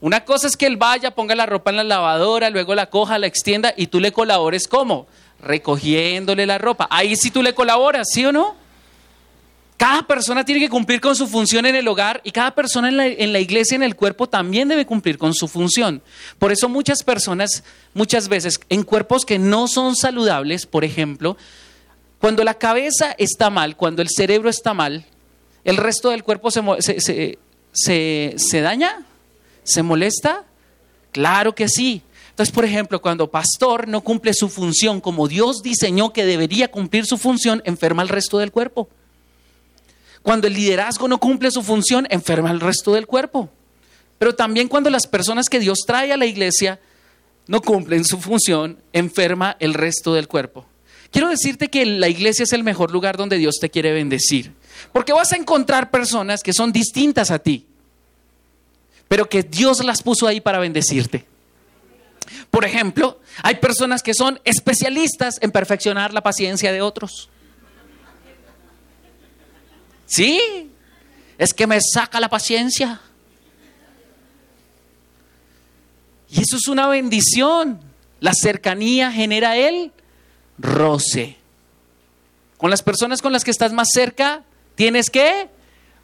Una 0.00 0.24
cosa 0.24 0.46
es 0.46 0.56
que 0.56 0.66
él 0.66 0.78
vaya, 0.78 1.10
ponga 1.10 1.34
la 1.34 1.44
ropa 1.44 1.70
en 1.70 1.76
la 1.76 1.84
lavadora, 1.84 2.48
luego 2.48 2.74
la 2.74 2.88
coja, 2.88 3.18
la 3.18 3.26
extienda 3.26 3.74
y 3.76 3.88
tú 3.88 4.00
le 4.00 4.12
colabores 4.12 4.66
¿cómo? 4.66 5.06
Recogiéndole 5.42 6.46
la 6.46 6.58
ropa. 6.58 6.88
Ahí 6.90 7.16
sí 7.16 7.30
tú 7.30 7.42
le 7.42 7.54
colaboras, 7.54 8.08
¿sí 8.10 8.24
o 8.24 8.32
no? 8.32 8.56
Cada 9.76 10.02
persona 10.02 10.44
tiene 10.44 10.60
que 10.60 10.68
cumplir 10.68 11.00
con 11.00 11.16
su 11.16 11.26
función 11.26 11.64
en 11.64 11.74
el 11.74 11.88
hogar 11.88 12.20
y 12.24 12.32
cada 12.32 12.54
persona 12.54 12.88
en 12.88 12.96
la, 12.98 13.06
en 13.06 13.32
la, 13.32 13.40
iglesia, 13.40 13.76
en 13.76 13.82
el 13.82 13.96
cuerpo, 13.96 14.28
también 14.28 14.68
debe 14.68 14.84
cumplir 14.84 15.16
con 15.16 15.32
su 15.32 15.48
función. 15.48 16.02
Por 16.38 16.52
eso 16.52 16.68
muchas 16.68 17.02
personas, 17.02 17.64
muchas 17.94 18.28
veces, 18.28 18.60
en 18.68 18.82
cuerpos 18.82 19.24
que 19.24 19.38
no 19.38 19.68
son 19.68 19.96
saludables, 19.96 20.66
por 20.66 20.84
ejemplo, 20.84 21.38
cuando 22.20 22.44
la 22.44 22.54
cabeza 22.54 23.14
está 23.16 23.48
mal, 23.48 23.76
cuando 23.76 24.02
el 24.02 24.10
cerebro 24.10 24.50
está 24.50 24.74
mal, 24.74 25.06
¿El 25.64 25.76
resto 25.76 26.10
del 26.10 26.24
cuerpo 26.24 26.50
se, 26.50 27.36
se, 27.72 28.60
daña? 28.60 29.06
¿Se 29.62 29.82
molesta? 29.82 30.44
Claro 31.12 31.54
que 31.54 31.68
sí. 31.68 32.02
Entonces, 32.30 32.54
por 32.54 32.64
ejemplo, 32.64 33.02
cuando 33.02 33.30
pastor 33.30 33.86
no 33.88 34.00
cumple 34.00 34.32
su 34.32 34.48
función 34.48 35.00
como 35.00 35.28
Dios 35.28 35.62
diseñó 35.62 36.12
que 36.12 36.24
debería 36.24 36.70
cumplir 36.70 37.04
su 37.04 37.18
función, 37.18 37.60
enferma 37.64 38.02
el 38.02 38.08
resto 38.08 38.38
del 38.38 38.52
cuerpo. 38.52 38.88
Cuando 40.22 40.46
el 40.46 40.54
liderazgo 40.54 41.08
no 41.08 41.18
cumple 41.18 41.50
su 41.50 41.62
función, 41.62 42.06
enferma 42.10 42.50
el 42.50 42.60
resto 42.60 42.94
del 42.94 43.06
cuerpo. 43.06 43.50
Pero 44.18 44.34
también 44.34 44.68
cuando 44.68 44.90
las 44.90 45.06
personas 45.06 45.48
que 45.48 45.60
Dios 45.60 45.78
trae 45.86 46.12
a 46.12 46.16
la 46.16 46.26
iglesia 46.26 46.80
no 47.46 47.60
cumplen 47.62 48.04
su 48.04 48.18
función, 48.18 48.78
enferma 48.92 49.56
el 49.60 49.74
resto 49.74 50.14
del 50.14 50.28
cuerpo. 50.28 50.66
Quiero 51.10 51.28
decirte 51.28 51.68
que 51.68 51.84
la 51.84 52.08
iglesia 52.08 52.44
es 52.44 52.52
el 52.52 52.62
mejor 52.62 52.92
lugar 52.92 53.16
donde 53.16 53.38
Dios 53.38 53.56
te 53.60 53.70
quiere 53.70 53.92
bendecir. 53.92 54.52
Porque 54.92 55.12
vas 55.12 55.32
a 55.32 55.36
encontrar 55.36 55.90
personas 55.90 56.42
que 56.42 56.52
son 56.52 56.72
distintas 56.72 57.30
a 57.30 57.38
ti, 57.38 57.66
pero 59.08 59.28
que 59.28 59.42
Dios 59.42 59.84
las 59.84 60.02
puso 60.02 60.26
ahí 60.26 60.40
para 60.40 60.58
bendecirte. 60.58 61.26
Por 62.50 62.64
ejemplo, 62.64 63.20
hay 63.42 63.56
personas 63.56 64.02
que 64.02 64.14
son 64.14 64.40
especialistas 64.44 65.38
en 65.40 65.50
perfeccionar 65.50 66.12
la 66.12 66.22
paciencia 66.22 66.72
de 66.72 66.80
otros. 66.80 67.28
Sí, 70.06 70.70
es 71.38 71.54
que 71.54 71.66
me 71.66 71.78
saca 71.80 72.20
la 72.20 72.28
paciencia. 72.28 73.00
Y 76.28 76.40
eso 76.40 76.56
es 76.56 76.68
una 76.68 76.88
bendición. 76.88 77.80
La 78.20 78.32
cercanía 78.34 79.10
genera 79.10 79.56
el 79.56 79.92
roce. 80.58 81.36
Con 82.56 82.70
las 82.70 82.82
personas 82.82 83.22
con 83.22 83.32
las 83.32 83.44
que 83.44 83.50
estás 83.50 83.72
más 83.72 83.88
cerca, 83.92 84.42
tienes 84.74 85.10
que 85.10 85.48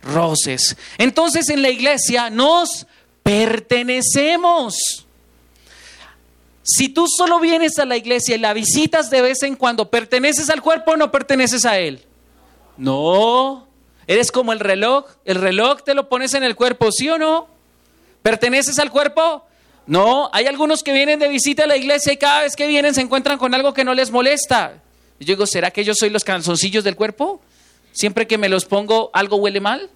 roces. 0.03 0.77
Entonces 0.99 1.49
en 1.49 1.63
la 1.63 1.71
iglesia 1.71 2.31
nos 2.31 2.87
pertenecemos. 3.23 5.07
Si 6.63 6.89
tú 6.89 7.07
solo 7.07 7.39
vienes 7.39 7.79
a 7.79 7.85
la 7.85 7.97
iglesia 7.97 8.35
y 8.35 8.39
la 8.39 8.53
visitas 8.53 9.09
de 9.11 9.23
vez 9.23 9.43
en 9.45 9.55
cuando, 9.55 9.91
¿perteneces 9.91 10.51
al 10.51 10.63
cuerpo 10.63 10.93
o 10.93 10.97
no 10.97 11.13
perteneces 11.13 11.65
a 11.65 11.79
él? 11.79 12.05
No. 12.77 13.69
Eres 14.07 14.33
como 14.33 14.53
el 14.53 14.61
reloj. 14.61 15.07
El 15.25 15.37
reloj 15.37 15.83
te 15.83 15.95
lo 15.95 16.09
pones 16.09 16.35
en 16.35 16.43
el 16.43 16.57
cuerpo, 16.57 16.91
¿sí 16.91 17.09
o 17.09 17.19
no? 17.19 17.49
¿Perteneces 18.23 18.79
al 18.79 18.91
cuerpo? 18.91 19.45
No. 19.87 20.29
Hay 20.33 20.47
algunos 20.47 20.83
que 20.83 20.93
vienen 20.93 21.21
de 21.21 21.29
visita 21.29 21.65
a 21.65 21.67
la 21.69 21.77
iglesia 21.77 22.13
y 22.13 22.17
cada 22.17 22.43
vez 22.43 22.57
que 22.57 22.67
vienen 22.67 22.95
se 22.95 23.01
encuentran 23.01 23.39
con 23.39 23.55
algo 23.55 23.73
que 23.73 23.85
no 23.85 23.95
les 23.95 24.11
molesta. 24.11 24.83
yo 25.21 25.27
digo, 25.27 25.47
¿será 25.47 25.71
que 25.71 25.85
yo 25.85 25.95
soy 25.95 26.11
los 26.11 26.25
calzoncillos 26.25 26.83
del 26.83 26.97
cuerpo? 26.97 27.41
Siempre 27.97 28.27
que 28.27 28.37
me 28.37 28.51
los 28.51 28.67
pongo, 28.67 29.11
algo 29.15 29.37
huele 29.37 29.59
mal. 29.59 29.89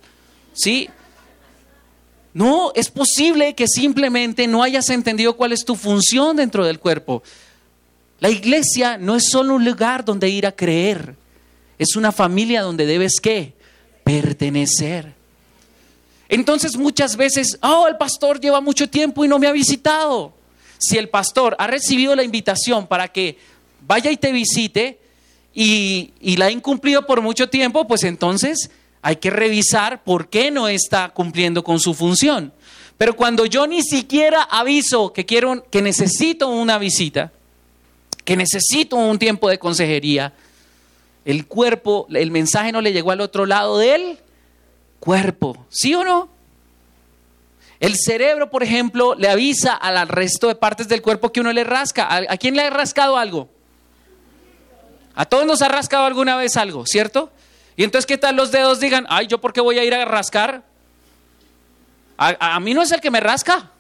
¿Sí? 0.55 0.89
No, 2.33 2.73
es 2.75 2.91
posible 2.91 3.55
que 3.55 3.67
simplemente 3.69 4.47
no 4.47 4.63
hayas 4.63 4.89
entendido 4.89 5.37
cuál 5.37 5.53
es 5.53 5.67
tu 5.67 5.77
función 5.77 6.37
dentro 6.37 6.65
del 6.65 6.79
cuerpo. 6.79 7.23
La 8.21 8.31
iglesia 8.31 8.97
no 8.97 9.17
es 9.17 9.29
solo 9.29 9.55
un 9.55 9.67
lugar 9.67 10.03
donde 10.03 10.31
ir 10.31 10.47
a 10.47 10.53
creer, 10.53 11.15
es 11.79 11.95
una 11.95 12.11
familia 12.11 12.63
donde 12.63 12.87
debes 12.87 13.21
qué? 13.21 13.53
Pertenecer. 14.03 15.13
Entonces 16.29 16.79
muchas 16.79 17.17
veces, 17.17 17.59
oh, 17.61 17.87
el 17.87 17.99
pastor 17.99 18.41
lleva 18.41 18.63
mucho 18.63 18.89
tiempo 18.89 19.25
y 19.27 19.29
no 19.29 19.39
me 19.39 19.47
ha 19.47 19.53
visitado. 19.53 20.33
Si 20.79 20.97
el 20.97 21.11
pastor 21.11 21.55
ha 21.59 21.67
recibido 21.67 22.17
la 22.17 22.23
invitación 22.23 22.87
para 22.87 23.09
que 23.09 23.37
vaya 23.87 24.11
y 24.11 24.17
te 24.17 24.33
visite, 24.33 25.01
y, 25.53 26.13
la 26.37 26.47
ha 26.47 26.51
incumplido 26.51 27.07
por 27.07 27.21
mucho 27.21 27.49
tiempo, 27.49 27.87
pues 27.87 28.05
entonces 28.05 28.71
hay 29.03 29.17
que 29.17 29.31
revisar 29.31 30.03
por 30.05 30.29
qué 30.29 30.51
no 30.51 30.69
está 30.69 31.09
cumpliendo 31.11 31.65
con 31.65 31.81
su 31.81 31.95
función. 31.95 32.53
Pero 32.99 33.17
cuando 33.17 33.47
yo 33.47 33.67
ni 33.67 33.83
siquiera 33.83 34.43
aviso 34.43 35.13
que 35.13 35.25
quiero, 35.25 35.65
que 35.71 35.83
necesito 35.83 36.49
una 36.49 36.79
visita, 36.79 37.33
que 38.25 38.37
necesito 38.37 38.97
un 38.97 39.19
tiempo 39.19 39.49
de 39.49 39.59
consejería, 39.59 40.35
el 41.25 41.47
cuerpo, 41.47 42.07
el 42.11 42.31
mensaje 42.31 42.73
no 42.73 42.81
le 42.81 42.93
llegó 42.93 43.11
al 43.11 43.21
otro 43.21 43.47
lado 43.47 43.79
del 43.79 44.19
cuerpo, 45.01 45.67
¿sí 45.71 45.95
o 45.95 46.05
no? 46.05 46.29
El 47.81 47.97
cerebro, 47.97 48.51
por 48.51 48.63
ejemplo, 48.63 49.15
le 49.15 49.29
avisa 49.29 49.75
al 49.75 50.07
resto 50.07 50.49
de 50.49 50.55
partes 50.55 50.87
del 50.89 51.01
cuerpo 51.01 51.33
que 51.33 51.41
uno 51.41 51.51
le 51.53 51.65
rasca. 51.65 52.15
¿A, 52.15 52.37
quién 52.37 52.55
le 52.55 52.63
ha 52.63 52.71
rascado 52.71 53.17
algo? 53.17 53.49
A 55.21 55.27
todos 55.27 55.45
nos 55.45 55.61
ha 55.61 55.69
rascado 55.69 56.07
alguna 56.07 56.35
vez 56.37 56.57
algo, 56.57 56.87
¿cierto? 56.87 57.31
Y 57.77 57.85
entonces, 57.85 58.07
¿qué 58.07 58.17
tal 58.17 58.37
los 58.37 58.53
dedos 58.53 58.81
digan, 58.81 59.05
ay, 59.11 59.27
yo 59.27 59.39
por 59.39 59.53
qué 59.53 59.61
voy 59.61 59.79
a 59.79 59.85
ir 59.85 59.93
a 59.93 60.03
rascar? 60.07 60.63
A, 62.17 62.59
mí 62.61 62.73
no 62.73 62.81
es 62.81 62.91
el 62.91 63.03
que 63.03 63.11
me 63.11 63.21
rasca. 63.21 63.71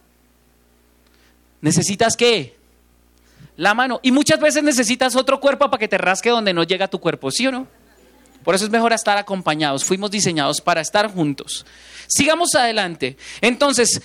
¿Necesitas 1.62 2.14
qué? 2.14 2.58
La 3.56 3.72
mano. 3.72 4.00
Y 4.02 4.12
muchas 4.12 4.38
veces 4.38 4.62
necesitas 4.62 5.16
otro 5.16 5.40
cuerpo 5.40 5.70
para 5.70 5.78
que 5.78 5.88
te 5.88 5.96
rasque 5.96 6.28
donde 6.28 6.52
no 6.52 6.62
llega 6.62 6.88
tu 6.88 7.00
cuerpo, 7.00 7.30
¿sí 7.30 7.46
o 7.46 7.52
no? 7.52 7.66
Por 8.44 8.54
eso 8.54 8.66
es 8.66 8.70
mejor 8.70 8.92
estar 8.92 9.16
acompañados. 9.16 9.82
Fuimos 9.82 10.10
diseñados 10.10 10.60
para 10.60 10.82
estar 10.82 11.10
juntos. 11.10 11.64
Sigamos 12.06 12.54
adelante. 12.54 13.16
Entonces, 13.40 14.02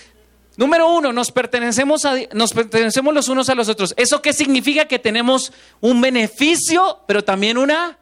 Número 0.58 0.90
uno, 0.90 1.12
nos 1.12 1.32
pertenecemos, 1.32 2.06
a, 2.06 2.16
nos 2.34 2.54
pertenecemos 2.54 3.14
los 3.14 3.28
unos 3.28 3.50
a 3.50 3.56
los 3.56 3.68
otros. 3.68 3.94
¿Eso 3.98 4.22
qué 4.22 4.32
significa? 4.32 4.86
Que 4.86 5.00
tenemos 5.00 5.52
un 5.82 6.00
beneficio, 6.00 7.00
pero 7.08 7.24
también 7.24 7.58
una 7.58 7.98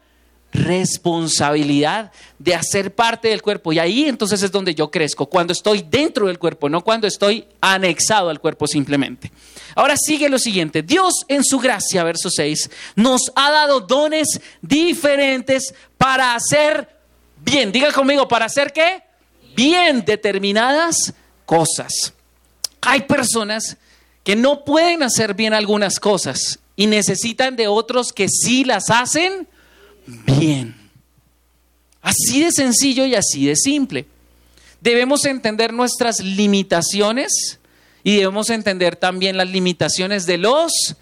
responsabilidad 0.54 2.12
de 2.38 2.54
hacer 2.54 2.94
parte 2.94 3.28
del 3.28 3.42
cuerpo. 3.42 3.72
Y 3.72 3.80
ahí 3.80 4.04
entonces 4.04 4.40
es 4.42 4.52
donde 4.52 4.74
yo 4.74 4.88
crezco, 4.88 5.26
cuando 5.26 5.52
estoy 5.52 5.84
dentro 5.90 6.28
del 6.28 6.38
cuerpo, 6.38 6.68
no 6.68 6.82
cuando 6.82 7.08
estoy 7.08 7.44
anexado 7.60 8.30
al 8.30 8.40
cuerpo 8.40 8.68
simplemente. 8.68 9.32
Ahora 9.74 9.96
sigue 9.96 10.28
lo 10.28 10.38
siguiente, 10.38 10.82
Dios 10.82 11.24
en 11.26 11.42
su 11.42 11.58
gracia, 11.58 12.04
verso 12.04 12.30
6, 12.30 12.70
nos 12.94 13.32
ha 13.34 13.50
dado 13.50 13.80
dones 13.80 14.40
diferentes 14.62 15.74
para 15.98 16.36
hacer 16.36 16.88
bien. 17.44 17.72
Diga 17.72 17.90
conmigo, 17.90 18.28
¿para 18.28 18.44
hacer 18.44 18.72
qué? 18.72 19.02
Bien 19.56 20.04
determinadas 20.04 21.12
cosas. 21.44 22.13
Hay 22.84 23.02
personas 23.02 23.76
que 24.22 24.36
no 24.36 24.64
pueden 24.64 25.02
hacer 25.02 25.34
bien 25.34 25.54
algunas 25.54 26.00
cosas 26.00 26.58
y 26.76 26.86
necesitan 26.86 27.56
de 27.56 27.68
otros 27.68 28.12
que 28.12 28.28
sí 28.28 28.64
las 28.64 28.90
hacen 28.90 29.46
bien. 30.06 30.74
Así 32.02 32.42
de 32.42 32.52
sencillo 32.52 33.06
y 33.06 33.14
así 33.14 33.46
de 33.46 33.56
simple. 33.56 34.06
Debemos 34.80 35.24
entender 35.24 35.72
nuestras 35.72 36.20
limitaciones 36.20 37.58
y 38.02 38.16
debemos 38.16 38.50
entender 38.50 38.96
también 38.96 39.38
las 39.38 39.48
limitaciones 39.48 40.26
de 40.26 40.36
los 40.36 40.96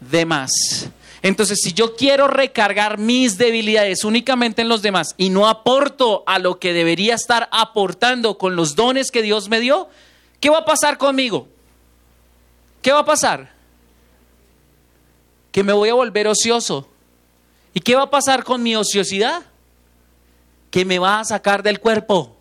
demás. 0.00 0.88
Entonces, 1.22 1.60
si 1.62 1.72
yo 1.72 1.96
quiero 1.96 2.28
recargar 2.28 2.98
mis 2.98 3.38
debilidades 3.38 4.04
únicamente 4.04 4.62
en 4.62 4.68
los 4.68 4.82
demás 4.82 5.14
y 5.16 5.30
no 5.30 5.48
aporto 5.48 6.22
a 6.26 6.38
lo 6.38 6.58
que 6.58 6.72
debería 6.72 7.14
estar 7.14 7.48
aportando 7.52 8.38
con 8.38 8.56
los 8.56 8.76
dones 8.76 9.10
que 9.10 9.22
Dios 9.22 9.48
me 9.48 9.60
dio, 9.60 9.88
¿qué 10.40 10.50
va 10.50 10.58
a 10.58 10.64
pasar 10.64 10.98
conmigo? 10.98 11.48
¿Qué 12.82 12.92
va 12.92 13.00
a 13.00 13.04
pasar? 13.04 13.50
Que 15.52 15.62
me 15.62 15.72
voy 15.72 15.88
a 15.88 15.94
volver 15.94 16.28
ocioso. 16.28 16.88
¿Y 17.74 17.80
qué 17.80 17.94
va 17.94 18.02
a 18.02 18.10
pasar 18.10 18.44
con 18.44 18.62
mi 18.62 18.76
ociosidad? 18.76 19.42
Que 20.70 20.84
me 20.84 20.98
va 20.98 21.20
a 21.20 21.24
sacar 21.24 21.62
del 21.62 21.80
cuerpo. 21.80 22.36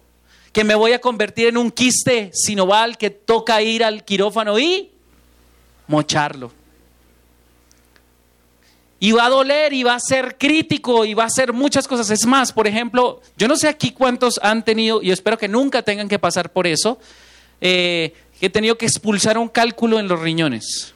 Que 0.51 0.63
me 0.63 0.75
voy 0.75 0.93
a 0.93 1.01
convertir 1.01 1.47
en 1.47 1.57
un 1.57 1.71
quiste 1.71 2.31
sinoval 2.33 2.97
que 2.97 3.09
toca 3.09 3.61
ir 3.61 3.83
al 3.83 4.03
quirófano 4.03 4.57
y 4.59 4.91
mocharlo. 5.87 6.51
Y 8.99 9.11
va 9.11 9.27
a 9.27 9.29
doler 9.29 9.73
y 9.73 9.83
va 9.83 9.93
a 9.93 9.99
ser 9.99 10.37
crítico 10.37 11.05
y 11.05 11.13
va 11.13 11.23
a 11.23 11.27
hacer 11.27 11.53
muchas 11.53 11.87
cosas. 11.87 12.09
Es 12.09 12.25
más, 12.25 12.51
por 12.51 12.67
ejemplo, 12.67 13.21
yo 13.37 13.47
no 13.47 13.55
sé 13.55 13.67
aquí 13.67 13.91
cuántos 13.91 14.39
han 14.41 14.65
tenido, 14.65 15.03
y 15.03 15.11
espero 15.11 15.37
que 15.37 15.47
nunca 15.47 15.83
tengan 15.83 16.09
que 16.09 16.17
pasar 16.17 16.51
por 16.51 16.65
eso, 16.65 16.97
eh, 17.61 18.13
que 18.39 18.45
he 18.45 18.49
tenido 18.49 18.77
que 18.77 18.85
expulsar 18.85 19.37
un 19.37 19.49
cálculo 19.49 19.99
en 19.99 20.07
los 20.07 20.19
riñones. 20.19 20.93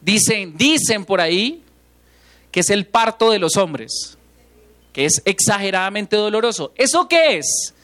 Dicen, 0.00 0.56
dicen 0.56 1.04
por 1.04 1.20
ahí 1.20 1.62
que 2.50 2.60
es 2.60 2.70
el 2.70 2.86
parto 2.86 3.30
de 3.30 3.38
los 3.38 3.56
hombres, 3.56 4.16
que 4.92 5.04
es 5.04 5.22
exageradamente 5.24 6.16
doloroso. 6.16 6.72
¿Eso 6.76 7.08
qué 7.08 7.38
es? 7.38 7.74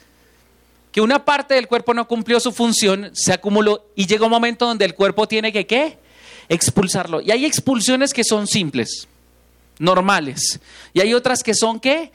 Que 0.92 1.00
una 1.00 1.24
parte 1.24 1.54
del 1.54 1.66
cuerpo 1.68 1.92
no 1.92 2.06
cumplió 2.06 2.38
su 2.40 2.52
función, 2.52 3.10
se 3.14 3.32
acumuló 3.32 3.86
y 3.94 4.06
llega 4.06 4.24
un 4.24 4.30
momento 4.30 4.66
donde 4.66 4.84
el 4.84 4.94
cuerpo 4.94 5.26
tiene 5.26 5.52
que 5.52 5.66
qué? 5.66 5.98
Expulsarlo. 6.48 7.20
Y 7.20 7.30
hay 7.30 7.44
expulsiones 7.44 8.12
que 8.12 8.24
son 8.24 8.46
simples, 8.46 9.08
normales. 9.78 10.60
Y 10.92 11.00
hay 11.00 11.14
otras 11.14 11.42
que 11.42 11.54
son 11.54 11.80
qué? 11.80 12.12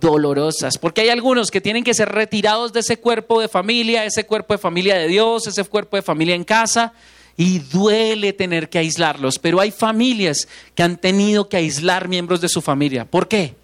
Dolorosas, 0.00 0.78
porque 0.78 1.02
hay 1.02 1.08
algunos 1.08 1.50
que 1.50 1.60
tienen 1.60 1.84
que 1.84 1.94
ser 1.94 2.08
retirados 2.08 2.72
de 2.72 2.80
ese 2.80 2.98
cuerpo 2.98 3.40
de 3.40 3.48
familia, 3.48 4.04
ese 4.04 4.24
cuerpo 4.24 4.54
de 4.54 4.58
familia 4.58 4.96
de 4.96 5.08
Dios, 5.08 5.46
ese 5.46 5.64
cuerpo 5.64 5.96
de 5.96 6.02
familia 6.02 6.34
en 6.34 6.44
casa, 6.44 6.92
y 7.36 7.60
duele 7.60 8.32
tener 8.32 8.68
que 8.68 8.78
aislarlos, 8.78 9.38
pero 9.38 9.60
hay 9.60 9.70
familias 9.70 10.48
que 10.74 10.82
han 10.82 10.96
tenido 10.96 11.48
que 11.48 11.56
aislar 11.56 12.08
miembros 12.08 12.40
de 12.40 12.48
su 12.48 12.60
familia. 12.60 13.04
¿Por 13.04 13.28
qué? 13.28 13.54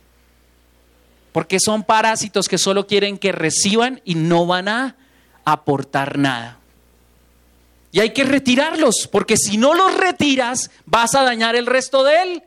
Porque 1.32 1.58
son 1.58 1.82
parásitos 1.82 2.46
que 2.46 2.58
solo 2.58 2.86
quieren 2.86 3.18
que 3.18 3.32
reciban 3.32 4.00
y 4.04 4.14
no 4.14 4.46
van 4.46 4.68
a 4.68 4.96
aportar 5.44 6.18
nada. 6.18 6.58
Y 7.90 8.00
hay 8.00 8.10
que 8.10 8.24
retirarlos, 8.24 9.08
porque 9.10 9.36
si 9.36 9.56
no 9.56 9.74
los 9.74 9.96
retiras, 9.96 10.70
vas 10.86 11.14
a 11.14 11.22
dañar 11.22 11.56
el 11.56 11.66
resto 11.66 12.04
del 12.04 12.44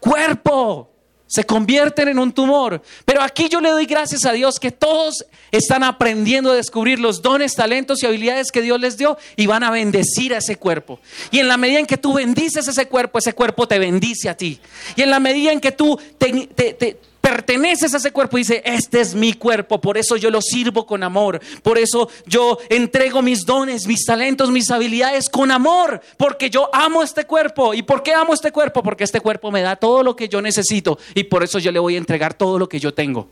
cuerpo 0.00 0.91
se 1.32 1.44
convierten 1.44 2.08
en 2.08 2.18
un 2.18 2.30
tumor. 2.30 2.82
Pero 3.06 3.22
aquí 3.22 3.48
yo 3.48 3.62
le 3.62 3.70
doy 3.70 3.86
gracias 3.86 4.26
a 4.26 4.32
Dios 4.32 4.60
que 4.60 4.70
todos 4.70 5.24
están 5.50 5.82
aprendiendo 5.82 6.52
a 6.52 6.54
descubrir 6.54 6.98
los 6.98 7.22
dones, 7.22 7.54
talentos 7.54 8.02
y 8.02 8.06
habilidades 8.06 8.52
que 8.52 8.60
Dios 8.60 8.78
les 8.78 8.98
dio 8.98 9.16
y 9.34 9.46
van 9.46 9.64
a 9.64 9.70
bendecir 9.70 10.34
a 10.34 10.38
ese 10.38 10.56
cuerpo. 10.56 11.00
Y 11.30 11.38
en 11.38 11.48
la 11.48 11.56
medida 11.56 11.78
en 11.78 11.86
que 11.86 11.96
tú 11.96 12.12
bendices 12.12 12.68
ese 12.68 12.86
cuerpo, 12.86 13.18
ese 13.18 13.32
cuerpo 13.32 13.66
te 13.66 13.78
bendice 13.78 14.28
a 14.28 14.36
ti. 14.36 14.60
Y 14.94 15.00
en 15.00 15.08
la 15.08 15.20
medida 15.20 15.52
en 15.52 15.60
que 15.60 15.72
tú 15.72 15.98
te, 16.18 16.98
perteneces 17.22 17.94
a 17.94 17.98
ese 17.98 18.10
cuerpo 18.10 18.36
y 18.36 18.40
dice, 18.40 18.62
este 18.66 19.00
es 19.00 19.14
mi 19.14 19.32
cuerpo, 19.32 19.80
por 19.80 19.96
eso 19.96 20.16
yo 20.16 20.30
lo 20.30 20.42
sirvo 20.42 20.84
con 20.84 21.04
amor, 21.04 21.40
por 21.62 21.78
eso 21.78 22.10
yo 22.26 22.58
entrego 22.68 23.22
mis 23.22 23.46
dones, 23.46 23.86
mis 23.86 24.04
talentos, 24.04 24.50
mis 24.50 24.70
habilidades 24.70 25.30
con 25.30 25.52
amor, 25.52 26.02
porque 26.18 26.50
yo 26.50 26.68
amo 26.74 27.02
este 27.02 27.24
cuerpo. 27.24 27.72
¿Y 27.72 27.82
por 27.82 28.02
qué 28.02 28.12
amo 28.12 28.34
este 28.34 28.50
cuerpo? 28.50 28.82
Porque 28.82 29.04
este 29.04 29.20
cuerpo 29.20 29.52
me 29.52 29.62
da 29.62 29.76
todo 29.76 30.02
lo 30.02 30.16
que 30.16 30.28
yo 30.28 30.42
necesito 30.42 30.98
y 31.14 31.24
por 31.24 31.44
eso 31.44 31.60
yo 31.60 31.70
le 31.70 31.78
voy 31.78 31.94
a 31.94 31.98
entregar 31.98 32.34
todo 32.34 32.58
lo 32.58 32.68
que 32.68 32.80
yo 32.80 32.92
tengo. 32.92 33.28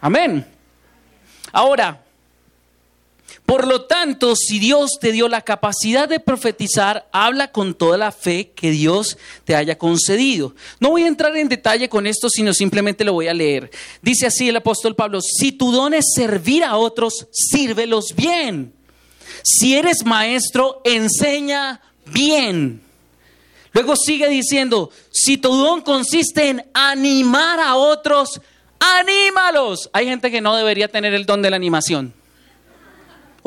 Amén. 0.00 0.46
Ahora, 1.52 2.05
por 3.46 3.68
lo 3.68 3.82
tanto, 3.82 4.34
si 4.34 4.58
Dios 4.58 4.98
te 5.00 5.12
dio 5.12 5.28
la 5.28 5.40
capacidad 5.40 6.08
de 6.08 6.18
profetizar, 6.18 7.08
habla 7.12 7.52
con 7.52 7.74
toda 7.74 7.96
la 7.96 8.10
fe 8.10 8.50
que 8.50 8.72
Dios 8.72 9.16
te 9.44 9.54
haya 9.54 9.78
concedido. 9.78 10.52
No 10.80 10.90
voy 10.90 11.04
a 11.04 11.08
entrar 11.08 11.36
en 11.36 11.48
detalle 11.48 11.88
con 11.88 12.08
esto, 12.08 12.28
sino 12.28 12.52
simplemente 12.52 13.04
lo 13.04 13.12
voy 13.12 13.28
a 13.28 13.34
leer. 13.34 13.70
Dice 14.02 14.26
así 14.26 14.48
el 14.48 14.56
apóstol 14.56 14.96
Pablo, 14.96 15.20
si 15.20 15.52
tu 15.52 15.70
don 15.70 15.94
es 15.94 16.06
servir 16.12 16.64
a 16.64 16.76
otros, 16.76 17.28
sírvelos 17.30 18.14
bien. 18.16 18.72
Si 19.44 19.76
eres 19.76 20.04
maestro, 20.04 20.80
enseña 20.84 21.80
bien. 22.06 22.82
Luego 23.72 23.94
sigue 23.94 24.28
diciendo, 24.28 24.90
si 25.12 25.38
tu 25.38 25.54
don 25.54 25.82
consiste 25.82 26.48
en 26.48 26.68
animar 26.74 27.60
a 27.60 27.76
otros, 27.76 28.40
anímalos. 28.80 29.88
Hay 29.92 30.06
gente 30.06 30.32
que 30.32 30.40
no 30.40 30.56
debería 30.56 30.88
tener 30.88 31.14
el 31.14 31.26
don 31.26 31.42
de 31.42 31.50
la 31.50 31.56
animación. 31.56 32.12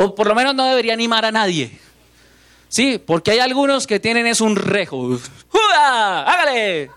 O 0.02 0.16
por 0.16 0.28
lo 0.28 0.34
menos 0.34 0.56
no 0.56 0.66
debería 0.66 0.94
animar 0.94 1.26
a 1.26 1.32
nadie. 1.32 1.78
Sí, 2.70 3.02
porque 3.06 3.32
hay 3.32 3.40
algunos 3.40 3.86
que 3.86 4.00
tienen 4.00 4.28
es 4.28 4.40
un 4.40 4.56
rejo. 4.56 5.20
¡Juda! 5.50 6.24
¡Hágale! 6.24 6.90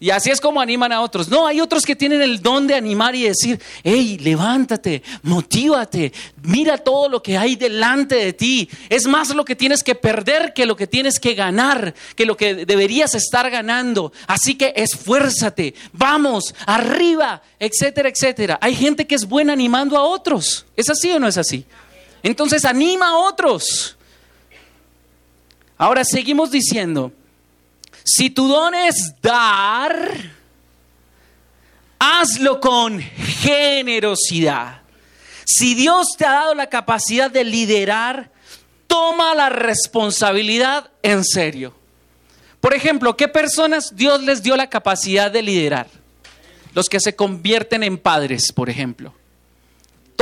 Y 0.00 0.08
así 0.08 0.30
es 0.30 0.40
como 0.40 0.58
animan 0.58 0.90
a 0.92 1.02
otros. 1.02 1.28
No, 1.28 1.46
hay 1.46 1.60
otros 1.60 1.84
que 1.84 1.94
tienen 1.94 2.22
el 2.22 2.40
don 2.40 2.66
de 2.66 2.76
animar 2.76 3.14
y 3.14 3.24
decir, 3.24 3.60
hey, 3.84 4.16
levántate, 4.22 5.02
motívate, 5.22 6.14
mira 6.44 6.78
todo 6.78 7.10
lo 7.10 7.22
que 7.22 7.36
hay 7.36 7.56
delante 7.56 8.14
de 8.14 8.32
ti. 8.32 8.70
Es 8.88 9.06
más 9.06 9.28
lo 9.34 9.44
que 9.44 9.54
tienes 9.54 9.82
que 9.82 9.94
perder 9.94 10.54
que 10.54 10.64
lo 10.64 10.76
que 10.76 10.86
tienes 10.86 11.20
que 11.20 11.34
ganar, 11.34 11.92
que 12.16 12.24
lo 12.24 12.38
que 12.38 12.64
deberías 12.64 13.14
estar 13.14 13.50
ganando. 13.50 14.14
Así 14.26 14.54
que 14.54 14.72
esfuérzate, 14.76 15.74
vamos, 15.92 16.54
arriba, 16.64 17.42
etcétera, 17.58 18.08
etcétera. 18.08 18.58
Hay 18.62 18.74
gente 18.74 19.06
que 19.06 19.16
es 19.16 19.26
buena 19.26 19.52
animando 19.52 19.98
a 19.98 20.04
otros. 20.04 20.64
¿Es 20.74 20.88
así 20.88 21.10
o 21.10 21.18
no 21.18 21.28
es 21.28 21.36
así? 21.36 21.66
Entonces 22.22 22.64
anima 22.64 23.08
a 23.08 23.16
otros. 23.16 23.96
Ahora 25.76 26.04
seguimos 26.04 26.50
diciendo, 26.50 27.12
si 28.04 28.30
tu 28.30 28.48
don 28.48 28.74
es 28.74 29.14
dar, 29.22 30.12
hazlo 31.98 32.60
con 32.60 33.00
generosidad. 33.00 34.82
Si 35.44 35.74
Dios 35.74 36.08
te 36.16 36.26
ha 36.26 36.32
dado 36.32 36.54
la 36.54 36.68
capacidad 36.68 37.30
de 37.30 37.44
liderar, 37.44 38.30
toma 38.86 39.34
la 39.34 39.48
responsabilidad 39.48 40.90
en 41.02 41.24
serio. 41.24 41.74
Por 42.60 42.74
ejemplo, 42.74 43.16
¿qué 43.16 43.28
personas 43.28 43.94
Dios 43.94 44.22
les 44.22 44.42
dio 44.42 44.56
la 44.56 44.68
capacidad 44.68 45.30
de 45.30 45.42
liderar? 45.42 45.86
Los 46.74 46.88
que 46.88 46.98
se 47.00 47.14
convierten 47.14 47.82
en 47.82 47.98
padres, 47.98 48.52
por 48.52 48.68
ejemplo. 48.68 49.14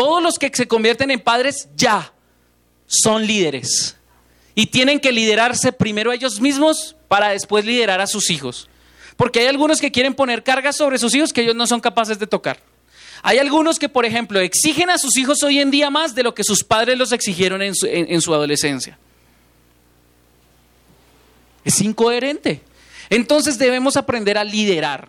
Todos 0.06 0.22
los 0.22 0.38
que 0.38 0.52
se 0.54 0.68
convierten 0.68 1.10
en 1.10 1.18
padres 1.18 1.68
ya 1.74 2.12
son 2.86 3.26
líderes. 3.26 3.96
Y 4.54 4.66
tienen 4.66 5.00
que 5.00 5.10
liderarse 5.10 5.72
primero 5.72 6.12
ellos 6.12 6.40
mismos 6.40 6.94
para 7.08 7.30
después 7.30 7.64
liderar 7.64 8.00
a 8.00 8.06
sus 8.06 8.30
hijos. 8.30 8.68
Porque 9.16 9.40
hay 9.40 9.46
algunos 9.48 9.80
que 9.80 9.90
quieren 9.90 10.14
poner 10.14 10.44
cargas 10.44 10.76
sobre 10.76 10.98
sus 10.98 11.12
hijos 11.12 11.32
que 11.32 11.40
ellos 11.40 11.56
no 11.56 11.66
son 11.66 11.80
capaces 11.80 12.20
de 12.20 12.28
tocar. 12.28 12.60
Hay 13.20 13.38
algunos 13.38 13.80
que, 13.80 13.88
por 13.88 14.06
ejemplo, 14.06 14.38
exigen 14.38 14.90
a 14.90 14.98
sus 14.98 15.16
hijos 15.16 15.42
hoy 15.42 15.58
en 15.58 15.72
día 15.72 15.90
más 15.90 16.14
de 16.14 16.22
lo 16.22 16.36
que 16.36 16.44
sus 16.44 16.62
padres 16.62 16.96
los 16.96 17.10
exigieron 17.10 17.60
en 17.60 17.74
su, 17.74 18.32
adolescencia. 18.32 18.96
Es 21.64 21.80
incoherente. 21.80 22.60
Entonces 23.10 23.58
debemos 23.58 23.96
aprender 23.96 24.38
a 24.38 24.44
liderar. 24.44 25.08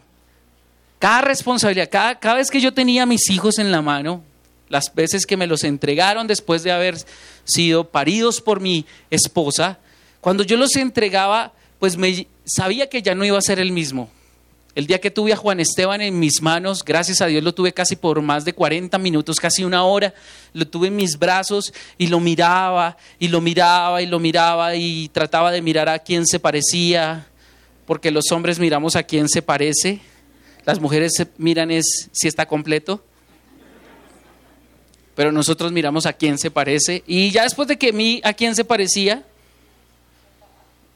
Cada 0.97 1.21
responsabilidad, 1.21 1.87
cada, 1.91 2.17
cada 2.17 2.37
vez 2.37 2.49
que 2.49 2.59
yo 2.59 2.73
tenía 2.73 3.03
a 3.03 3.05
mis 3.05 3.29
hijos 3.29 3.59
en 3.59 3.71
la 3.71 3.83
mano, 3.83 4.23
las 4.69 4.93
veces 4.93 5.25
que 5.25 5.37
me 5.37 5.47
los 5.47 5.63
entregaron 5.63 6.27
después 6.27 6.63
de 6.63 6.71
haber 6.71 6.97
sido 7.45 7.89
paridos 7.89 8.41
por 8.41 8.59
mi 8.59 8.85
esposa, 9.09 9.79
cuando 10.21 10.43
yo 10.43 10.57
los 10.57 10.75
entregaba, 10.75 11.53
pues 11.79 11.97
me, 11.97 12.27
sabía 12.45 12.89
que 12.89 13.01
ya 13.01 13.15
no 13.15 13.25
iba 13.25 13.37
a 13.37 13.41
ser 13.41 13.59
el 13.59 13.71
mismo. 13.71 14.09
El 14.75 14.85
día 14.85 15.01
que 15.01 15.09
tuve 15.09 15.33
a 15.33 15.37
Juan 15.37 15.59
Esteban 15.59 16.01
en 16.01 16.19
mis 16.19 16.41
manos, 16.41 16.83
gracias 16.85 17.21
a 17.21 17.25
Dios 17.25 17.43
lo 17.43 17.55
tuve 17.55 17.73
casi 17.73 17.95
por 17.95 18.21
más 18.21 18.45
de 18.45 18.53
40 18.53 18.95
minutos, 18.99 19.37
casi 19.37 19.63
una 19.63 19.83
hora, 19.83 20.13
lo 20.53 20.67
tuve 20.67 20.87
en 20.87 20.95
mis 20.95 21.17
brazos 21.17 21.73
y 21.97 22.07
lo 22.07 22.19
miraba 22.19 22.95
y 23.17 23.27
lo 23.29 23.41
miraba 23.41 24.03
y 24.03 24.05
lo 24.05 24.19
miraba 24.19 24.75
y 24.75 25.09
trataba 25.09 25.51
de 25.51 25.63
mirar 25.63 25.89
a 25.89 25.97
quién 25.97 26.27
se 26.27 26.39
parecía, 26.39 27.27
porque 27.87 28.11
los 28.11 28.31
hombres 28.31 28.59
miramos 28.59 28.95
a 28.95 29.01
quién 29.01 29.29
se 29.29 29.41
parece, 29.41 29.99
las 30.63 30.79
mujeres 30.79 31.13
miran 31.37 31.71
si 31.81 32.27
está 32.27 32.45
completo 32.45 33.03
pero 35.17 35.33
nosotros 35.33 35.71
miramos 35.71 36.05
a 36.05 36.13
quién 36.13 36.37
se 36.37 36.51
parece. 36.51 37.03
Y 37.07 37.31
ya 37.31 37.41
después 37.41 37.67
de 37.67 37.79
que 37.79 37.91
mí 37.91 38.21
a 38.23 38.33
quién 38.33 38.53
se 38.53 38.63
parecía, 38.63 39.23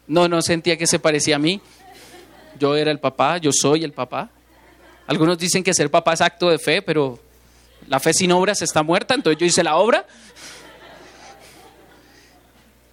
no, 0.06 0.28
no 0.28 0.44
sentía 0.44 0.78
que 0.78 0.86
se 0.86 1.00
parecía 1.00 1.38
a 1.38 1.40
mí. 1.40 1.60
Yo 2.60 2.76
era 2.76 2.92
el 2.92 3.00
papá, 3.00 3.40
yo 3.40 3.50
soy 3.52 3.84
el 3.84 3.94
papá. 3.94 4.30
Algunos 5.08 5.40
dicen 5.40 5.64
que 5.64 5.74
ser 5.74 5.90
papá 5.90 6.14
es 6.14 6.22
acto 6.22 6.52
de 6.52 6.60
fe, 6.60 6.84
pero 6.84 7.20
la 7.88 8.00
fe 8.00 8.14
sin 8.14 8.32
obras 8.32 8.62
está 8.62 8.84
muerta, 8.84 9.16
entonces 9.16 9.40
yo 9.40 9.48
hice 9.48 9.64
la 9.64 9.78
obra. 9.78 10.06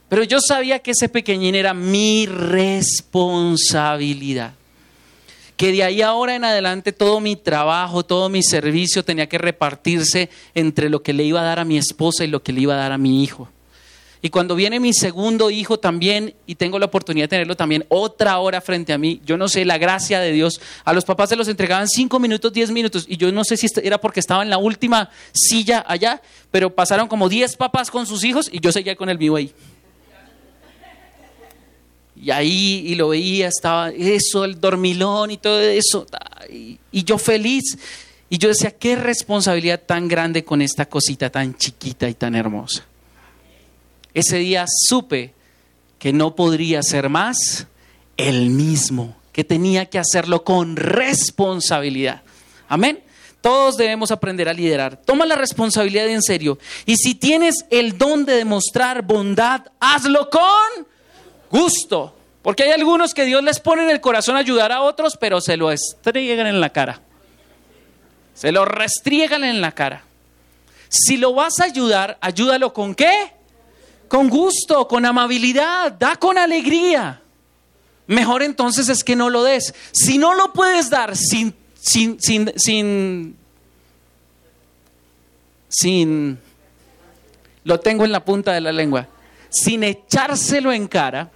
Pero 0.08 0.22
yo 0.22 0.40
sabía 0.40 0.78
que 0.78 0.92
ese 0.92 1.10
pequeñín 1.10 1.54
era 1.54 1.74
mi 1.74 2.24
responsabilidad 2.24 4.54
que 5.58 5.72
de 5.72 5.82
ahí 5.82 6.02
ahora 6.02 6.36
en 6.36 6.44
adelante 6.44 6.92
todo 6.92 7.18
mi 7.20 7.34
trabajo, 7.34 8.04
todo 8.04 8.28
mi 8.28 8.44
servicio 8.44 9.04
tenía 9.04 9.28
que 9.28 9.38
repartirse 9.38 10.30
entre 10.54 10.88
lo 10.88 11.02
que 11.02 11.12
le 11.12 11.24
iba 11.24 11.40
a 11.40 11.44
dar 11.44 11.58
a 11.58 11.64
mi 11.64 11.76
esposa 11.76 12.24
y 12.24 12.28
lo 12.28 12.44
que 12.44 12.52
le 12.52 12.60
iba 12.60 12.74
a 12.74 12.78
dar 12.78 12.92
a 12.92 12.96
mi 12.96 13.24
hijo. 13.24 13.48
Y 14.22 14.30
cuando 14.30 14.54
viene 14.54 14.78
mi 14.78 14.92
segundo 14.92 15.50
hijo 15.50 15.80
también, 15.80 16.34
y 16.46 16.54
tengo 16.54 16.78
la 16.78 16.86
oportunidad 16.86 17.24
de 17.24 17.28
tenerlo 17.28 17.56
también 17.56 17.84
otra 17.88 18.38
hora 18.38 18.60
frente 18.60 18.92
a 18.92 18.98
mí, 18.98 19.20
yo 19.26 19.36
no 19.36 19.48
sé, 19.48 19.64
la 19.64 19.78
gracia 19.78 20.20
de 20.20 20.30
Dios, 20.30 20.60
a 20.84 20.92
los 20.92 21.04
papás 21.04 21.28
se 21.28 21.36
los 21.36 21.48
entregaban 21.48 21.88
cinco 21.88 22.20
minutos, 22.20 22.52
diez 22.52 22.70
minutos, 22.70 23.04
y 23.08 23.16
yo 23.16 23.32
no 23.32 23.42
sé 23.42 23.56
si 23.56 23.66
era 23.82 24.00
porque 24.00 24.20
estaba 24.20 24.44
en 24.44 24.50
la 24.50 24.58
última 24.58 25.10
silla 25.32 25.84
allá, 25.88 26.22
pero 26.52 26.72
pasaron 26.72 27.08
como 27.08 27.28
diez 27.28 27.56
papás 27.56 27.90
con 27.90 28.06
sus 28.06 28.22
hijos 28.22 28.48
y 28.52 28.60
yo 28.60 28.70
seguía 28.70 28.94
con 28.94 29.08
el 29.08 29.18
mío 29.18 29.34
ahí. 29.34 29.52
Y 32.20 32.31
ahí, 32.31 32.85
y 32.87 32.94
lo 32.94 33.09
veía, 33.09 33.48
estaba 33.48 33.90
eso, 33.90 34.44
el 34.44 34.61
dormilón 34.61 35.31
y 35.31 35.37
todo 35.37 35.61
eso. 35.61 36.07
Y, 36.50 36.78
y 36.90 37.04
yo 37.04 37.18
feliz. 37.18 37.78
Y 38.31 38.38
yo 38.38 38.48
decía, 38.48 38.70
qué 38.72 38.96
responsabilidad 38.96 39.81
tan 39.87 40.09
grande 40.09 40.44
con 40.44 40.61
esta 40.61 40.87
cosita 40.87 41.31
tan 41.31 41.57
chiquita 41.57 42.09
y 42.09 42.14
tan 42.14 42.35
hermosa. 42.35 42.85
Ese 44.12 44.38
día 44.38 44.66
supe 44.66 45.33
que 45.98 46.12
no 46.12 46.35
podría 46.35 46.83
ser 46.83 47.09
más 47.09 47.66
el 48.16 48.50
mismo, 48.50 49.16
que 49.33 49.44
tenía 49.44 49.87
que 49.87 49.98
hacerlo 49.98 50.44
con 50.44 50.76
responsabilidad. 50.76 52.22
Amén. 52.68 53.00
Todos 53.40 53.76
debemos 53.76 54.11
aprender 54.11 54.48
a 54.48 54.52
liderar. 54.52 55.00
Toma 55.00 55.24
la 55.24 55.37
responsabilidad 55.37 56.09
en 56.09 56.22
serio. 56.22 56.59
Y 56.85 56.96
si 56.96 57.14
tienes 57.14 57.64
el 57.70 57.96
don 57.96 58.24
de 58.24 58.35
demostrar 58.35 59.02
bondad, 59.02 59.62
hazlo 59.81 60.28
con 60.28 60.87
gusto. 61.50 62.14
Porque 62.42 62.62
hay 62.62 62.70
algunos 62.70 63.14
que 63.14 63.24
Dios 63.24 63.42
les 63.42 63.61
pone 63.61 63.82
en 63.82 63.90
el 63.90 64.00
corazón 64.00 64.37
ayudar 64.37 64.72
a 64.72 64.82
otros, 64.82 65.16
pero 65.18 65.40
se 65.40 65.56
lo 65.56 65.70
estriegan 65.70 66.46
en 66.46 66.61
la 66.61 66.70
cara. 66.70 67.00
Se 68.34 68.52
lo 68.52 68.64
restriegan 68.64 69.44
en 69.44 69.61
la 69.61 69.72
cara. 69.72 70.02
Si 70.88 71.16
lo 71.16 71.34
vas 71.34 71.61
a 71.61 71.64
ayudar, 71.64 72.16
ayúdalo 72.20 72.72
con 72.72 72.94
qué? 72.94 73.32
Con 74.08 74.28
gusto, 74.28 74.88
con 74.88 75.04
amabilidad, 75.04 75.92
da 75.92 76.16
con 76.16 76.38
alegría. 76.38 77.20
Mejor 78.06 78.42
entonces 78.42 78.88
es 78.88 79.04
que 79.04 79.16
no 79.16 79.28
lo 79.28 79.42
des. 79.44 79.74
Si 79.92 80.16
no 80.16 80.34
lo 80.34 80.52
puedes 80.52 80.88
dar 80.88 81.14
sin, 81.16 81.54
sin, 81.78 82.18
sin, 82.20 82.50
sin, 82.56 83.37
sin, 85.68 86.38
lo 87.64 87.80
tengo 87.80 88.06
en 88.06 88.12
la 88.12 88.24
punta 88.24 88.52
de 88.52 88.62
la 88.62 88.72
lengua, 88.72 89.08
sin 89.50 89.84
echárselo 89.84 90.72
en 90.72 90.88
cara, 90.88 91.30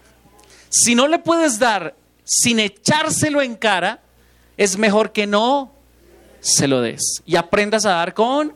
si 0.72 0.94
no 0.94 1.06
le 1.06 1.18
puedes 1.18 1.58
dar 1.58 1.94
sin 2.24 2.58
echárselo 2.58 3.42
en 3.42 3.56
cara, 3.56 4.00
es 4.56 4.78
mejor 4.78 5.12
que 5.12 5.26
no 5.26 5.70
se 6.40 6.66
lo 6.66 6.80
des 6.80 7.22
y 7.26 7.37
aprendas 7.37 7.85
a 7.85 7.90
dar 7.90 8.14
con 8.14 8.54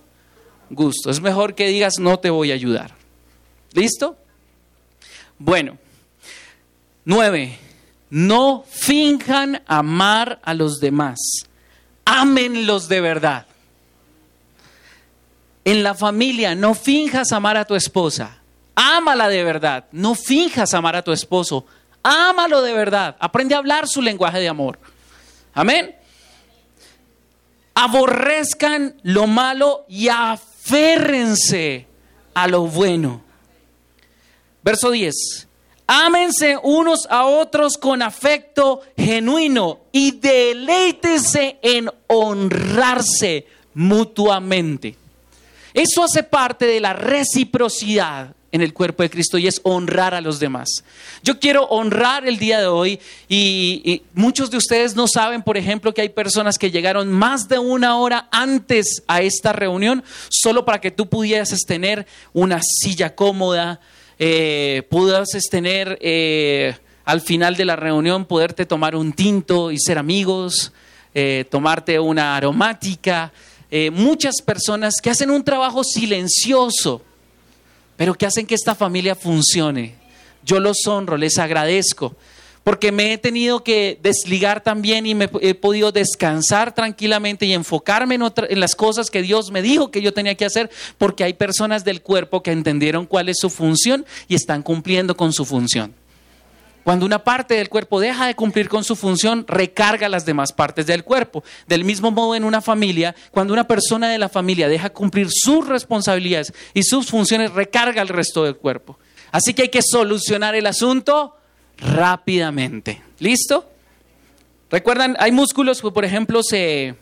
gusto. 0.70 1.10
Es 1.10 1.20
mejor 1.20 1.54
que 1.54 1.68
digas 1.68 1.98
no 1.98 2.18
te 2.18 2.30
voy 2.30 2.52
a 2.52 2.54
ayudar. 2.54 2.94
¿Listo? 3.74 4.16
Bueno, 5.38 5.76
nueve, 7.04 7.58
no 8.08 8.64
finjan 8.66 9.62
amar 9.66 10.40
a 10.42 10.54
los 10.54 10.80
demás. 10.80 11.18
Ámenlos 12.06 12.88
de 12.88 13.00
verdad. 13.02 13.46
En 15.66 15.82
la 15.82 15.94
familia, 15.94 16.54
no 16.54 16.74
finjas 16.74 17.32
amar 17.32 17.58
a 17.58 17.66
tu 17.66 17.74
esposa. 17.74 18.38
Ámala 18.74 19.28
de 19.28 19.44
verdad. 19.44 19.84
No 19.92 20.14
finjas 20.14 20.72
amar 20.72 20.96
a 20.96 21.02
tu 21.02 21.12
esposo. 21.12 21.66
Ámalo 22.08 22.62
de 22.62 22.72
verdad. 22.72 23.16
Aprende 23.18 23.56
a 23.56 23.58
hablar 23.58 23.88
su 23.88 24.00
lenguaje 24.00 24.38
de 24.38 24.48
amor. 24.48 24.78
Amén. 25.52 25.96
Aborrezcan 27.74 28.94
lo 29.02 29.26
malo 29.26 29.84
y 29.88 30.06
aférrense 30.06 31.84
a 32.32 32.46
lo 32.46 32.62
bueno. 32.68 33.22
Verso 34.62 34.92
10. 34.92 35.48
Ámense 35.88 36.56
unos 36.62 37.08
a 37.10 37.24
otros 37.24 37.76
con 37.76 38.00
afecto 38.02 38.82
genuino 38.96 39.80
y 39.90 40.12
deleítense 40.12 41.58
en 41.60 41.90
honrarse 42.06 43.48
mutuamente. 43.74 44.96
Eso 45.74 46.04
hace 46.04 46.22
parte 46.22 46.66
de 46.66 46.78
la 46.78 46.92
reciprocidad 46.92 48.35
en 48.52 48.62
el 48.62 48.72
cuerpo 48.72 49.02
de 49.02 49.10
Cristo 49.10 49.38
y 49.38 49.46
es 49.46 49.60
honrar 49.64 50.14
a 50.14 50.20
los 50.20 50.38
demás. 50.38 50.68
Yo 51.22 51.38
quiero 51.38 51.64
honrar 51.64 52.26
el 52.26 52.38
día 52.38 52.60
de 52.60 52.66
hoy 52.66 53.00
y, 53.28 54.02
muchos 54.14 54.50
de 54.50 54.56
ustedes 54.56 54.94
no 54.94 55.06
saben, 55.08 55.42
por 55.42 55.56
ejemplo, 55.56 55.92
que 55.92 56.02
hay 56.02 56.08
personas 56.08 56.58
que 56.58 56.70
llegaron 56.70 57.12
más 57.12 57.48
de 57.48 57.58
una 57.58 57.96
hora 57.98 58.28
antes 58.30 59.02
a 59.06 59.20
esta 59.22 59.52
reunión 59.52 60.02
solo 60.28 60.64
para 60.64 60.80
que 60.80 60.90
tú 60.90 61.08
pudieras 61.08 61.50
tener 61.66 62.06
una 62.32 62.60
silla 62.62 63.14
cómoda, 63.14 63.80
eh, 64.18 64.86
pudieras 64.88 65.28
tener 65.50 65.98
eh, 66.00 66.74
al 67.04 67.20
final 67.20 67.56
de 67.56 67.64
la 67.64 67.76
reunión 67.76 68.24
poderte 68.24 68.66
tomar 68.66 68.96
un 68.96 69.12
tinto 69.12 69.70
y 69.70 69.78
ser 69.78 69.98
amigos, 69.98 70.72
eh, 71.14 71.44
tomarte 71.48 71.98
una 71.98 72.36
aromática. 72.36 73.32
Eh, 73.70 73.90
muchas 73.90 74.42
personas 74.42 74.94
que 75.02 75.10
hacen 75.10 75.30
un 75.30 75.42
trabajo 75.42 75.82
silencioso 75.82 77.02
pero 77.96 78.14
que 78.14 78.26
hacen 78.26 78.46
que 78.46 78.54
esta 78.54 78.74
familia 78.74 79.14
funcione. 79.14 79.94
Yo 80.44 80.60
los 80.60 80.86
honro, 80.86 81.16
les 81.16 81.38
agradezco, 81.38 82.14
porque 82.62 82.92
me 82.92 83.12
he 83.12 83.18
tenido 83.18 83.62
que 83.62 83.98
desligar 84.02 84.62
también 84.62 85.06
y 85.06 85.14
me 85.14 85.30
he 85.40 85.54
podido 85.54 85.92
descansar 85.92 86.74
tranquilamente 86.74 87.46
y 87.46 87.52
enfocarme 87.52 88.16
en, 88.16 88.22
en 88.22 88.60
las 88.60 88.74
cosas 88.74 89.10
que 89.10 89.22
Dios 89.22 89.50
me 89.50 89.62
dijo 89.62 89.90
que 89.90 90.02
yo 90.02 90.12
tenía 90.12 90.34
que 90.34 90.44
hacer, 90.44 90.70
porque 90.98 91.24
hay 91.24 91.34
personas 91.34 91.84
del 91.84 92.02
cuerpo 92.02 92.42
que 92.42 92.52
entendieron 92.52 93.06
cuál 93.06 93.28
es 93.28 93.38
su 93.40 93.50
función 93.50 94.04
y 94.28 94.34
están 94.34 94.62
cumpliendo 94.62 95.16
con 95.16 95.32
su 95.32 95.44
función. 95.44 95.94
Cuando 96.86 97.04
una 97.04 97.24
parte 97.24 97.54
del 97.54 97.68
cuerpo 97.68 97.98
deja 97.98 98.28
de 98.28 98.36
cumplir 98.36 98.68
con 98.68 98.84
su 98.84 98.94
función, 98.94 99.44
recarga 99.48 100.08
las 100.08 100.24
demás 100.24 100.52
partes 100.52 100.86
del 100.86 101.02
cuerpo. 101.02 101.42
Del 101.66 101.82
mismo 101.82 102.12
modo 102.12 102.36
en 102.36 102.44
una 102.44 102.60
familia, 102.60 103.12
cuando 103.32 103.52
una 103.52 103.66
persona 103.66 104.08
de 104.08 104.18
la 104.18 104.28
familia 104.28 104.68
deja 104.68 104.90
cumplir 104.90 105.26
sus 105.28 105.66
responsabilidades 105.66 106.52
y 106.74 106.84
sus 106.84 107.08
funciones, 107.10 107.52
recarga 107.52 108.00
el 108.02 108.06
resto 108.06 108.44
del 108.44 108.54
cuerpo. 108.54 109.00
Así 109.32 109.52
que 109.52 109.62
hay 109.62 109.68
que 109.68 109.82
solucionar 109.82 110.54
el 110.54 110.64
asunto 110.64 111.34
rápidamente. 111.78 113.02
¿Listo? 113.18 113.68
Recuerdan, 114.70 115.16
hay 115.18 115.32
músculos 115.32 115.82
que, 115.82 115.90
por 115.90 116.04
ejemplo, 116.04 116.44
se, 116.44 116.94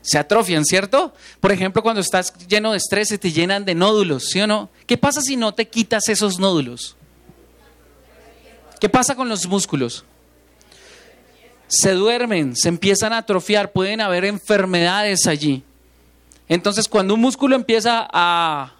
se 0.00 0.16
atrofian, 0.16 0.64
¿cierto? 0.64 1.12
Por 1.40 1.50
ejemplo, 1.50 1.82
cuando 1.82 2.02
estás 2.02 2.32
lleno 2.46 2.70
de 2.70 2.78
estrés, 2.78 3.08
se 3.08 3.18
te 3.18 3.32
llenan 3.32 3.64
de 3.64 3.74
nódulos, 3.74 4.28
¿sí 4.28 4.40
o 4.40 4.46
no? 4.46 4.70
¿Qué 4.86 4.96
pasa 4.96 5.20
si 5.22 5.34
no 5.34 5.54
te 5.54 5.66
quitas 5.66 6.08
esos 6.08 6.38
nódulos? 6.38 6.96
¿Qué 8.84 8.90
pasa 8.90 9.14
con 9.14 9.30
los 9.30 9.46
músculos? 9.46 10.04
Se 11.68 11.92
duermen, 11.92 12.54
se 12.54 12.68
empiezan 12.68 13.14
a 13.14 13.16
atrofiar, 13.16 13.72
pueden 13.72 14.02
haber 14.02 14.26
enfermedades 14.26 15.26
allí. 15.26 15.62
Entonces, 16.50 16.86
cuando 16.86 17.14
un 17.14 17.20
músculo 17.22 17.56
empieza 17.56 18.06
a, 18.12 18.74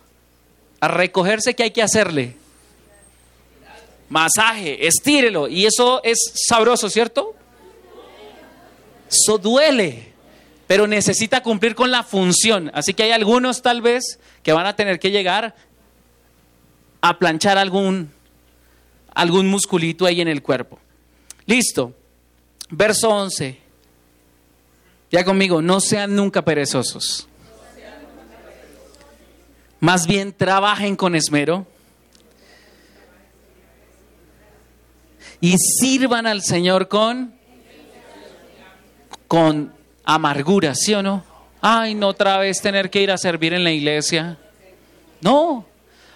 a 0.79 0.89
recogerse, 0.89 1.55
¿qué 1.55 1.63
hay 1.63 1.71
que 1.71 1.83
hacerle? 1.83 2.37
Masaje, 4.11 4.87
estírelo. 4.87 5.49
Y 5.49 5.65
eso 5.65 6.03
es 6.05 6.19
sabroso, 6.35 6.91
¿cierto? 6.91 7.35
Eso 9.11 9.39
duele, 9.39 10.13
pero 10.67 10.87
necesita 10.87 11.43
cumplir 11.43 11.75
con 11.75 11.91
la 11.91 12.03
función. 12.03 12.71
Así 12.75 12.93
que 12.93 13.05
hay 13.05 13.13
algunos 13.13 13.63
tal 13.63 13.81
vez 13.81 14.19
que 14.43 14.53
van 14.53 14.67
a 14.67 14.77
tener 14.77 15.01
que 15.01 15.11
llegar 15.11 15.55
a 17.01 17.19
planchar 17.19 17.57
algún 17.57 18.14
algún 19.15 19.49
musculito 19.49 20.07
ahí 20.07 20.21
en 20.21 20.29
el 20.29 20.43
cuerpo. 20.43 20.79
Listo. 21.47 21.95
Verso 22.71 23.09
11. 23.09 23.59
Ya 25.11 25.25
conmigo, 25.25 25.63
no 25.63 25.81
sean 25.81 26.17
nunca 26.17 26.43
perezosos. 26.43 27.29
Más 29.81 30.07
bien 30.07 30.33
trabajen 30.33 30.97
con 30.97 31.15
esmero 31.15 31.67
y 35.41 35.57
sirvan 35.59 36.27
al 36.27 36.43
Señor 36.43 36.89
con 36.89 37.35
con 39.29 39.75
amargura, 40.05 40.75
¿sí 40.75 40.95
o 40.95 41.03
no? 41.03 41.25
Ay, 41.61 41.95
no 41.95 42.09
otra 42.09 42.39
vez 42.39 42.61
tener 42.61 42.91
que 42.91 43.03
ir 43.03 43.11
a 43.11 43.19
servir 43.19 43.53
en 43.53 43.65
la 43.65 43.73
iglesia. 43.73 44.39
No. 45.21 45.67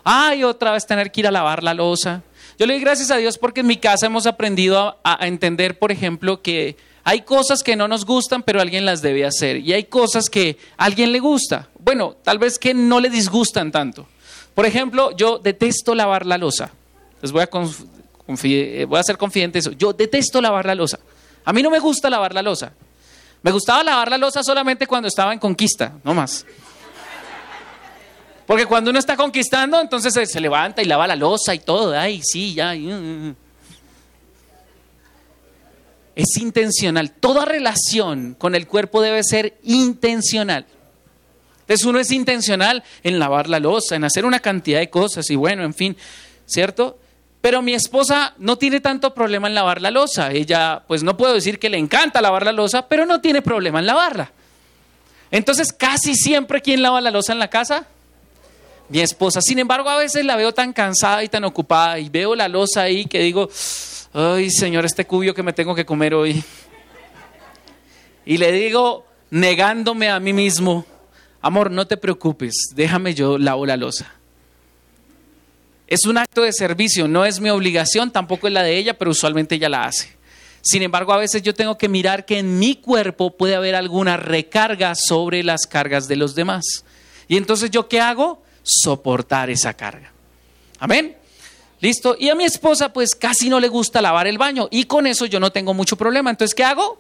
Ay, 0.05 0.45
otra 0.45 0.73
vez 0.73 0.87
tener 0.87 1.11
que 1.11 1.21
ir 1.21 1.27
a 1.27 1.31
lavar 1.31 1.63
la 1.63 1.75
losa. 1.75 2.23
Yo 2.59 2.67
le 2.67 2.75
doy 2.75 2.81
gracias 2.81 3.13
a 3.13 3.17
Dios 3.17 3.39
porque 3.39 3.61
en 3.61 3.69
mi 3.69 3.77
casa 3.77 4.07
hemos 4.07 4.27
aprendido 4.27 4.99
a, 5.05 5.27
entender, 5.29 5.79
por 5.79 5.93
ejemplo, 5.93 6.43
que 6.43 6.77
hay 7.05 7.23
cosas 7.23 7.63
que 7.63 7.77
no 7.77 7.87
nos 7.87 8.05
gustan, 8.05 8.43
pero 8.43 8.61
alguien 8.61 8.85
las 8.85 9.01
debe 9.01 9.25
hacer. 9.25 9.59
Y 9.59 9.73
hay 9.73 9.85
cosas 9.85 10.29
que 10.29 10.59
a 10.77 10.87
alguien 10.87 11.13
le 11.13 11.21
gusta. 11.21 11.69
Bueno, 11.79 12.17
tal 12.25 12.41
vez 12.41 12.59
que 12.59 12.75
no 12.75 12.99
le 12.99 13.11
disgustan 13.11 13.71
tanto. 13.71 14.09
Por 14.57 14.67
ejemplo, 14.67 15.17
yo 15.17 15.39
detesto 15.39 15.95
lavar 15.95 16.27
la 16.27 16.37
losa. 16.37 16.73
Les 17.23 17.31
voy 17.31 17.43
a, 17.43 17.49
voy 17.49 18.99
a 18.99 19.03
ser 19.05 19.17
confidente 19.17 19.61
eso. 19.61 19.71
Yo 19.71 19.93
detesto 19.93 20.41
lavar 20.41 20.67
la 20.67 20.75
losa. 20.75 20.99
A 21.45 21.53
mí 21.53 21.63
no 21.63 21.71
me 21.71 21.79
gusta 21.79 22.11
lavar 22.11 22.35
la 22.35 22.43
losa. 22.43 22.73
Me 23.41 23.53
gustaba 23.53 23.85
lavar 23.85 24.11
la 24.11 24.19
losa 24.19 24.43
solamente 24.43 24.89
cuando 24.89 25.07
estaba 25.07 25.33
en 25.33 25.39
conquista, 25.39 25.93
no 26.03 26.13
más. 26.13 26.45
Porque 28.49 28.65
cuando 28.65 28.89
uno 28.89 28.99
está 28.99 29.15
conquistando, 29.15 29.79
entonces 29.79 30.15
se, 30.27 30.41
levanta 30.41 30.81
y 30.81 30.87
lava 30.87 31.07
la 31.07 31.17
losa 31.17 31.55
y 31.55 31.59
todo. 31.59 31.95
Ay, 31.95 32.23
sí, 32.25 32.55
ya. 32.55 32.73
Uh, 32.75 32.79
uh, 32.79 33.29
uh. 33.29 33.35
Es 36.17 36.35
intencional. 36.39 37.11
Toda 37.11 37.45
relación 37.45 38.35
con 38.39 38.55
el 38.55 38.67
cuerpo 38.67 39.03
debe 39.03 39.23
ser 39.23 39.59
intencional. 39.65 40.65
Entonces 41.61 41.85
uno 41.85 41.99
es 41.99 42.11
intencional 42.11 42.83
en 43.03 43.19
lavar 43.19 43.51
la 43.51 43.61
losa, 43.61 43.97
en 43.97 44.05
hacer 44.05 44.25
una 44.25 44.41
cantidad 44.41 44.79
de 44.79 44.89
cosas 44.89 45.29
y 45.29 45.37
bueno, 45.37 45.63
en 45.63 45.75
fin, 45.75 45.95
¿cierto? 46.47 46.99
Pero 47.43 47.61
mi 47.61 47.75
esposa 47.75 48.33
no 48.39 48.57
tiene 48.57 48.81
tanto 48.81 49.13
problema 49.13 49.49
en 49.49 49.55
lavar 49.57 49.83
la 49.83 49.91
losa. 49.91 50.33
Ella, 50.33 50.85
pues 50.89 51.03
no 51.03 51.19
puedo 51.19 51.35
decir 51.35 51.59
que 51.59 51.69
le 51.69 51.77
encanta 51.77 52.23
lavar 52.23 52.47
la 52.47 52.53
losa, 52.53 52.89
pero 52.89 53.05
no 53.05 53.21
tiene 53.21 53.43
problema 53.43 53.81
en 53.81 53.87
lavarla. 53.87 54.33
Entonces, 55.31 55.71
casi 55.71 56.15
siempre, 56.15 56.63
¿quién 56.63 56.81
lava 56.81 57.03
la 57.03 57.11
losa 57.11 57.35
en 57.35 57.41
la 57.41 57.49
casa? 57.49 57.87
Mi 58.89 59.01
esposa. 59.01 59.41
Sin 59.41 59.59
embargo, 59.59 59.89
a 59.89 59.99
veces 59.99 60.25
la 60.25 60.37
veo 60.37 60.53
tan 60.53 60.73
cansada 60.73 61.23
y 61.23 61.29
tan 61.29 61.45
ocupada 61.45 61.99
y 61.99 62.09
veo 62.09 62.35
la 62.35 62.49
losa 62.49 62.83
ahí 62.83 63.05
que 63.05 63.21
digo, 63.21 63.49
ay, 64.13 64.51
Señor, 64.51 64.85
este 64.85 65.07
cubio 65.07 65.35
que 65.35 65.43
me 65.43 65.53
tengo 65.53 65.75
que 65.75 65.85
comer 65.85 66.15
hoy. 66.15 66.43
Y 68.25 68.39
le 68.39 68.53
digo, 68.53 69.07
negándome 69.31 70.09
a 70.09 70.21
mí 70.21 70.33
mismo, 70.33 70.87
amor, 71.41 71.71
no 71.71 71.87
te 71.87 71.97
preocupes, 71.97 72.55
déjame 72.75 73.15
yo 73.15 73.39
lavo 73.39 73.67
la 73.67 73.77
losa. 73.77 74.15
Es 75.87 76.05
un 76.05 76.19
acto 76.19 76.43
de 76.43 76.53
servicio, 76.53 77.09
no 77.09 77.25
es 77.25 77.41
mi 77.41 77.49
obligación, 77.49 78.11
tampoco 78.11 78.47
es 78.47 78.53
la 78.53 78.63
de 78.63 78.77
ella, 78.77 78.99
pero 78.99 79.11
usualmente 79.11 79.55
ella 79.55 79.71
la 79.71 79.85
hace. 79.85 80.19
Sin 80.61 80.83
embargo, 80.83 81.13
a 81.15 81.17
veces 81.17 81.41
yo 81.43 81.55
tengo 81.55 81.79
que 81.79 81.89
mirar 81.89 82.27
que 82.27 82.39
en 82.39 82.59
mi 82.59 82.77
cuerpo 82.77 83.37
puede 83.37 83.55
haber 83.55 83.75
alguna 83.75 84.19
recarga 84.19 84.95
sobre 84.95 85.43
las 85.43 85.67
cargas 85.67 86.09
de 86.09 86.17
los 86.17 86.35
demás. 86.35 86.85
Y 87.27 87.37
entonces 87.39 87.71
yo 87.71 87.89
qué 87.89 88.01
hago? 88.01 88.43
Soportar 88.69 89.49
esa 89.49 89.73
carga. 89.73 90.13
Amén. 90.79 91.17
Listo. 91.81 92.17
Y 92.19 92.29
a 92.29 92.35
mi 92.35 92.45
esposa 92.45 92.93
pues 92.93 93.15
casi 93.15 93.49
no 93.49 93.61
le 93.61 93.69
gusta 93.69 94.03
lavar 94.03 94.27
el 94.27 94.37
baño 94.37 94.69
y 94.71 94.85
con 94.85 95.07
eso 95.07 95.25
yo 95.25 95.41
no 95.41 95.51
tengo 95.51 95.73
mucho 95.73 95.97
problema. 95.97 96.29
Entonces, 96.29 96.55
¿qué 96.55 96.65
hago? 96.65 96.99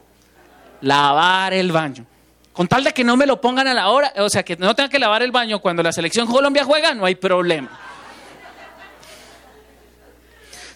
Lavar 0.80 1.52
el 1.52 1.70
baño. 1.72 2.06
Con 2.54 2.66
tal 2.66 2.84
de 2.84 2.92
que 2.92 3.04
no 3.04 3.16
me 3.16 3.26
lo 3.26 3.40
pongan 3.40 3.68
a 3.68 3.74
la 3.74 3.90
hora, 3.90 4.12
o 4.16 4.30
sea, 4.30 4.42
que 4.42 4.56
no 4.56 4.74
tenga 4.74 4.88
que 4.88 4.98
lavar 4.98 5.22
el 5.22 5.30
baño 5.30 5.60
cuando 5.60 5.82
la 5.82 5.92
selección 5.92 6.26
Colombia 6.26 6.64
juega, 6.64 6.94
no 6.94 7.04
hay 7.04 7.14
problema. 7.14 7.78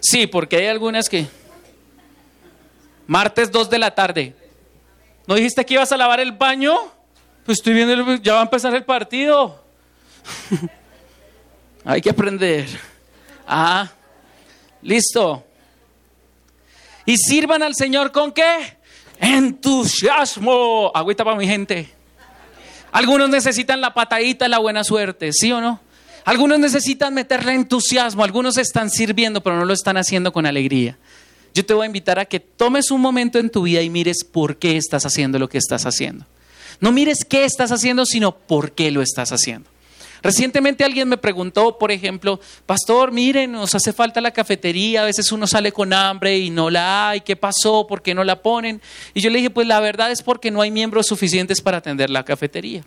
Sí, 0.01 0.27
porque 0.27 0.57
hay 0.57 0.67
algunas 0.67 1.09
que... 1.09 1.27
Martes 3.07 3.51
2 3.51 3.71
de 3.71 3.79
la 3.79 3.95
tarde. 3.95 4.37
¿No 5.27 5.35
dijiste 5.35 5.65
que 5.65 5.75
ibas 5.75 5.91
a 5.91 5.97
lavar 5.97 6.21
el 6.21 6.33
baño? 6.33 6.77
Pues 7.45 7.59
estoy 7.59 7.75
viendo, 7.75 8.15
ya 8.17 8.35
va 8.35 8.41
a 8.41 8.45
empezar 8.45 8.75
el 8.75 8.85
partido. 8.85 9.63
hay 11.85 12.01
que 12.01 12.11
aprender. 12.11 12.67
Ah, 13.47 13.91
listo. 14.83 15.45
Y 17.05 17.17
sirvan 17.17 17.63
al 17.63 17.75
Señor 17.75 18.13
con 18.13 18.33
qué? 18.33 18.77
Entusiasmo. 19.19 20.91
Agüita 20.95 21.25
para 21.25 21.37
mi 21.37 21.47
gente. 21.47 21.89
Algunos 22.93 23.31
necesitan 23.31 23.81
la 23.81 23.95
patadita, 23.95 24.49
la 24.49 24.59
buena 24.59 24.85
suerte, 24.85 25.33
¿sí 25.33 25.51
o 25.51 25.61
no? 25.61 25.81
Algunos 26.25 26.59
necesitan 26.61 27.15
meterle 27.15 27.55
entusiasmo, 27.55 28.23
algunos 28.23 28.59
están 28.59 28.91
sirviendo, 28.91 29.43
pero 29.43 29.57
no 29.57 29.65
lo 29.65 29.73
están 29.73 29.97
haciendo 29.97 30.33
con 30.33 30.47
alegría. 30.47 30.97
Yo 31.55 31.67
te 31.67 31.75
voy 31.75 31.85
a 31.85 31.87
invitar 31.87 32.19
a 32.19 32.27
que 32.27 32.39
tomes 32.39 32.91
un 32.91 33.01
momento 33.01 33.39
en 33.39 33.51
tu 33.51 33.63
vida 33.63 33.83
y 33.83 33.91
mires 33.91 34.25
por 34.25 34.59
qué 34.59 34.77
estás 34.77 35.05
haciendo 35.05 35.39
lo 35.39 35.49
que 35.49 35.59
estás 35.59 35.85
haciendo. 35.85 36.27
No 36.81 36.93
mires 36.93 37.25
qué 37.25 37.45
estás 37.45 37.73
haciendo, 37.73 38.07
sino 38.07 38.37
por 38.37 38.73
qué 38.73 38.91
lo 38.91 39.03
estás 39.03 39.33
haciendo. 39.33 39.72
Recientemente 40.23 40.85
alguien 40.85 41.09
me 41.09 41.17
preguntó, 41.17 41.79
por 41.79 41.91
ejemplo, 41.91 42.41
pastor, 42.65 43.13
miren, 43.13 43.53
nos 43.53 43.75
hace 43.75 43.93
falta 43.93 44.21
la 44.21 44.31
cafetería, 44.31 45.03
a 45.03 45.07
veces 45.07 45.33
uno 45.33 45.47
sale 45.47 45.73
con 45.73 45.93
hambre 45.93 46.39
y 46.39 46.51
no 46.51 46.71
la 46.71 47.11
hay, 47.11 47.21
¿qué 47.23 47.37
pasó? 47.37 47.87
¿Por 47.87 48.03
qué 48.03 48.15
no 48.15 48.23
la 48.23 48.41
ponen? 48.41 48.81
Y 49.15 49.21
yo 49.21 49.31
le 49.31 49.39
dije, 49.39 49.51
pues 49.51 49.67
la 49.67 49.81
verdad 49.81 50.11
es 50.11 50.23
porque 50.23 50.51
no 50.51 50.63
hay 50.63 50.71
miembros 50.71 51.07
suficientes 51.07 51.61
para 51.61 51.79
atender 51.79 52.11
la 52.11 52.25
cafetería 52.25 52.85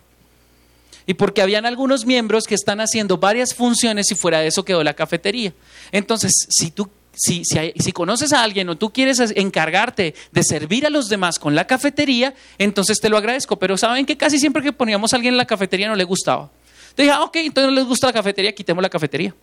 y 1.06 1.14
porque 1.14 1.40
habían 1.40 1.66
algunos 1.66 2.04
miembros 2.04 2.44
que 2.44 2.54
están 2.54 2.80
haciendo 2.80 3.18
varias 3.18 3.54
funciones 3.54 4.10
y 4.10 4.14
fuera 4.16 4.40
de 4.40 4.48
eso 4.48 4.64
quedó 4.64 4.82
la 4.82 4.94
cafetería. 4.94 5.52
Entonces, 5.92 6.32
si 6.50 6.70
tú 6.70 6.90
si, 7.18 7.44
si, 7.44 7.92
conoces 7.92 8.34
a 8.34 8.42
alguien 8.42 8.68
o 8.68 8.76
tú 8.76 8.92
quieres 8.92 9.18
encargarte 9.36 10.14
de 10.32 10.42
servir 10.42 10.84
a 10.84 10.90
los 10.90 11.08
demás 11.08 11.38
con 11.38 11.54
la 11.54 11.66
cafetería, 11.66 12.34
entonces 12.58 13.00
te 13.00 13.08
lo 13.08 13.16
agradezco. 13.16 13.58
Pero 13.58 13.78
saben 13.78 14.04
que 14.04 14.18
casi 14.18 14.38
siempre 14.38 14.62
que 14.62 14.72
poníamos 14.74 15.12
a 15.12 15.16
alguien 15.16 15.32
en 15.32 15.38
la 15.38 15.46
cafetería 15.46 15.88
no 15.88 15.96
le 15.96 16.04
gustaba. 16.04 16.50
Entonces 16.96 17.04
dije, 17.04 17.10
ah, 17.10 17.24
ok, 17.24 17.36
entonces 17.36 17.70
no 17.70 17.76
les 17.76 17.84
gusta 17.84 18.06
la 18.06 18.12
cafetería, 18.14 18.54
quitemos 18.54 18.80
la 18.80 18.88
cafetería. 18.88 19.34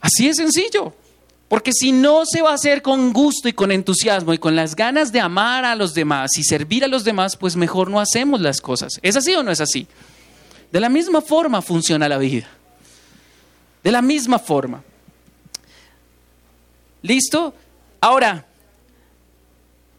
Así 0.00 0.28
es 0.28 0.36
sencillo. 0.36 0.94
Porque 1.48 1.72
si 1.72 1.90
no 1.90 2.24
se 2.26 2.42
va 2.42 2.52
a 2.52 2.54
hacer 2.54 2.80
con 2.80 3.12
gusto 3.12 3.48
y 3.48 3.52
con 3.52 3.72
entusiasmo 3.72 4.32
y 4.32 4.38
con 4.38 4.54
las 4.54 4.76
ganas 4.76 5.10
de 5.10 5.18
amar 5.18 5.64
a 5.64 5.74
los 5.74 5.94
demás 5.94 6.38
y 6.38 6.44
servir 6.44 6.84
a 6.84 6.88
los 6.88 7.02
demás, 7.02 7.36
pues 7.36 7.56
mejor 7.56 7.90
no 7.90 7.98
hacemos 7.98 8.40
las 8.40 8.60
cosas. 8.60 9.00
¿Es 9.02 9.16
así 9.16 9.34
o 9.34 9.42
no 9.42 9.50
es 9.50 9.60
así? 9.60 9.88
De 10.70 10.78
la 10.78 10.88
misma 10.88 11.20
forma 11.20 11.60
funciona 11.60 12.08
la 12.08 12.18
vida. 12.18 12.46
De 13.82 13.90
la 13.90 14.00
misma 14.00 14.38
forma. 14.38 14.84
¿Listo? 17.02 17.52
Ahora, 18.00 18.46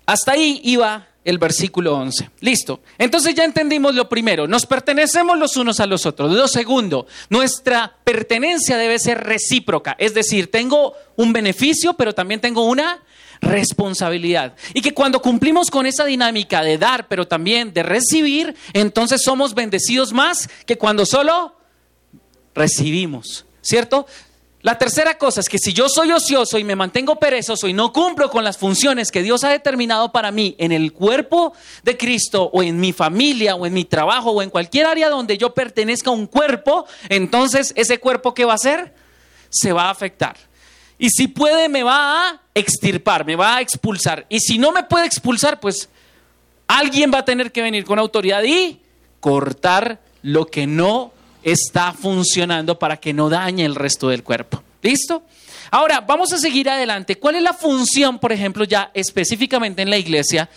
hasta 0.05 0.31
ahí 0.31 0.61
iba 0.63 1.05
el 1.25 1.39
versículo 1.39 1.95
11. 1.95 2.29
Listo. 2.39 2.81
Entonces 2.97 3.35
ya 3.35 3.43
entendimos 3.43 3.95
lo 3.95 4.07
primero, 4.07 4.47
nos 4.47 4.65
pertenecemos 4.65 5.37
los 5.37 5.57
unos 5.57 5.79
a 5.79 5.87
los 5.87 6.05
otros. 6.05 6.31
Lo 6.31 6.47
segundo, 6.47 7.07
nuestra 7.29 7.97
pertenencia 8.03 8.77
debe 8.77 8.99
ser 8.99 9.23
recíproca, 9.23 9.95
es 9.99 10.13
decir, 10.13 10.49
tengo 10.51 10.93
un 11.17 11.33
beneficio, 11.33 11.93
pero 11.93 12.13
también 12.13 12.39
tengo 12.39 12.65
una 12.65 13.03
responsabilidad. 13.41 14.55
Y 14.73 14.81
que 14.81 14.93
cuando 14.93 15.21
cumplimos 15.21 15.69
con 15.69 15.85
esa 15.85 16.05
dinámica 16.05 16.61
de 16.61 16.77
dar, 16.77 17.07
pero 17.07 17.27
también 17.27 17.73
de 17.73 17.83
recibir, 17.83 18.55
entonces 18.73 19.21
somos 19.23 19.55
bendecidos 19.55 20.13
más 20.13 20.47
que 20.65 20.77
cuando 20.77 21.05
solo 21.05 21.55
recibimos. 22.53 23.45
¿Cierto? 23.61 24.05
La 24.65 24.79
tercera 24.79 25.15
cosa 25.19 25.41
es 25.41 25.47
que 25.47 25.59
si 25.59 25.73
yo 25.73 25.87
soy 25.87 26.11
ocioso 26.11 26.57
y 26.57 26.63
me 26.63 26.75
mantengo 26.75 27.19
perezoso 27.19 27.67
y 27.67 27.73
no 27.73 27.93
cumplo 27.93 28.31
con 28.31 28.43
las 28.43 28.57
funciones 28.57 29.11
que 29.11 29.21
Dios 29.21 29.43
ha 29.43 29.49
determinado 29.49 30.11
para 30.11 30.31
mí 30.31 30.55
en 30.57 30.71
el 30.71 30.91
cuerpo 30.91 31.53
de 31.83 31.95
Cristo 31.95 32.49
o 32.51 32.63
en 32.63 32.79
mi 32.79 32.91
familia 32.91 33.55
o 33.55 33.67
en 33.67 33.73
mi 33.73 33.85
trabajo 33.85 34.31
o 34.31 34.41
en 34.41 34.49
cualquier 34.49 34.87
área 34.87 35.11
donde 35.11 35.37
yo 35.37 35.53
pertenezca 35.53 36.09
a 36.09 36.13
un 36.13 36.25
cuerpo, 36.25 36.87
entonces 37.09 37.73
ese 37.75 37.99
cuerpo 37.99 38.33
¿qué 38.33 38.43
va 38.43 38.53
a 38.53 38.55
hacer? 38.55 38.95
Se 39.51 39.71
va 39.71 39.83
a 39.83 39.91
afectar. 39.91 40.35
Y 40.97 41.11
si 41.11 41.27
puede 41.27 41.69
me 41.69 41.83
va 41.83 42.29
a 42.29 42.41
extirpar, 42.55 43.23
me 43.23 43.35
va 43.35 43.57
a 43.57 43.61
expulsar. 43.61 44.25
Y 44.29 44.39
si 44.39 44.57
no 44.57 44.71
me 44.71 44.81
puede 44.81 45.05
expulsar, 45.05 45.59
pues 45.59 45.89
alguien 46.65 47.11
va 47.13 47.19
a 47.19 47.25
tener 47.25 47.51
que 47.51 47.61
venir 47.61 47.85
con 47.85 47.99
autoridad 47.99 48.41
y 48.43 48.81
cortar 49.19 50.01
lo 50.23 50.47
que 50.47 50.65
no 50.65 51.13
está 51.45 51.93
funcionando 51.93 52.77
para 52.77 52.97
que 52.97 53.13
no 53.13 53.29
dañe 53.29 53.63
el 53.63 53.75
resto 53.75 54.09
del 54.09 54.23
cuerpo. 54.23 54.63
¿Listo? 54.81 55.23
Ahora, 55.71 56.01
vamos 56.01 56.33
a 56.33 56.39
seguir 56.39 56.69
adelante. 56.69 57.17
¿Cuál 57.17 57.35
es 57.35 57.43
la 57.43 57.53
función, 57.53 58.19
por 58.19 58.31
ejemplo, 58.31 58.65
ya 58.65 58.91
específicamente 58.93 59.83
en 59.83 59.91
la 59.91 59.97
iglesia 59.97 60.49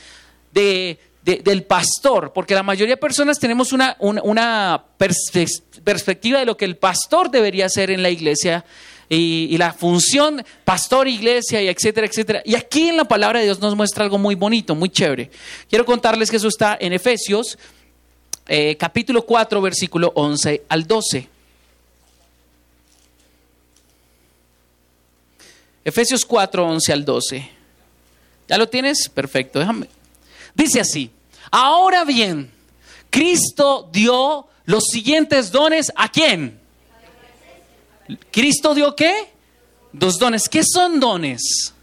de, 0.53 0.99
del 1.23 1.65
pastor, 1.65 2.33
porque 2.33 2.55
la 2.55 2.63
mayoría 2.63 2.95
de 2.95 3.01
personas 3.01 3.39
tenemos 3.39 3.73
una, 3.73 3.97
una, 4.01 4.85
perspectiva 4.97 6.39
de 6.39 6.47
lo 6.47 6.57
que 6.57 6.65
el 6.65 6.79
pastor 6.79 7.31
debería 7.31 7.67
hacer 7.67 7.91
en 7.91 8.03
la 8.03 8.09
iglesia 8.09 8.65
y, 9.11 9.57
la 9.59 9.75
función 9.75 10.43
pastor, 10.65 11.07
iglesia, 11.07 11.63
y 11.63 11.69
etcétera, 11.69 12.07
etcétera. 12.07 12.43
Y 12.47 12.55
aquí 12.55 12.89
en 12.89 12.97
la 12.97 13.05
palabra 13.05 13.41
de 13.41 13.45
Dios 13.45 13.61
nos 13.61 13.77
muestra 13.77 14.05
algo 14.05 14.17
muy 14.17 14.37
bonito, 14.37 14.75
muy 14.75 14.89
chévere. 14.89 15.31
Quiero 15.69 15.85
contarles 15.85 16.31
que 16.31 16.39
eso 16.39 16.49
está 16.49 16.79
en 16.81 16.95
Efesios, 16.95 17.59
eh, 18.49 18.77
capítulo 18.77 19.23
4, 19.23 19.61
versículo 19.61 20.11
11 20.15 20.65
al 20.69 20.87
12. 20.87 21.29
Efesios 25.85 26.25
4, 26.25 26.67
11 26.67 26.93
al 26.93 27.05
12. 27.05 27.51
¿Ya 28.49 28.59
lo 28.59 28.69
tienes? 28.69 29.09
Perfecto, 29.09 29.59
déjame. 29.59 29.89
Dice 30.55 30.81
así, 30.81 31.11
ahora 31.51 32.05
bien, 32.05 32.51
Cristo 33.11 33.89
dio 33.93 34.49
los 34.65 34.85
siguientes 34.91 35.51
dones 35.53 35.93
a 35.95 36.09
quién? 36.11 36.59
¿Cristo 38.31 38.75
dio 38.75 38.97
qué? 38.97 39.15
Dos 39.93 40.19
dones. 40.19 40.49
¿Qué 40.49 40.63
son 40.65 41.01
dones? 41.01 41.75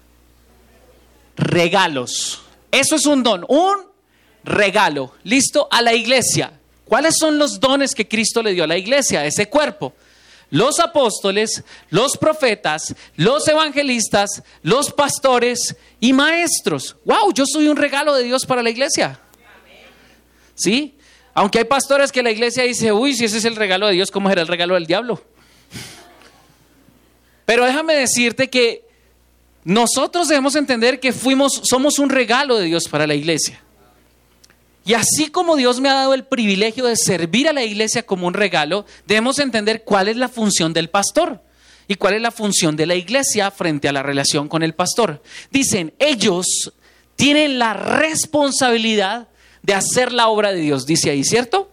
Regalos. 1.35 2.41
Eso 2.71 2.95
es 2.95 3.05
un 3.05 3.23
don, 3.23 3.45
un 3.47 3.94
regalo. 4.45 5.13
¿Listo? 5.23 5.67
A 5.69 5.81
la 5.81 5.93
iglesia. 5.93 6.53
¿Cuáles 6.85 7.15
son 7.17 7.37
los 7.37 7.59
dones 7.59 7.93
que 7.93 8.07
Cristo 8.07 8.41
le 8.43 8.53
dio 8.53 8.63
a 8.63 8.67
la 8.67 8.77
iglesia, 8.77 9.21
a 9.21 9.25
ese 9.25 9.49
cuerpo? 9.49 9.93
Los 10.51 10.79
apóstoles, 10.79 11.63
los 11.89 12.15
profetas, 12.17 12.95
los 13.15 13.47
evangelistas, 13.47 14.43
los 14.61 14.91
pastores 14.91 15.75
y 15.99 16.13
maestros. 16.13 16.95
¡Wow! 17.03 17.33
Yo 17.33 17.45
soy 17.45 17.67
un 17.67 17.75
regalo 17.75 18.13
de 18.13 18.23
Dios 18.23 18.45
para 18.45 18.61
la 18.61 18.69
iglesia. 18.69 19.19
¿Sí? 20.53 20.95
Aunque 21.33 21.57
hay 21.57 21.65
pastores 21.65 22.11
que 22.11 22.23
la 22.23 22.31
iglesia 22.31 22.63
dice, 22.63 22.93
uy, 22.93 23.13
si 23.13 23.25
ese 23.25 23.39
es 23.39 23.45
el 23.45 23.55
regalo 23.55 23.87
de 23.87 23.93
Dios, 23.93 24.11
¿cómo 24.11 24.29
será 24.29 24.43
el 24.43 24.47
regalo 24.47 24.75
del 24.75 24.85
diablo? 24.85 25.21
Pero 27.45 27.65
déjame 27.65 27.95
decirte 27.95 28.49
que 28.49 28.85
nosotros 29.65 30.27
debemos 30.27 30.55
entender 30.55 30.99
que 30.99 31.11
fuimos, 31.11 31.61
somos 31.63 31.99
un 31.99 32.09
regalo 32.09 32.57
de 32.57 32.65
Dios 32.65 32.87
para 32.87 33.05
la 33.05 33.15
iglesia. 33.15 33.64
Y 34.85 34.93
así 34.93 35.29
como 35.31 35.55
Dios 35.55 35.81
me 35.81 35.89
ha 35.89 35.95
dado 35.95 36.13
el 36.13 36.25
privilegio 36.25 36.85
de 36.85 36.95
servir 36.95 37.49
a 37.49 37.53
la 37.53 37.63
iglesia 37.63 38.05
como 38.05 38.27
un 38.27 38.33
regalo, 38.33 38.85
debemos 39.07 39.39
entender 39.39 39.83
cuál 39.83 40.07
es 40.07 40.17
la 40.17 40.29
función 40.29 40.73
del 40.73 40.89
pastor 40.89 41.41
y 41.87 41.95
cuál 41.95 42.13
es 42.13 42.21
la 42.21 42.31
función 42.31 42.75
de 42.75 42.85
la 42.85 42.95
iglesia 42.95 43.49
frente 43.51 43.87
a 43.89 43.91
la 43.91 44.03
relación 44.03 44.47
con 44.47 44.61
el 44.63 44.75
pastor. 44.75 45.21
Dicen, 45.51 45.93
ellos 45.99 46.45
tienen 47.15 47.57
la 47.57 47.73
responsabilidad 47.73 49.27
de 49.63 49.73
hacer 49.73 50.13
la 50.13 50.27
obra 50.27 50.51
de 50.51 50.61
Dios, 50.61 50.85
dice 50.85 51.09
ahí, 51.09 51.23
¿cierto? 51.23 51.71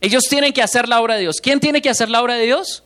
Ellos 0.00 0.24
tienen 0.24 0.52
que 0.52 0.62
hacer 0.62 0.88
la 0.88 1.00
obra 1.00 1.14
de 1.14 1.20
Dios. 1.20 1.40
¿Quién 1.40 1.60
tiene 1.60 1.80
que 1.80 1.90
hacer 1.90 2.10
la 2.10 2.20
obra 2.20 2.34
de 2.34 2.44
Dios? 2.44 2.82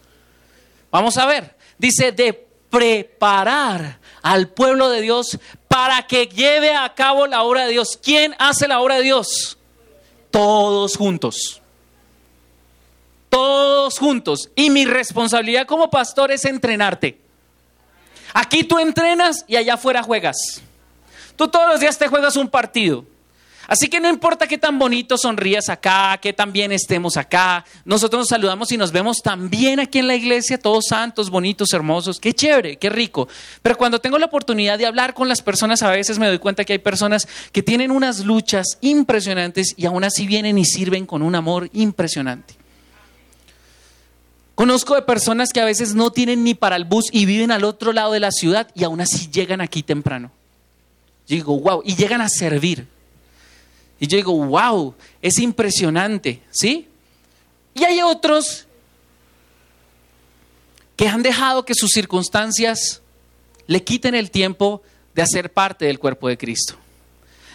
Vamos 0.90 1.16
a 1.16 1.26
ver 1.26 1.58
dice 1.78 2.12
de 2.12 2.32
preparar 2.68 3.97
al 4.22 4.48
pueblo 4.48 4.88
de 4.90 5.00
Dios 5.00 5.38
para 5.68 6.06
que 6.06 6.26
lleve 6.26 6.74
a 6.74 6.94
cabo 6.94 7.26
la 7.26 7.42
obra 7.42 7.64
de 7.64 7.72
Dios. 7.72 7.98
¿Quién 8.02 8.34
hace 8.38 8.68
la 8.68 8.80
obra 8.80 8.96
de 8.96 9.02
Dios? 9.02 9.58
Todos 10.30 10.96
juntos. 10.96 11.60
Todos 13.28 13.98
juntos. 13.98 14.50
Y 14.54 14.70
mi 14.70 14.84
responsabilidad 14.84 15.66
como 15.66 15.90
pastor 15.90 16.30
es 16.32 16.44
entrenarte. 16.44 17.18
Aquí 18.34 18.64
tú 18.64 18.78
entrenas 18.78 19.44
y 19.46 19.56
allá 19.56 19.74
afuera 19.74 20.02
juegas. 20.02 20.62
Tú 21.36 21.48
todos 21.48 21.68
los 21.68 21.80
días 21.80 21.98
te 21.98 22.08
juegas 22.08 22.36
un 22.36 22.48
partido. 22.48 23.04
Así 23.68 23.88
que 23.88 24.00
no 24.00 24.08
importa 24.08 24.46
qué 24.46 24.56
tan 24.56 24.78
bonito 24.78 25.18
sonrías 25.18 25.68
acá, 25.68 26.18
qué 26.22 26.32
tan 26.32 26.54
bien 26.54 26.72
estemos 26.72 27.18
acá, 27.18 27.66
nosotros 27.84 28.20
nos 28.20 28.28
saludamos 28.28 28.72
y 28.72 28.78
nos 28.78 28.92
vemos 28.92 29.18
tan 29.18 29.50
bien 29.50 29.78
aquí 29.78 29.98
en 29.98 30.06
la 30.06 30.14
iglesia, 30.14 30.58
todos 30.58 30.86
santos, 30.88 31.28
bonitos, 31.28 31.74
hermosos, 31.74 32.18
qué 32.18 32.32
chévere, 32.32 32.78
qué 32.78 32.88
rico. 32.88 33.28
Pero 33.60 33.76
cuando 33.76 34.00
tengo 34.00 34.18
la 34.18 34.24
oportunidad 34.24 34.78
de 34.78 34.86
hablar 34.86 35.12
con 35.12 35.28
las 35.28 35.42
personas, 35.42 35.82
a 35.82 35.90
veces 35.90 36.18
me 36.18 36.26
doy 36.26 36.38
cuenta 36.38 36.64
que 36.64 36.72
hay 36.72 36.78
personas 36.78 37.28
que 37.52 37.62
tienen 37.62 37.90
unas 37.90 38.20
luchas 38.20 38.78
impresionantes 38.80 39.74
y 39.76 39.84
aún 39.84 40.02
así 40.02 40.26
vienen 40.26 40.56
y 40.56 40.64
sirven 40.64 41.04
con 41.04 41.20
un 41.20 41.34
amor 41.34 41.68
impresionante. 41.74 42.54
Conozco 44.54 44.94
de 44.94 45.02
personas 45.02 45.50
que 45.52 45.60
a 45.60 45.66
veces 45.66 45.94
no 45.94 46.10
tienen 46.10 46.42
ni 46.42 46.54
para 46.54 46.76
el 46.76 46.86
bus 46.86 47.04
y 47.12 47.26
viven 47.26 47.52
al 47.52 47.64
otro 47.64 47.92
lado 47.92 48.12
de 48.12 48.20
la 48.20 48.30
ciudad 48.30 48.70
y 48.74 48.84
aún 48.84 49.02
así 49.02 49.28
llegan 49.30 49.60
aquí 49.60 49.82
temprano. 49.82 50.32
digo, 51.26 51.60
wow, 51.60 51.82
y 51.84 51.96
llegan 51.96 52.22
a 52.22 52.30
servir. 52.30 52.96
Y 54.00 54.06
yo 54.06 54.16
digo, 54.16 54.32
wow, 54.32 54.94
es 55.20 55.38
impresionante, 55.38 56.42
¿sí? 56.50 56.86
Y 57.74 57.84
hay 57.84 58.00
otros 58.00 58.66
que 60.96 61.08
han 61.08 61.22
dejado 61.22 61.64
que 61.64 61.74
sus 61.74 61.90
circunstancias 61.90 63.02
le 63.66 63.84
quiten 63.84 64.14
el 64.14 64.30
tiempo 64.30 64.82
de 65.14 65.22
hacer 65.22 65.52
parte 65.52 65.84
del 65.84 65.98
cuerpo 65.98 66.28
de 66.28 66.38
Cristo. 66.38 66.76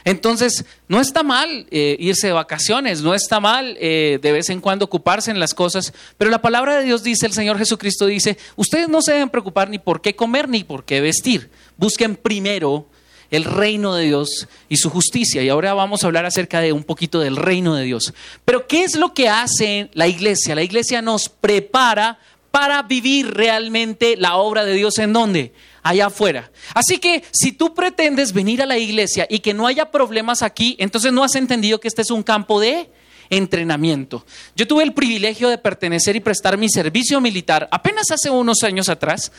Entonces, 0.05 0.65
no 0.89 0.99
está 0.99 1.23
mal 1.23 1.65
eh, 1.71 1.95
irse 1.99 2.27
de 2.27 2.33
vacaciones, 2.33 3.01
no 3.01 3.13
está 3.13 3.39
mal 3.39 3.77
eh, 3.79 4.19
de 4.21 4.31
vez 4.33 4.49
en 4.49 4.59
cuando 4.59 4.85
ocuparse 4.85 5.31
en 5.31 5.39
las 5.39 5.53
cosas, 5.53 5.93
pero 6.17 6.29
la 6.29 6.41
palabra 6.41 6.77
de 6.77 6.83
Dios 6.83 7.03
dice, 7.03 7.25
el 7.25 7.33
Señor 7.33 7.57
Jesucristo 7.57 8.05
dice, 8.05 8.37
ustedes 8.57 8.89
no 8.89 9.01
se 9.01 9.13
deben 9.13 9.29
preocupar 9.29 9.69
ni 9.69 9.79
por 9.79 10.01
qué 10.01 10.15
comer 10.15 10.49
ni 10.49 10.65
por 10.65 10.83
qué 10.83 10.99
vestir, 10.99 11.49
busquen 11.77 12.17
primero 12.17 12.85
el 13.33 13.45
reino 13.45 13.95
de 13.95 14.05
Dios 14.05 14.47
y 14.69 14.77
su 14.77 14.91
justicia. 14.91 15.41
Y 15.41 15.49
ahora 15.49 15.73
vamos 15.73 16.03
a 16.03 16.07
hablar 16.07 16.23
acerca 16.23 16.61
de 16.61 16.71
un 16.71 16.83
poquito 16.83 17.19
del 17.19 17.35
reino 17.35 17.73
de 17.73 17.83
Dios. 17.83 18.13
Pero 18.45 18.67
¿qué 18.67 18.83
es 18.83 18.95
lo 18.95 19.15
que 19.15 19.27
hace 19.27 19.89
la 19.93 20.07
iglesia? 20.07 20.53
La 20.53 20.61
iglesia 20.61 21.01
nos 21.01 21.29
prepara 21.29 22.19
para 22.51 22.83
vivir 22.83 23.33
realmente 23.33 24.17
la 24.17 24.35
obra 24.35 24.63
de 24.63 24.73
Dios 24.75 24.99
en 24.99 25.13
dónde? 25.13 25.51
Allá 25.81 26.05
afuera. 26.05 26.51
Así 26.75 26.99
que 26.99 27.23
si 27.31 27.51
tú 27.53 27.73
pretendes 27.73 28.33
venir 28.33 28.61
a 28.61 28.67
la 28.67 28.77
iglesia 28.77 29.25
y 29.27 29.39
que 29.39 29.55
no 29.55 29.65
haya 29.65 29.89
problemas 29.89 30.43
aquí, 30.43 30.75
entonces 30.77 31.11
no 31.11 31.23
has 31.23 31.33
entendido 31.33 31.79
que 31.79 31.87
este 31.87 32.03
es 32.03 32.11
un 32.11 32.21
campo 32.21 32.59
de 32.59 32.87
entrenamiento. 33.31 34.25
Yo 34.55 34.67
tuve 34.67 34.83
el 34.83 34.93
privilegio 34.93 35.49
de 35.49 35.57
pertenecer 35.57 36.15
y 36.15 36.19
prestar 36.19 36.55
mi 36.55 36.69
servicio 36.69 37.19
militar 37.19 37.67
apenas 37.71 38.11
hace 38.11 38.29
unos 38.29 38.61
años 38.61 38.89
atrás 38.89 39.31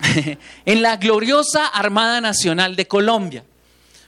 en 0.64 0.82
la 0.82 0.96
gloriosa 0.96 1.66
Armada 1.66 2.20
Nacional 2.20 2.76
de 2.76 2.86
Colombia. 2.86 3.44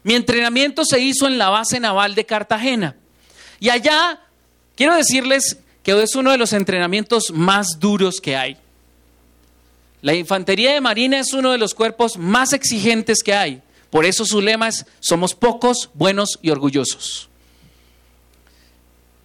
Mi 0.02 0.14
entrenamiento 0.14 0.84
se 0.84 1.00
hizo 1.00 1.26
en 1.26 1.38
la 1.38 1.50
base 1.50 1.80
naval 1.80 2.14
de 2.14 2.24
Cartagena. 2.24 2.96
Y 3.60 3.68
allá, 3.68 4.20
quiero 4.76 4.94
decirles 4.94 5.58
que 5.82 6.00
es 6.02 6.14
uno 6.14 6.30
de 6.30 6.38
los 6.38 6.52
entrenamientos 6.52 7.30
más 7.32 7.78
duros 7.78 8.20
que 8.20 8.36
hay. 8.36 8.56
La 10.00 10.14
Infantería 10.14 10.72
de 10.72 10.80
Marina 10.80 11.18
es 11.18 11.32
uno 11.32 11.50
de 11.50 11.58
los 11.58 11.74
cuerpos 11.74 12.16
más 12.16 12.52
exigentes 12.52 13.22
que 13.22 13.34
hay. 13.34 13.62
Por 13.90 14.04
eso 14.04 14.24
su 14.24 14.40
lema 14.40 14.68
es, 14.68 14.86
somos 15.00 15.34
pocos, 15.34 15.90
buenos 15.94 16.38
y 16.42 16.50
orgullosos. 16.50 17.28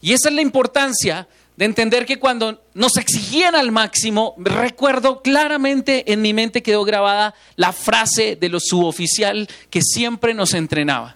Y 0.02 0.14
esa 0.14 0.30
es 0.30 0.36
la 0.36 0.42
importancia 0.42 1.28
de 1.56 1.66
entender 1.66 2.06
que 2.06 2.20
cuando 2.20 2.64
nos 2.74 2.98
exigían 2.98 3.56
al 3.56 3.72
máximo, 3.72 4.36
recuerdo 4.38 5.22
claramente 5.22 6.12
en 6.12 6.22
mi 6.22 6.34
mente 6.34 6.64
quedó 6.64 6.84
grabada 6.84 7.36
la 7.56 7.72
frase 7.74 8.36
de 8.36 8.50
los 8.50 8.64
suboficial 8.66 9.48
que 9.70 9.82
siempre 9.82 10.34
nos 10.34 10.54
entrenaba. 10.54 11.16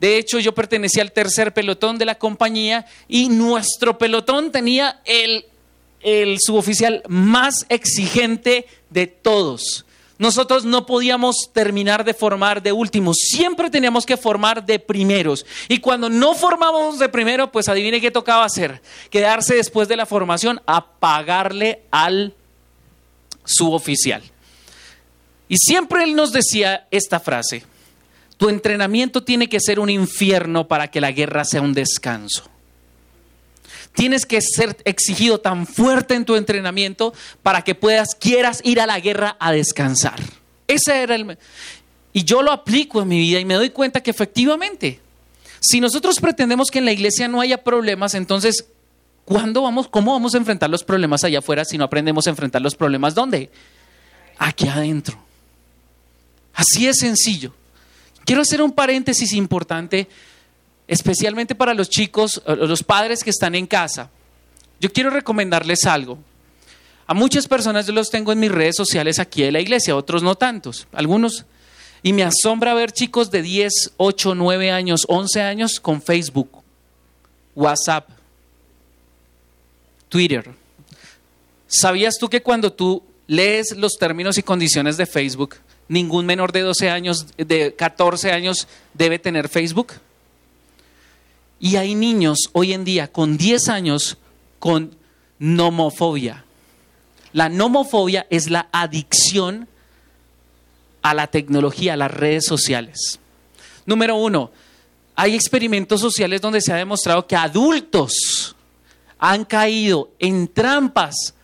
De 0.00 0.16
hecho, 0.16 0.38
yo 0.38 0.54
pertenecía 0.54 1.02
al 1.02 1.12
tercer 1.12 1.52
pelotón 1.52 1.98
de 1.98 2.04
la 2.04 2.16
compañía 2.16 2.86
y 3.08 3.28
nuestro 3.28 3.98
pelotón 3.98 4.52
tenía 4.52 5.00
el, 5.04 5.44
el 6.00 6.38
suboficial 6.40 7.02
más 7.08 7.66
exigente 7.68 8.66
de 8.90 9.06
todos 9.06 9.84
nosotros 10.18 10.64
no 10.64 10.84
podíamos 10.84 11.50
terminar 11.52 12.04
de 12.04 12.12
formar 12.12 12.62
de 12.62 12.72
últimos, 12.72 13.16
siempre 13.20 13.70
teníamos 13.70 14.04
que 14.04 14.16
formar 14.16 14.66
de 14.66 14.78
primeros. 14.78 15.46
Y 15.68 15.78
cuando 15.78 16.10
no 16.10 16.34
formábamos 16.34 16.98
de 16.98 17.08
primero, 17.08 17.50
pues 17.52 17.68
adivine 17.68 18.00
qué 18.00 18.10
tocaba 18.10 18.44
hacer, 18.44 18.82
quedarse 19.10 19.54
después 19.54 19.88
de 19.88 19.96
la 19.96 20.06
formación 20.06 20.60
a 20.66 20.84
pagarle 20.84 21.82
al 21.90 22.34
suboficial. 23.44 24.22
Y 25.48 25.56
siempre 25.56 26.04
él 26.04 26.14
nos 26.14 26.32
decía 26.32 26.86
esta 26.90 27.20
frase, 27.20 27.64
tu 28.36 28.48
entrenamiento 28.48 29.22
tiene 29.22 29.48
que 29.48 29.60
ser 29.60 29.80
un 29.80 29.88
infierno 29.88 30.68
para 30.68 30.88
que 30.88 31.00
la 31.00 31.12
guerra 31.12 31.44
sea 31.44 31.62
un 31.62 31.72
descanso. 31.72 32.44
Tienes 33.98 34.26
que 34.26 34.40
ser 34.40 34.76
exigido 34.84 35.40
tan 35.40 35.66
fuerte 35.66 36.14
en 36.14 36.24
tu 36.24 36.36
entrenamiento 36.36 37.12
para 37.42 37.62
que 37.62 37.74
puedas, 37.74 38.14
quieras 38.14 38.60
ir 38.62 38.80
a 38.80 38.86
la 38.86 39.00
guerra 39.00 39.36
a 39.40 39.50
descansar. 39.50 40.20
Ese 40.68 41.02
era 41.02 41.16
el... 41.16 41.36
Y 42.12 42.22
yo 42.22 42.42
lo 42.42 42.52
aplico 42.52 43.02
en 43.02 43.08
mi 43.08 43.18
vida 43.18 43.40
y 43.40 43.44
me 43.44 43.54
doy 43.54 43.70
cuenta 43.70 44.00
que 44.00 44.12
efectivamente, 44.12 45.00
si 45.58 45.80
nosotros 45.80 46.20
pretendemos 46.20 46.70
que 46.70 46.78
en 46.78 46.84
la 46.84 46.92
iglesia 46.92 47.26
no 47.26 47.40
haya 47.40 47.64
problemas, 47.64 48.14
entonces, 48.14 48.66
¿cuándo 49.24 49.62
vamos, 49.62 49.88
cómo 49.88 50.12
vamos 50.12 50.32
a 50.36 50.38
enfrentar 50.38 50.70
los 50.70 50.84
problemas 50.84 51.24
allá 51.24 51.40
afuera 51.40 51.64
si 51.64 51.76
no 51.76 51.82
aprendemos 51.82 52.28
a 52.28 52.30
enfrentar 52.30 52.62
los 52.62 52.76
problemas 52.76 53.16
dónde? 53.16 53.50
Aquí 54.38 54.68
adentro. 54.68 55.18
Así 56.54 56.86
es 56.86 56.98
sencillo. 56.98 57.52
Quiero 58.24 58.42
hacer 58.42 58.62
un 58.62 58.70
paréntesis 58.70 59.32
importante 59.32 60.06
especialmente 60.88 61.54
para 61.54 61.74
los 61.74 61.88
chicos, 61.90 62.42
los 62.46 62.82
padres 62.82 63.22
que 63.22 63.30
están 63.30 63.54
en 63.54 63.66
casa, 63.66 64.10
yo 64.80 64.92
quiero 64.92 65.10
recomendarles 65.10 65.84
algo. 65.84 66.18
A 67.06 67.14
muchas 67.14 67.46
personas 67.46 67.86
yo 67.86 67.92
los 67.92 68.10
tengo 68.10 68.32
en 68.32 68.40
mis 68.40 68.50
redes 68.50 68.76
sociales 68.76 69.18
aquí 69.18 69.42
de 69.42 69.52
la 69.52 69.60
iglesia, 69.60 69.96
otros 69.96 70.22
no 70.22 70.34
tantos, 70.34 70.86
algunos. 70.92 71.44
Y 72.02 72.12
me 72.12 72.22
asombra 72.22 72.74
ver 72.74 72.92
chicos 72.92 73.30
de 73.30 73.42
10, 73.42 73.92
8, 73.96 74.34
9 74.34 74.70
años, 74.70 75.04
11 75.08 75.42
años 75.42 75.80
con 75.80 76.00
Facebook, 76.00 76.62
WhatsApp, 77.54 78.08
Twitter. 80.08 80.50
¿Sabías 81.66 82.18
tú 82.18 82.28
que 82.28 82.42
cuando 82.42 82.72
tú 82.72 83.02
lees 83.26 83.76
los 83.76 83.98
términos 83.98 84.38
y 84.38 84.42
condiciones 84.42 84.96
de 84.96 85.06
Facebook, 85.06 85.56
ningún 85.88 86.24
menor 86.24 86.52
de 86.52 86.60
12 86.60 86.88
años, 86.88 87.26
de 87.36 87.74
14 87.74 88.32
años 88.32 88.68
debe 88.94 89.18
tener 89.18 89.48
Facebook? 89.48 89.94
Y 91.60 91.76
hay 91.76 91.94
niños 91.94 92.50
hoy 92.52 92.72
en 92.72 92.84
día 92.84 93.10
con 93.10 93.36
10 93.36 93.68
años 93.68 94.18
con 94.58 94.96
nomofobia. 95.38 96.44
La 97.32 97.48
nomofobia 97.48 98.26
es 98.30 98.50
la 98.50 98.68
adicción 98.72 99.68
a 101.02 101.14
la 101.14 101.26
tecnología, 101.26 101.94
a 101.94 101.96
las 101.96 102.10
redes 102.10 102.44
sociales. 102.46 103.18
Número 103.86 104.16
uno, 104.16 104.50
hay 105.14 105.34
experimentos 105.34 106.00
sociales 106.00 106.40
donde 106.40 106.60
se 106.60 106.72
ha 106.72 106.76
demostrado 106.76 107.26
que 107.26 107.36
adultos 107.36 108.54
han 109.18 109.44
caído 109.44 110.10
en 110.18 110.48
trampas 110.48 111.34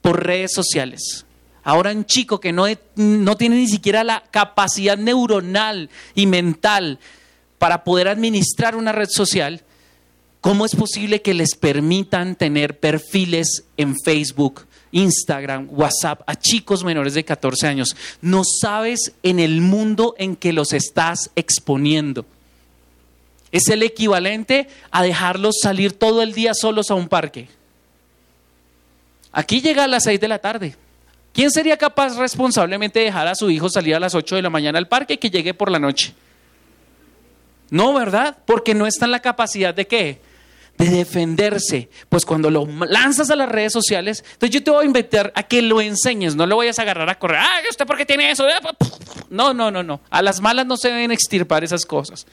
por 0.00 0.24
redes 0.24 0.52
sociales. 0.52 1.24
Ahora 1.64 1.92
un 1.92 2.04
chico 2.04 2.40
que 2.40 2.52
no, 2.52 2.64
no 2.96 3.36
tiene 3.36 3.56
ni 3.56 3.68
siquiera 3.68 4.02
la 4.02 4.24
capacidad 4.30 4.98
neuronal 4.98 5.88
y 6.14 6.26
mental 6.26 6.98
para 7.62 7.84
poder 7.84 8.08
administrar 8.08 8.74
una 8.74 8.90
red 8.90 9.08
social, 9.08 9.62
¿cómo 10.40 10.66
es 10.66 10.74
posible 10.74 11.22
que 11.22 11.32
les 11.32 11.54
permitan 11.54 12.34
tener 12.34 12.80
perfiles 12.80 13.62
en 13.76 13.94
Facebook, 14.04 14.66
Instagram, 14.90 15.68
WhatsApp 15.70 16.22
a 16.26 16.34
chicos 16.34 16.82
menores 16.82 17.14
de 17.14 17.24
14 17.24 17.68
años. 17.68 17.94
No 18.20 18.42
sabes 18.44 19.12
en 19.22 19.38
el 19.38 19.60
mundo 19.60 20.16
en 20.18 20.34
que 20.34 20.52
los 20.52 20.72
estás 20.72 21.30
exponiendo. 21.36 22.26
Es 23.52 23.68
el 23.68 23.84
equivalente 23.84 24.66
a 24.90 25.04
dejarlos 25.04 25.60
salir 25.62 25.92
todo 25.92 26.20
el 26.20 26.32
día 26.32 26.54
solos 26.54 26.90
a 26.90 26.96
un 26.96 27.06
parque. 27.06 27.48
Aquí 29.30 29.60
llega 29.60 29.84
a 29.84 29.86
las 29.86 30.02
6 30.02 30.20
de 30.20 30.28
la 30.28 30.40
tarde. 30.40 30.74
¿Quién 31.32 31.52
sería 31.52 31.76
capaz 31.76 32.16
responsablemente 32.16 32.98
de 32.98 33.04
dejar 33.04 33.28
a 33.28 33.36
su 33.36 33.48
hijo 33.52 33.68
salir 33.68 33.94
a 33.94 34.00
las 34.00 34.16
8 34.16 34.34
de 34.34 34.42
la 34.42 34.50
mañana 34.50 34.80
al 34.80 34.88
parque 34.88 35.14
y 35.14 35.18
que 35.18 35.30
llegue 35.30 35.54
por 35.54 35.70
la 35.70 35.78
noche? 35.78 36.12
No, 37.72 37.94
¿verdad? 37.94 38.36
Porque 38.44 38.74
no 38.74 38.86
está 38.86 39.06
en 39.06 39.12
la 39.12 39.20
capacidad 39.20 39.74
de 39.74 39.86
qué? 39.86 40.20
de 40.76 40.88
defenderse. 40.88 41.88
Pues 42.10 42.26
cuando 42.26 42.50
lo 42.50 42.66
lanzas 42.86 43.30
a 43.30 43.36
las 43.36 43.48
redes 43.48 43.72
sociales, 43.72 44.22
entonces 44.34 44.50
yo 44.50 44.62
te 44.62 44.70
voy 44.70 44.82
a 44.82 44.86
invitar 44.86 45.32
a 45.34 45.42
que 45.42 45.62
lo 45.62 45.80
enseñes, 45.80 46.36
no 46.36 46.46
lo 46.46 46.58
vayas 46.58 46.78
a 46.78 46.82
agarrar 46.82 47.08
a 47.08 47.18
correr. 47.18 47.38
Ah, 47.40 47.60
¿usted 47.70 47.86
por 47.86 47.96
qué 47.96 48.04
tiene 48.04 48.30
eso? 48.30 48.46
No, 49.30 49.54
no, 49.54 49.70
no, 49.70 49.82
no. 49.82 50.00
A 50.10 50.20
las 50.20 50.42
malas 50.42 50.66
no 50.66 50.76
se 50.76 50.88
deben 50.88 51.12
extirpar 51.12 51.64
esas 51.64 51.86
cosas. 51.86 52.26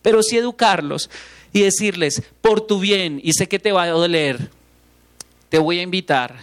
Pero 0.00 0.22
sí 0.22 0.38
educarlos 0.38 1.10
y 1.52 1.60
decirles, 1.60 2.22
por 2.40 2.62
tu 2.62 2.80
bien, 2.80 3.20
y 3.22 3.34
sé 3.34 3.48
que 3.48 3.58
te 3.58 3.72
va 3.72 3.82
a 3.82 3.88
doler, 3.88 4.50
te 5.50 5.58
voy 5.58 5.78
a 5.78 5.82
invitar 5.82 6.36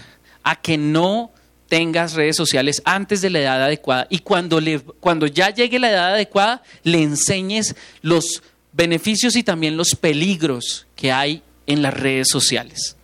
a 0.44 0.56
que 0.56 0.78
no 0.78 1.32
tengas 1.68 2.14
redes 2.14 2.36
sociales 2.36 2.82
antes 2.86 3.22
de 3.22 3.30
la 3.30 3.40
edad 3.40 3.64
adecuada 3.64 4.08
y 4.10 4.20
cuando, 4.20 4.60
le, 4.60 4.80
cuando 4.80 5.28
ya 5.28 5.50
llegue 5.50 5.80
la 5.80 5.90
edad 5.90 6.14
adecuada 6.14 6.62
le 6.84 7.02
enseñes 7.02 7.76
los 8.02 8.44
beneficios 8.74 9.36
y 9.36 9.44
también 9.44 9.78
los 9.78 9.96
peligros 9.96 10.86
que 10.96 11.12
hay 11.12 11.42
en 11.68 11.82
las 11.82 11.94
redes 11.94 12.28
sociales. 12.30 12.96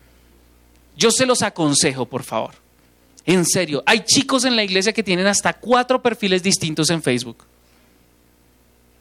Yo 0.98 1.12
se 1.12 1.26
los 1.26 1.42
aconsejo, 1.42 2.06
por 2.06 2.24
favor. 2.24 2.56
En 3.26 3.46
serio, 3.46 3.84
hay 3.86 4.02
chicos 4.02 4.44
en 4.44 4.56
la 4.56 4.64
iglesia 4.64 4.92
que 4.92 5.04
tienen 5.04 5.28
hasta 5.28 5.54
cuatro 5.54 6.02
perfiles 6.02 6.44
distintos 6.44 6.90
en 6.90 7.02
Facebook. 7.02 7.46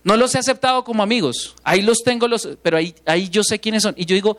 No 0.05 0.17
los 0.17 0.35
he 0.35 0.39
aceptado 0.39 0.85
como 0.85 1.03
amigos. 1.03 1.55
Ahí 1.65 1.83
los 1.83 2.03
tengo, 2.03 2.29
los, 2.29 2.49
pero 2.63 2.77
ahí, 2.77 2.95
ahí 3.05 3.29
yo 3.29 3.43
sé 3.43 3.59
quiénes 3.59 3.83
son. 3.83 3.95
Y 3.97 4.05
yo 4.05 4.15
digo, 4.15 4.39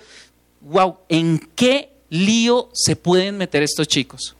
wow, 0.61 0.97
¿en 1.09 1.39
qué 1.55 1.91
lío 2.09 2.69
se 2.73 2.95
pueden 2.95 3.37
meter 3.37 3.61
estos 3.63 3.87
chicos? 3.87 4.35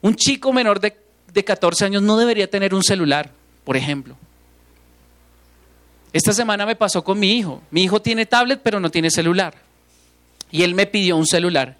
Un 0.00 0.14
chico 0.14 0.52
menor 0.52 0.80
de, 0.80 0.96
de 1.32 1.44
14 1.44 1.84
años 1.84 2.02
no 2.02 2.16
debería 2.16 2.48
tener 2.48 2.74
un 2.74 2.82
celular, 2.82 3.30
por 3.64 3.76
ejemplo. 3.76 4.16
Esta 6.12 6.32
semana 6.32 6.64
me 6.64 6.76
pasó 6.76 7.04
con 7.04 7.18
mi 7.18 7.32
hijo. 7.32 7.62
Mi 7.70 7.84
hijo 7.84 8.00
tiene 8.00 8.26
tablet 8.26 8.60
pero 8.62 8.80
no 8.80 8.90
tiene 8.90 9.10
celular. 9.10 9.54
Y 10.50 10.62
él 10.62 10.74
me 10.74 10.86
pidió 10.86 11.16
un 11.16 11.26
celular. 11.26 11.76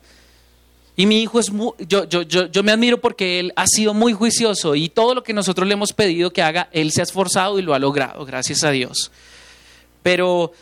Y 0.99 1.07
mi 1.07 1.23
hijo 1.23 1.39
es 1.39 1.53
muy, 1.53 1.73
yo, 1.79 2.05
yo, 2.09 2.23
yo, 2.23 2.47
yo 2.47 2.63
me 2.65 2.73
admiro 2.73 3.01
porque 3.01 3.39
él 3.39 3.53
ha 3.55 3.69
sido 3.69 3.95
muy 3.95 4.13
juicioso 4.13 4.75
y 4.75 4.89
todo 4.89 5.15
lo 5.15 5.23
que 5.23 5.33
nosotros 5.33 5.69
le 5.69 5.75
hemos 5.75 5.93
pedido 5.93 6.33
que 6.33 6.43
haga, 6.43 6.69
él 6.73 6.91
se 6.91 7.01
ha 7.01 7.05
esforzado 7.05 7.61
y 7.61 7.63
lo 7.63 7.73
ha 7.73 7.79
logrado, 7.79 8.25
gracias 8.25 8.65
a 8.65 8.73
Dios. 8.73 9.13
Pero 10.03 10.53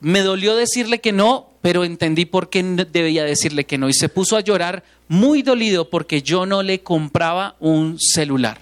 me 0.00 0.20
dolió 0.20 0.56
decirle 0.56 1.02
que 1.02 1.12
no, 1.12 1.50
pero 1.62 1.84
entendí 1.84 2.26
por 2.26 2.50
qué 2.50 2.62
debía 2.62 3.24
decirle 3.24 3.64
que 3.64 3.78
no. 3.78 3.88
Y 3.88 3.94
se 3.94 4.08
puso 4.08 4.36
a 4.36 4.40
llorar 4.40 4.82
muy 5.08 5.42
dolido 5.42 5.88
porque 5.88 6.20
yo 6.20 6.44
no 6.44 6.62
le 6.62 6.82
compraba 6.82 7.54
un 7.60 7.98
celular. 7.98 8.58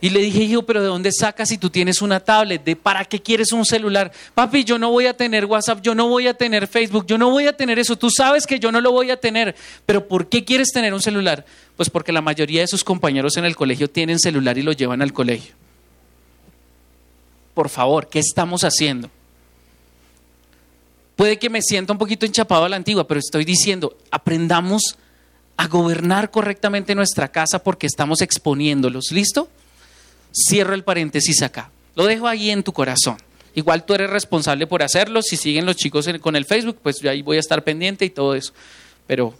Y 0.00 0.10
le 0.10 0.20
dije, 0.20 0.42
hijo, 0.42 0.64
pero 0.64 0.82
¿de 0.82 0.88
dónde 0.88 1.12
sacas 1.12 1.48
si 1.48 1.56
tú 1.56 1.70
tienes 1.70 2.02
una 2.02 2.20
tablet? 2.20 2.62
¿De 2.62 2.76
para 2.76 3.06
qué 3.06 3.22
quieres 3.22 3.52
un 3.52 3.64
celular? 3.64 4.12
Papi, 4.34 4.62
yo 4.62 4.78
no 4.78 4.90
voy 4.90 5.06
a 5.06 5.16
tener 5.16 5.46
WhatsApp, 5.46 5.80
yo 5.80 5.94
no 5.94 6.08
voy 6.08 6.26
a 6.26 6.34
tener 6.34 6.66
Facebook, 6.66 7.06
yo 7.06 7.16
no 7.16 7.30
voy 7.30 7.46
a 7.46 7.56
tener 7.56 7.78
eso. 7.78 7.96
Tú 7.96 8.10
sabes 8.10 8.46
que 8.46 8.58
yo 8.58 8.70
no 8.70 8.82
lo 8.82 8.92
voy 8.92 9.10
a 9.10 9.16
tener. 9.16 9.54
Pero 9.86 10.06
¿por 10.06 10.28
qué 10.28 10.44
quieres 10.44 10.72
tener 10.72 10.92
un 10.92 11.00
celular? 11.00 11.46
Pues 11.76 11.88
porque 11.88 12.12
la 12.12 12.20
mayoría 12.20 12.60
de 12.60 12.66
sus 12.66 12.84
compañeros 12.84 13.38
en 13.38 13.46
el 13.46 13.56
colegio 13.56 13.88
tienen 13.88 14.18
celular 14.18 14.58
y 14.58 14.62
lo 14.62 14.72
llevan 14.72 15.00
al 15.00 15.14
colegio. 15.14 15.54
Por 17.54 17.70
favor, 17.70 18.08
¿qué 18.08 18.18
estamos 18.18 18.62
haciendo? 18.62 19.08
Puede 21.16 21.38
que 21.38 21.50
me 21.50 21.62
sienta 21.62 21.92
un 21.92 21.98
poquito 21.98 22.26
enchapado 22.26 22.64
a 22.64 22.68
la 22.68 22.76
antigua, 22.76 23.06
pero 23.06 23.20
estoy 23.20 23.44
diciendo, 23.44 23.96
aprendamos 24.10 24.96
a 25.56 25.68
gobernar 25.68 26.30
correctamente 26.30 26.94
nuestra 26.94 27.28
casa 27.28 27.60
porque 27.60 27.86
estamos 27.86 28.20
exponiéndolos. 28.20 29.12
¿Listo? 29.12 29.48
Cierro 30.32 30.74
el 30.74 30.82
paréntesis 30.82 31.42
acá. 31.42 31.70
Lo 31.94 32.06
dejo 32.06 32.26
ahí 32.26 32.50
en 32.50 32.64
tu 32.64 32.72
corazón. 32.72 33.16
Igual 33.54 33.84
tú 33.84 33.94
eres 33.94 34.10
responsable 34.10 34.66
por 34.66 34.82
hacerlo. 34.82 35.22
Si 35.22 35.36
siguen 35.36 35.64
los 35.64 35.76
chicos 35.76 36.08
con 36.20 36.34
el 36.34 36.44
Facebook, 36.44 36.78
pues 36.82 37.00
yo 37.00 37.10
ahí 37.10 37.22
voy 37.22 37.36
a 37.36 37.40
estar 37.40 37.62
pendiente 37.62 38.04
y 38.04 38.10
todo 38.10 38.34
eso. 38.34 38.52
Pero, 39.06 39.34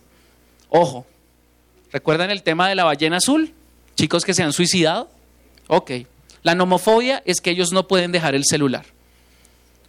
ojo, 0.68 1.05
¿recuerdan 1.93 2.31
el 2.31 2.45
tema 2.45 2.68
de 2.68 2.77
la 2.77 2.85
ballena 2.85 3.16
azul? 3.16 3.53
Chicos 3.97 4.25
que 4.25 4.35
se 4.35 4.45
han 4.45 4.53
suicidado. 4.53 5.11
Ok. 5.66 5.91
La 6.45 6.55
nomofobia 6.55 7.22
es 7.27 7.41
que 7.41 7.51
ellos 7.51 7.72
no 7.72 7.89
pueden 7.89 8.12
dejar 8.12 8.37
el 8.37 8.45
celular. 8.45 8.87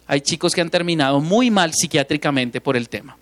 Hay 0.06 0.20
chicos 0.20 0.54
que 0.54 0.60
han 0.60 0.70
terminado 0.70 1.20
muy 1.20 1.50
mal 1.50 1.74
psiquiátricamente 1.74 2.60
por 2.60 2.76
el 2.76 2.88
tema. 2.88 3.16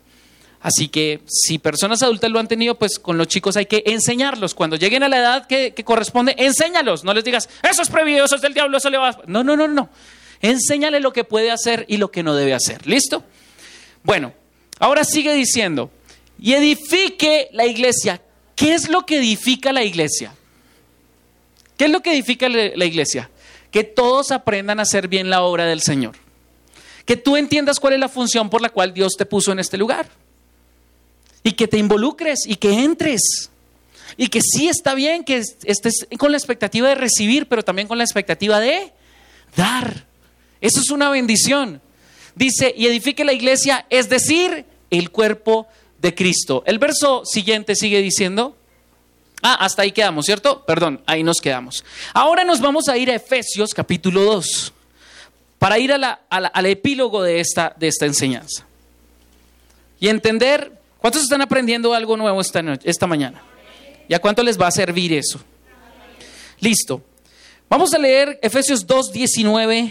Así 0.60 0.88
que 0.88 1.20
si 1.26 1.58
personas 1.58 2.02
adultas 2.02 2.30
lo 2.30 2.38
han 2.38 2.48
tenido, 2.48 2.78
pues 2.78 2.98
con 2.98 3.18
los 3.18 3.28
chicos 3.28 3.56
hay 3.58 3.66
que 3.66 3.82
enseñarlos. 3.86 4.54
Cuando 4.54 4.76
lleguen 4.76 5.02
a 5.02 5.10
la 5.10 5.18
edad 5.18 5.46
que, 5.46 5.74
corresponde, 5.84 6.34
enséñalos. 6.38 7.04
No 7.04 7.12
les 7.12 7.22
digas, 7.22 7.50
eso 7.62 7.82
es 7.82 7.90
prohibido, 7.90 8.24
eso 8.24 8.36
es 8.36 8.40
del 8.40 8.54
diablo, 8.54 8.78
eso 8.78 8.88
le 8.88 8.96
va 8.96 9.10
a... 9.10 9.18
No, 9.26 9.44
no, 9.44 9.56
no, 9.56 9.68
no. 9.68 9.90
Enséñale 10.40 11.00
lo 11.00 11.12
que 11.12 11.24
puede 11.24 11.50
hacer 11.50 11.84
y 11.86 11.98
lo 11.98 12.10
que 12.10 12.22
no 12.22 12.34
debe 12.34 12.54
hacer. 12.54 12.86
¿Listo? 12.86 13.24
Bueno, 14.02 14.32
ahora 14.78 15.04
sigue 15.04 15.34
diciendo, 15.34 15.90
y 16.38 16.54
edifique 16.54 17.50
la 17.52 17.66
iglesia. 17.66 18.22
¿Qué 18.56 18.72
es 18.72 18.88
lo 18.88 19.04
que 19.04 19.18
edifica 19.18 19.70
la 19.70 19.84
iglesia? 19.84 20.34
¿Qué 21.76 21.86
es 21.86 21.90
lo 21.90 22.00
que 22.00 22.12
edifica 22.12 22.48
la 22.48 22.84
iglesia? 22.86 23.30
Que 23.70 23.84
todos 23.84 24.30
aprendan 24.30 24.78
a 24.78 24.84
hacer 24.84 25.08
bien 25.08 25.28
la 25.28 25.42
obra 25.42 25.66
del 25.66 25.82
Señor. 25.82 26.23
Que 27.04 27.16
tú 27.16 27.36
entiendas 27.36 27.80
cuál 27.80 27.94
es 27.94 28.00
la 28.00 28.08
función 28.08 28.48
por 28.48 28.60
la 28.60 28.70
cual 28.70 28.94
Dios 28.94 29.14
te 29.16 29.26
puso 29.26 29.52
en 29.52 29.58
este 29.58 29.76
lugar 29.76 30.08
y 31.42 31.52
que 31.52 31.68
te 31.68 31.78
involucres 31.78 32.40
y 32.46 32.56
que 32.56 32.72
entres. 32.72 33.50
Y 34.16 34.28
que 34.28 34.40
sí 34.40 34.68
está 34.68 34.94
bien 34.94 35.24
que 35.24 35.42
estés 35.64 36.06
con 36.18 36.32
la 36.32 36.38
expectativa 36.38 36.88
de 36.88 36.94
recibir, 36.94 37.46
pero 37.46 37.62
también 37.62 37.86
con 37.86 37.98
la 37.98 38.04
expectativa 38.04 38.60
de 38.60 38.92
dar. 39.56 40.06
Eso 40.60 40.80
es 40.80 40.90
una 40.90 41.10
bendición. 41.10 41.80
Dice, 42.34 42.72
y 42.76 42.86
edifique 42.86 43.24
la 43.24 43.32
iglesia, 43.32 43.86
es 43.90 44.08
decir, 44.08 44.64
el 44.90 45.10
cuerpo 45.10 45.68
de 46.00 46.14
Cristo. 46.14 46.62
El 46.66 46.78
verso 46.78 47.22
siguiente 47.24 47.76
sigue 47.76 48.00
diciendo, 48.00 48.56
ah, 49.42 49.54
hasta 49.54 49.82
ahí 49.82 49.92
quedamos, 49.92 50.26
¿cierto? 50.26 50.64
Perdón, 50.64 51.02
ahí 51.06 51.22
nos 51.22 51.40
quedamos. 51.40 51.84
Ahora 52.12 52.44
nos 52.44 52.60
vamos 52.60 52.88
a 52.88 52.96
ir 52.96 53.10
a 53.10 53.14
Efesios 53.14 53.74
capítulo 53.74 54.22
2, 54.24 54.72
para 55.64 55.78
ir 55.78 55.94
al 55.94 56.66
epílogo 56.66 57.22
de 57.22 57.40
esta, 57.40 57.74
de 57.78 57.88
esta 57.88 58.04
enseñanza. 58.04 58.66
Y 59.98 60.08
entender 60.08 60.84
¿Cuántos 61.04 61.22
están 61.22 61.40
aprendiendo 61.40 61.94
algo 61.94 62.18
nuevo 62.18 62.38
esta, 62.38 62.62
esta 62.82 63.06
mañana? 63.06 63.42
¿Y 64.06 64.12
a 64.12 64.18
cuánto 64.18 64.42
les 64.42 64.60
va 64.60 64.66
a 64.66 64.70
servir 64.70 65.14
eso? 65.14 65.40
Listo. 66.60 67.02
Vamos 67.68 67.94
a 67.94 67.98
leer 67.98 68.38
Efesios 68.42 68.86
2, 68.86 69.10
19 69.12 69.90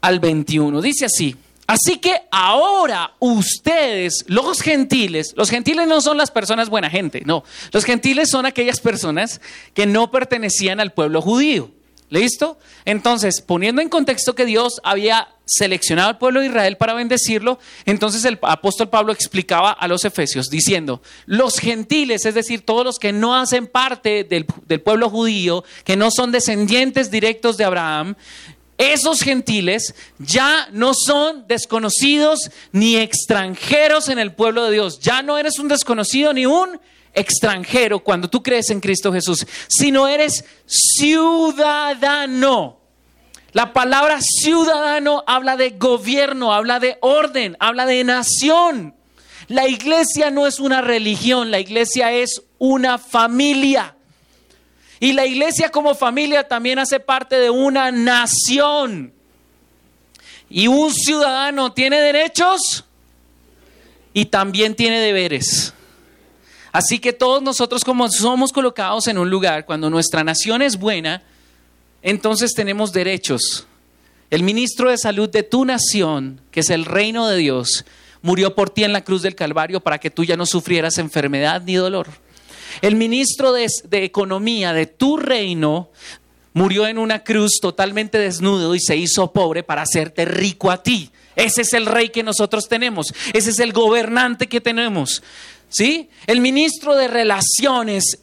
al 0.00 0.18
21. 0.18 0.80
Dice 0.80 1.04
así. 1.06 1.36
Así 1.66 1.98
que 1.98 2.22
ahora 2.32 3.14
ustedes, 3.20 4.24
los 4.26 4.62
gentiles, 4.62 5.32
los 5.36 5.48
gentiles 5.48 5.86
no 5.86 6.00
son 6.00 6.16
las 6.16 6.32
personas 6.32 6.68
buena 6.68 6.90
gente, 6.90 7.22
no. 7.24 7.44
Los 7.72 7.84
gentiles 7.84 8.30
son 8.30 8.46
aquellas 8.46 8.80
personas 8.80 9.40
que 9.74 9.86
no 9.86 10.10
pertenecían 10.10 10.80
al 10.80 10.92
pueblo 10.92 11.20
judío. 11.20 11.70
¿Listo? 12.14 12.58
Entonces, 12.84 13.40
poniendo 13.40 13.82
en 13.82 13.88
contexto 13.88 14.36
que 14.36 14.46
Dios 14.46 14.80
había 14.84 15.30
seleccionado 15.46 16.10
al 16.10 16.18
pueblo 16.18 16.38
de 16.38 16.46
Israel 16.46 16.76
para 16.76 16.94
bendecirlo, 16.94 17.58
entonces 17.86 18.24
el 18.24 18.38
apóstol 18.42 18.88
Pablo 18.88 19.12
explicaba 19.12 19.72
a 19.72 19.88
los 19.88 20.04
efesios 20.04 20.48
diciendo, 20.48 21.02
los 21.26 21.58
gentiles, 21.58 22.24
es 22.24 22.36
decir, 22.36 22.64
todos 22.64 22.84
los 22.84 23.00
que 23.00 23.12
no 23.12 23.34
hacen 23.34 23.66
parte 23.66 24.22
del, 24.22 24.46
del 24.64 24.80
pueblo 24.80 25.10
judío, 25.10 25.64
que 25.82 25.96
no 25.96 26.12
son 26.12 26.30
descendientes 26.30 27.10
directos 27.10 27.56
de 27.56 27.64
Abraham, 27.64 28.14
esos 28.78 29.20
gentiles 29.20 29.96
ya 30.18 30.68
no 30.70 30.92
son 30.94 31.48
desconocidos 31.48 32.48
ni 32.70 32.94
extranjeros 32.94 34.08
en 34.08 34.20
el 34.20 34.32
pueblo 34.32 34.64
de 34.66 34.70
Dios. 34.70 35.00
Ya 35.00 35.20
no 35.22 35.36
eres 35.36 35.58
un 35.58 35.66
desconocido 35.66 36.32
ni 36.32 36.46
un 36.46 36.78
extranjero 37.14 38.00
cuando 38.00 38.28
tú 38.28 38.42
crees 38.42 38.70
en 38.70 38.80
Cristo 38.80 39.12
Jesús, 39.12 39.46
sino 39.68 40.08
eres 40.08 40.44
ciudadano. 40.66 41.64
La 43.52 43.72
palabra 43.72 44.18
ciudadano 44.20 45.22
habla 45.26 45.56
de 45.56 45.70
gobierno, 45.70 46.52
habla 46.52 46.80
de 46.80 46.98
orden, 47.00 47.56
habla 47.60 47.86
de 47.86 48.02
nación. 48.02 48.94
La 49.46 49.68
iglesia 49.68 50.30
no 50.30 50.46
es 50.46 50.58
una 50.58 50.80
religión, 50.80 51.50
la 51.50 51.60
iglesia 51.60 52.12
es 52.12 52.42
una 52.58 52.98
familia. 52.98 53.94
Y 54.98 55.12
la 55.12 55.26
iglesia 55.26 55.70
como 55.70 55.94
familia 55.94 56.48
también 56.48 56.78
hace 56.78 56.98
parte 56.98 57.36
de 57.36 57.50
una 57.50 57.92
nación. 57.92 59.12
Y 60.50 60.66
un 60.66 60.92
ciudadano 60.92 61.72
tiene 61.72 62.00
derechos 62.00 62.84
y 64.12 64.26
también 64.26 64.74
tiene 64.74 64.98
deberes. 65.00 65.74
Así 66.74 66.98
que 66.98 67.12
todos 67.12 67.40
nosotros 67.40 67.84
como 67.84 68.10
somos 68.10 68.52
colocados 68.52 69.06
en 69.06 69.16
un 69.16 69.30
lugar, 69.30 69.64
cuando 69.64 69.88
nuestra 69.90 70.24
nación 70.24 70.60
es 70.60 70.76
buena, 70.76 71.22
entonces 72.02 72.52
tenemos 72.52 72.92
derechos. 72.92 73.68
El 74.28 74.42
ministro 74.42 74.90
de 74.90 74.98
salud 74.98 75.30
de 75.30 75.44
tu 75.44 75.64
nación, 75.64 76.40
que 76.50 76.60
es 76.60 76.70
el 76.70 76.84
reino 76.84 77.28
de 77.28 77.36
Dios, 77.36 77.84
murió 78.22 78.56
por 78.56 78.70
ti 78.70 78.82
en 78.82 78.92
la 78.92 79.04
cruz 79.04 79.22
del 79.22 79.36
Calvario 79.36 79.78
para 79.82 79.98
que 79.98 80.10
tú 80.10 80.24
ya 80.24 80.36
no 80.36 80.46
sufrieras 80.46 80.98
enfermedad 80.98 81.62
ni 81.64 81.74
dolor. 81.74 82.08
El 82.82 82.96
ministro 82.96 83.52
de, 83.52 83.68
de 83.84 84.02
Economía 84.02 84.72
de 84.72 84.86
tu 84.86 85.16
reino 85.16 85.90
murió 86.54 86.88
en 86.88 86.98
una 86.98 87.22
cruz 87.22 87.60
totalmente 87.60 88.18
desnudo 88.18 88.74
y 88.74 88.80
se 88.80 88.96
hizo 88.96 89.32
pobre 89.32 89.62
para 89.62 89.82
hacerte 89.82 90.24
rico 90.24 90.72
a 90.72 90.82
ti. 90.82 91.12
Ese 91.36 91.62
es 91.62 91.72
el 91.72 91.86
rey 91.86 92.08
que 92.08 92.24
nosotros 92.24 92.68
tenemos. 92.68 93.12
Ese 93.32 93.50
es 93.50 93.60
el 93.60 93.72
gobernante 93.72 94.48
que 94.48 94.60
tenemos. 94.60 95.22
¿Sí? 95.68 96.08
El 96.26 96.40
ministro 96.40 96.94
de 96.94 97.08
Relaciones 97.08 98.18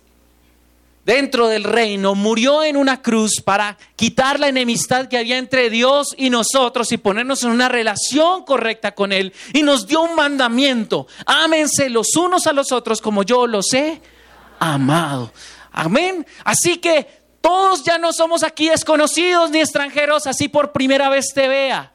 dentro 1.06 1.48
del 1.48 1.64
reino 1.64 2.16
murió 2.16 2.64
en 2.64 2.78
una 2.78 3.02
cruz 3.02 3.42
para 3.44 3.78
quitar 3.96 4.40
la 4.40 4.48
enemistad 4.48 5.08
que 5.08 5.18
había 5.18 5.38
entre 5.38 5.70
Dios 5.70 6.14
y 6.18 6.30
nosotros 6.30 6.92
y 6.92 6.98
ponernos 6.98 7.44
en 7.44 7.52
una 7.52 7.70
relación 7.70 8.44
correcta 8.46 8.94
con 8.94 9.12
Él. 9.12 9.34
Y 9.54 9.64
nos 9.64 9.88
dio 9.88 10.02
un 10.02 10.16
mandamiento. 10.16 11.08
Ámense 11.26 11.90
los 11.90 12.16
unos 12.16 12.48
a 12.48 12.54
los 12.54 12.72
otros 12.72 13.02
como 13.02 13.24
yo 13.24 13.48
los 13.48 13.74
he 13.74 14.02
amado. 14.60 15.32
Amén. 15.72 16.26
Así 16.44 16.78
que 16.78 17.08
todos 17.42 17.84
ya 17.84 17.98
no 17.98 18.14
somos 18.14 18.44
aquí 18.44 18.70
desconocidos 18.70 19.50
ni 19.50 19.60
extranjeros, 19.60 20.28
así 20.28 20.48
por 20.48 20.72
primera 20.72 21.10
vez 21.10 21.34
te 21.34 21.48
vea. 21.48 21.92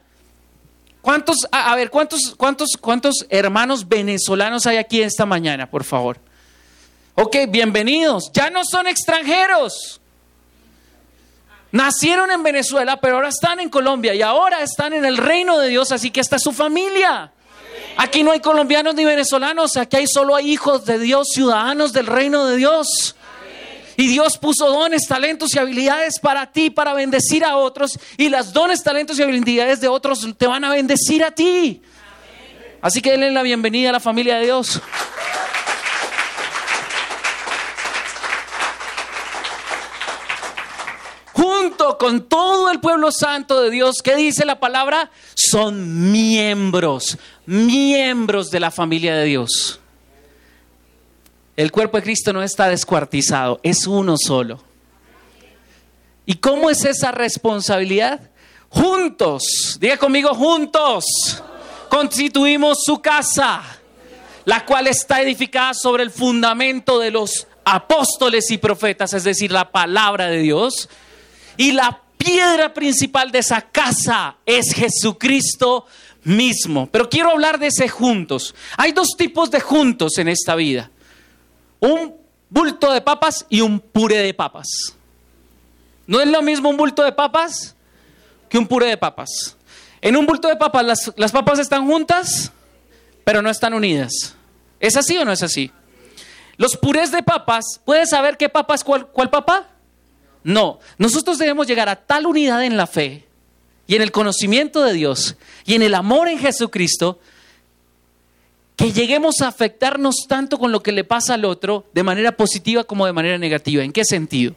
¿Cuántos, 1.06 1.46
a, 1.52 1.76
ver, 1.76 1.88
cuántos, 1.88 2.34
cuántos, 2.36 2.70
cuántos 2.80 3.26
hermanos 3.28 3.86
venezolanos 3.86 4.66
hay 4.66 4.78
aquí 4.78 5.02
esta 5.02 5.24
mañana, 5.24 5.70
por 5.70 5.84
favor? 5.84 6.18
Ok, 7.14 7.36
bienvenidos. 7.48 8.32
Ya 8.32 8.50
no 8.50 8.64
son 8.64 8.88
extranjeros. 8.88 10.00
Nacieron 11.70 12.32
en 12.32 12.42
Venezuela, 12.42 12.96
pero 13.00 13.14
ahora 13.14 13.28
están 13.28 13.60
en 13.60 13.68
Colombia 13.68 14.16
y 14.16 14.22
ahora 14.22 14.64
están 14.64 14.94
en 14.94 15.04
el 15.04 15.16
reino 15.16 15.60
de 15.60 15.68
Dios, 15.68 15.92
así 15.92 16.10
que 16.10 16.18
esta 16.18 16.34
es 16.34 16.42
su 16.42 16.50
familia. 16.50 17.30
Aquí 17.96 18.24
no 18.24 18.32
hay 18.32 18.40
colombianos 18.40 18.96
ni 18.96 19.04
venezolanos, 19.04 19.76
aquí 19.76 19.98
hay 19.98 20.08
solo 20.08 20.36
hijos 20.40 20.86
de 20.86 20.98
Dios, 20.98 21.28
ciudadanos 21.32 21.92
del 21.92 22.08
reino 22.08 22.46
de 22.46 22.56
Dios. 22.56 23.14
Y 23.96 24.08
Dios 24.08 24.36
puso 24.36 24.68
dones, 24.68 25.06
talentos 25.08 25.54
y 25.54 25.58
habilidades 25.58 26.18
para 26.20 26.52
ti, 26.52 26.70
para 26.70 26.92
bendecir 26.92 27.44
a 27.44 27.56
otros. 27.56 27.98
Y 28.18 28.28
las 28.28 28.52
dones, 28.52 28.82
talentos 28.82 29.18
y 29.18 29.22
habilidades 29.22 29.80
de 29.80 29.88
otros 29.88 30.26
te 30.36 30.46
van 30.46 30.64
a 30.64 30.70
bendecir 30.70 31.24
a 31.24 31.30
ti. 31.30 31.82
Así 32.82 33.00
que 33.00 33.12
denle 33.12 33.30
la 33.30 33.42
bienvenida 33.42 33.88
a 33.88 33.92
la 33.92 34.00
familia 34.00 34.36
de 34.36 34.44
Dios. 34.44 34.80
Junto 41.32 41.98
con 41.98 42.28
todo 42.28 42.70
el 42.70 42.80
pueblo 42.80 43.10
santo 43.12 43.60
de 43.62 43.70
Dios, 43.70 44.02
¿qué 44.02 44.14
dice 44.14 44.44
la 44.44 44.60
palabra? 44.60 45.10
Son 45.34 46.10
miembros, 46.12 47.18
miembros 47.46 48.50
de 48.50 48.60
la 48.60 48.70
familia 48.70 49.16
de 49.16 49.24
Dios. 49.24 49.80
El 51.56 51.72
cuerpo 51.72 51.96
de 51.96 52.02
Cristo 52.02 52.34
no 52.34 52.42
está 52.42 52.68
descuartizado, 52.68 53.60
es 53.62 53.86
uno 53.86 54.16
solo. 54.18 54.62
¿Y 56.26 56.34
cómo 56.34 56.68
es 56.68 56.84
esa 56.84 57.12
responsabilidad? 57.12 58.20
Juntos, 58.68 59.78
diga 59.80 59.96
conmigo, 59.96 60.34
juntos, 60.34 61.42
constituimos 61.88 62.84
su 62.84 63.00
casa, 63.00 63.62
la 64.44 64.66
cual 64.66 64.86
está 64.88 65.22
edificada 65.22 65.72
sobre 65.72 66.02
el 66.02 66.10
fundamento 66.10 66.98
de 66.98 67.10
los 67.10 67.46
apóstoles 67.64 68.50
y 68.50 68.58
profetas, 68.58 69.14
es 69.14 69.24
decir, 69.24 69.50
la 69.50 69.70
palabra 69.70 70.26
de 70.26 70.40
Dios. 70.40 70.90
Y 71.56 71.72
la 71.72 72.02
piedra 72.18 72.74
principal 72.74 73.32
de 73.32 73.38
esa 73.38 73.62
casa 73.62 74.36
es 74.44 74.74
Jesucristo 74.74 75.86
mismo. 76.24 76.86
Pero 76.92 77.08
quiero 77.08 77.30
hablar 77.30 77.58
de 77.58 77.68
ese 77.68 77.88
juntos. 77.88 78.54
Hay 78.76 78.92
dos 78.92 79.16
tipos 79.16 79.50
de 79.50 79.60
juntos 79.60 80.18
en 80.18 80.28
esta 80.28 80.54
vida 80.54 80.90
un 81.80 82.14
bulto 82.48 82.92
de 82.92 83.00
papas 83.00 83.46
y 83.48 83.60
un 83.60 83.80
puré 83.80 84.18
de 84.18 84.34
papas. 84.34 84.68
No 86.06 86.20
es 86.20 86.28
lo 86.28 86.42
mismo 86.42 86.68
un 86.68 86.76
bulto 86.76 87.02
de 87.02 87.12
papas 87.12 87.74
que 88.48 88.58
un 88.58 88.66
puré 88.66 88.86
de 88.86 88.96
papas. 88.96 89.56
En 90.00 90.16
un 90.16 90.26
bulto 90.26 90.48
de 90.48 90.56
papas 90.56 91.12
las, 91.16 91.32
papas 91.32 91.58
están 91.58 91.86
juntas, 91.86 92.52
pero 93.24 93.42
no 93.42 93.50
están 93.50 93.74
unidas. 93.74 94.34
¿Es 94.78 94.96
así 94.96 95.16
o 95.16 95.24
no 95.24 95.32
es 95.32 95.42
así? 95.42 95.70
Los 96.56 96.76
purés 96.76 97.10
de 97.10 97.22
papas, 97.22 97.80
¿puedes 97.84 98.10
saber 98.10 98.36
qué 98.36 98.48
papa 98.48 98.74
es 98.74 98.84
cuál, 98.84 99.06
cuál 99.08 99.30
papa? 99.30 99.66
No, 100.44 100.78
nosotros 100.96 101.38
debemos 101.38 101.66
llegar 101.66 101.88
a 101.88 101.96
tal 101.96 102.26
unidad 102.26 102.64
en 102.64 102.76
la 102.76 102.86
fe 102.86 103.26
y 103.86 103.96
en 103.96 104.02
el 104.02 104.12
conocimiento 104.12 104.82
de 104.82 104.92
Dios 104.92 105.36
y 105.64 105.74
en 105.74 105.82
el 105.82 105.94
amor 105.94 106.28
en 106.28 106.38
Jesucristo 106.38 107.18
que 108.76 108.92
lleguemos 108.92 109.40
a 109.40 109.48
afectarnos 109.48 110.26
tanto 110.28 110.58
con 110.58 110.70
lo 110.70 110.82
que 110.82 110.92
le 110.92 111.02
pasa 111.02 111.34
al 111.34 111.46
otro 111.46 111.86
de 111.94 112.02
manera 112.02 112.36
positiva 112.36 112.84
como 112.84 113.06
de 113.06 113.14
manera 113.14 113.38
negativa. 113.38 113.82
¿En 113.82 113.92
qué 113.92 114.04
sentido? 114.04 114.54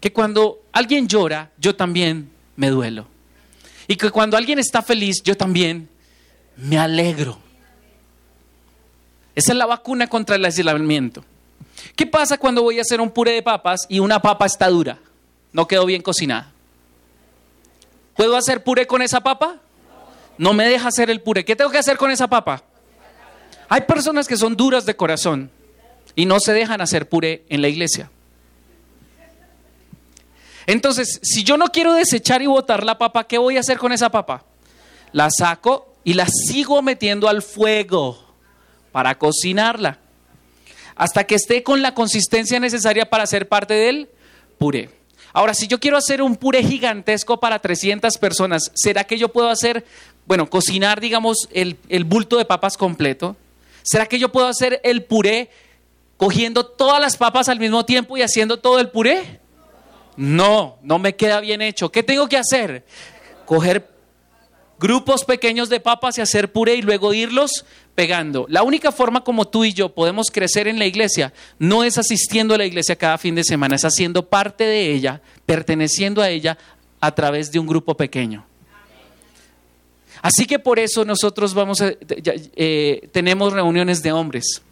Que 0.00 0.12
cuando 0.12 0.62
alguien 0.72 1.06
llora, 1.06 1.50
yo 1.58 1.76
también 1.76 2.30
me 2.56 2.70
duelo. 2.70 3.06
Y 3.86 3.96
que 3.96 4.10
cuando 4.10 4.38
alguien 4.38 4.58
está 4.58 4.80
feliz, 4.80 5.22
yo 5.22 5.36
también 5.36 5.88
me 6.56 6.78
alegro. 6.78 7.38
Esa 9.34 9.52
es 9.52 9.58
la 9.58 9.66
vacuna 9.66 10.06
contra 10.06 10.36
el 10.36 10.44
aislamiento. 10.44 11.24
¿Qué 11.94 12.06
pasa 12.06 12.38
cuando 12.38 12.62
voy 12.62 12.78
a 12.78 12.82
hacer 12.82 13.00
un 13.00 13.10
puré 13.10 13.32
de 13.32 13.42
papas 13.42 13.80
y 13.88 13.98
una 13.98 14.20
papa 14.20 14.46
está 14.46 14.68
dura? 14.68 14.98
No 15.52 15.66
quedó 15.68 15.84
bien 15.84 16.00
cocinada. 16.00 16.52
¿Puedo 18.16 18.36
hacer 18.36 18.64
puré 18.64 18.86
con 18.86 19.02
esa 19.02 19.20
papa? 19.20 19.56
No 20.38 20.54
me 20.54 20.66
deja 20.66 20.88
hacer 20.88 21.10
el 21.10 21.20
puré. 21.20 21.44
¿Qué 21.44 21.54
tengo 21.54 21.70
que 21.70 21.78
hacer 21.78 21.98
con 21.98 22.10
esa 22.10 22.28
papa? 22.28 22.64
Hay 23.72 23.80
personas 23.80 24.28
que 24.28 24.36
son 24.36 24.54
duras 24.54 24.84
de 24.84 24.94
corazón 24.94 25.50
y 26.14 26.26
no 26.26 26.40
se 26.40 26.52
dejan 26.52 26.82
hacer 26.82 27.08
puré 27.08 27.42
en 27.48 27.62
la 27.62 27.68
iglesia. 27.68 28.10
Entonces, 30.66 31.18
si 31.22 31.42
yo 31.42 31.56
no 31.56 31.68
quiero 31.68 31.94
desechar 31.94 32.42
y 32.42 32.46
botar 32.46 32.84
la 32.84 32.98
papa, 32.98 33.24
¿qué 33.24 33.38
voy 33.38 33.56
a 33.56 33.60
hacer 33.60 33.78
con 33.78 33.90
esa 33.90 34.10
papa? 34.10 34.44
La 35.12 35.30
saco 35.30 35.90
y 36.04 36.12
la 36.12 36.26
sigo 36.28 36.82
metiendo 36.82 37.30
al 37.30 37.40
fuego 37.40 38.22
para 38.92 39.14
cocinarla 39.14 40.00
hasta 40.94 41.24
que 41.24 41.36
esté 41.36 41.62
con 41.62 41.80
la 41.80 41.94
consistencia 41.94 42.60
necesaria 42.60 43.08
para 43.08 43.26
ser 43.26 43.48
parte 43.48 43.72
del 43.72 44.10
puré. 44.58 44.90
Ahora, 45.32 45.54
si 45.54 45.66
yo 45.66 45.80
quiero 45.80 45.96
hacer 45.96 46.20
un 46.20 46.36
puré 46.36 46.62
gigantesco 46.62 47.40
para 47.40 47.58
300 47.58 48.18
personas, 48.18 48.70
¿será 48.74 49.04
que 49.04 49.16
yo 49.16 49.30
puedo 49.30 49.48
hacer, 49.48 49.86
bueno, 50.26 50.50
cocinar, 50.50 51.00
digamos, 51.00 51.48
el, 51.52 51.78
el 51.88 52.04
bulto 52.04 52.36
de 52.36 52.44
papas 52.44 52.76
completo? 52.76 53.34
¿Será 53.82 54.06
que 54.06 54.18
yo 54.18 54.30
puedo 54.30 54.46
hacer 54.46 54.80
el 54.84 55.04
puré 55.04 55.50
cogiendo 56.16 56.66
todas 56.66 57.00
las 57.00 57.16
papas 57.16 57.48
al 57.48 57.58
mismo 57.58 57.84
tiempo 57.84 58.16
y 58.16 58.22
haciendo 58.22 58.58
todo 58.58 58.78
el 58.78 58.90
puré? 58.90 59.40
No, 60.16 60.78
no 60.82 60.98
me 60.98 61.16
queda 61.16 61.40
bien 61.40 61.62
hecho. 61.62 61.90
¿Qué 61.90 62.02
tengo 62.02 62.28
que 62.28 62.36
hacer? 62.36 62.84
Coger 63.46 63.88
grupos 64.78 65.24
pequeños 65.24 65.68
de 65.68 65.80
papas 65.80 66.18
y 66.18 66.20
hacer 66.20 66.52
puré 66.52 66.74
y 66.74 66.82
luego 66.82 67.14
irlos 67.14 67.64
pegando. 67.94 68.46
La 68.48 68.62
única 68.62 68.92
forma 68.92 69.22
como 69.22 69.46
tú 69.46 69.64
y 69.64 69.72
yo 69.72 69.90
podemos 69.90 70.30
crecer 70.30 70.66
en 70.66 70.78
la 70.78 70.86
iglesia 70.86 71.32
no 71.58 71.84
es 71.84 71.98
asistiendo 71.98 72.54
a 72.54 72.58
la 72.58 72.66
iglesia 72.66 72.96
cada 72.96 73.18
fin 73.18 73.34
de 73.34 73.44
semana, 73.44 73.76
es 73.76 73.84
haciendo 73.84 74.28
parte 74.28 74.64
de 74.64 74.92
ella, 74.92 75.20
perteneciendo 75.46 76.20
a 76.20 76.30
ella 76.30 76.58
a 77.00 77.14
través 77.14 77.52
de 77.52 77.58
un 77.58 77.66
grupo 77.66 77.96
pequeño. 77.96 78.46
Así 80.22 80.46
que 80.46 80.60
por 80.60 80.78
eso 80.78 81.04
nosotros 81.04 81.52
vamos 81.52 81.80
a, 81.80 81.92
eh, 81.98 83.08
tenemos 83.12 83.52
reuniones 83.52 84.02
de 84.02 84.12
hombres. 84.12 84.62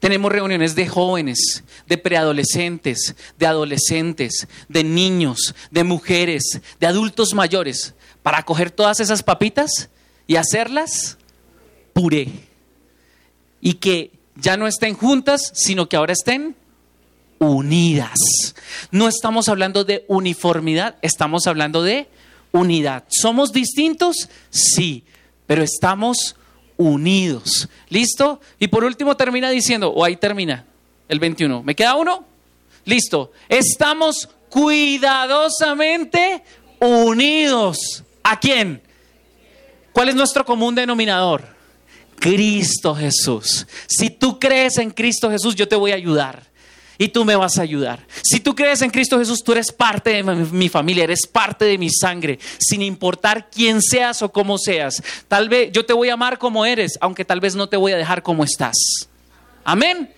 Tenemos 0.00 0.32
reuniones 0.32 0.74
de 0.74 0.88
jóvenes, 0.88 1.62
de 1.86 1.98
preadolescentes, 1.98 3.14
de 3.38 3.46
adolescentes, 3.46 4.48
de 4.68 4.82
niños, 4.82 5.54
de 5.70 5.84
mujeres, 5.84 6.60
de 6.80 6.86
adultos 6.86 7.34
mayores, 7.34 7.94
para 8.22 8.42
coger 8.42 8.70
todas 8.70 9.00
esas 9.00 9.22
papitas 9.22 9.90
y 10.26 10.36
hacerlas 10.36 11.18
puré. 11.92 12.28
Y 13.60 13.74
que 13.74 14.10
ya 14.36 14.56
no 14.56 14.66
estén 14.66 14.94
juntas, 14.94 15.52
sino 15.54 15.88
que 15.88 15.96
ahora 15.96 16.12
estén 16.12 16.56
unidas. 17.38 18.54
No 18.90 19.08
estamos 19.08 19.48
hablando 19.48 19.84
de 19.84 20.04
uniformidad, 20.08 20.96
estamos 21.02 21.46
hablando 21.46 21.82
de 21.82 22.08
unidad. 22.52 23.04
¿Somos 23.08 23.52
distintos? 23.52 24.28
Sí, 24.50 25.04
pero 25.46 25.62
estamos 25.62 26.36
unidos. 26.76 27.68
¿Listo? 27.88 28.40
Y 28.58 28.68
por 28.68 28.84
último 28.84 29.16
termina 29.16 29.50
diciendo, 29.50 29.90
o 29.90 30.04
ahí 30.04 30.16
termina 30.16 30.64
el 31.08 31.20
21. 31.20 31.62
¿Me 31.62 31.74
queda 31.74 31.94
uno? 31.94 32.24
Listo. 32.84 33.32
Estamos 33.48 34.28
cuidadosamente 34.48 36.42
unidos. 36.80 38.04
¿A 38.22 38.38
quién? 38.38 38.82
¿Cuál 39.92 40.10
es 40.10 40.14
nuestro 40.14 40.44
común 40.44 40.74
denominador? 40.74 41.56
Cristo 42.18 42.94
Jesús. 42.94 43.66
Si 43.86 44.10
tú 44.10 44.38
crees 44.38 44.78
en 44.78 44.90
Cristo 44.90 45.30
Jesús, 45.30 45.54
yo 45.54 45.68
te 45.68 45.76
voy 45.76 45.92
a 45.92 45.96
ayudar 45.96 46.45
y 46.98 47.08
tú 47.08 47.24
me 47.24 47.36
vas 47.36 47.58
a 47.58 47.62
ayudar. 47.62 48.06
Si 48.22 48.40
tú 48.40 48.54
crees 48.54 48.82
en 48.82 48.90
Cristo 48.90 49.18
Jesús, 49.18 49.42
tú 49.42 49.52
eres 49.52 49.72
parte 49.72 50.10
de 50.10 50.22
mi 50.22 50.68
familia, 50.68 51.04
eres 51.04 51.26
parte 51.26 51.64
de 51.64 51.78
mi 51.78 51.90
sangre, 51.90 52.38
sin 52.58 52.82
importar 52.82 53.48
quién 53.50 53.80
seas 53.82 54.22
o 54.22 54.32
cómo 54.32 54.58
seas. 54.58 55.02
Tal 55.28 55.48
vez 55.48 55.70
yo 55.72 55.84
te 55.84 55.92
voy 55.92 56.08
a 56.08 56.14
amar 56.14 56.38
como 56.38 56.64
eres, 56.64 56.92
aunque 57.00 57.24
tal 57.24 57.40
vez 57.40 57.54
no 57.54 57.68
te 57.68 57.76
voy 57.76 57.92
a 57.92 57.96
dejar 57.96 58.22
como 58.22 58.44
estás. 58.44 58.76
Amén. 59.64 60.10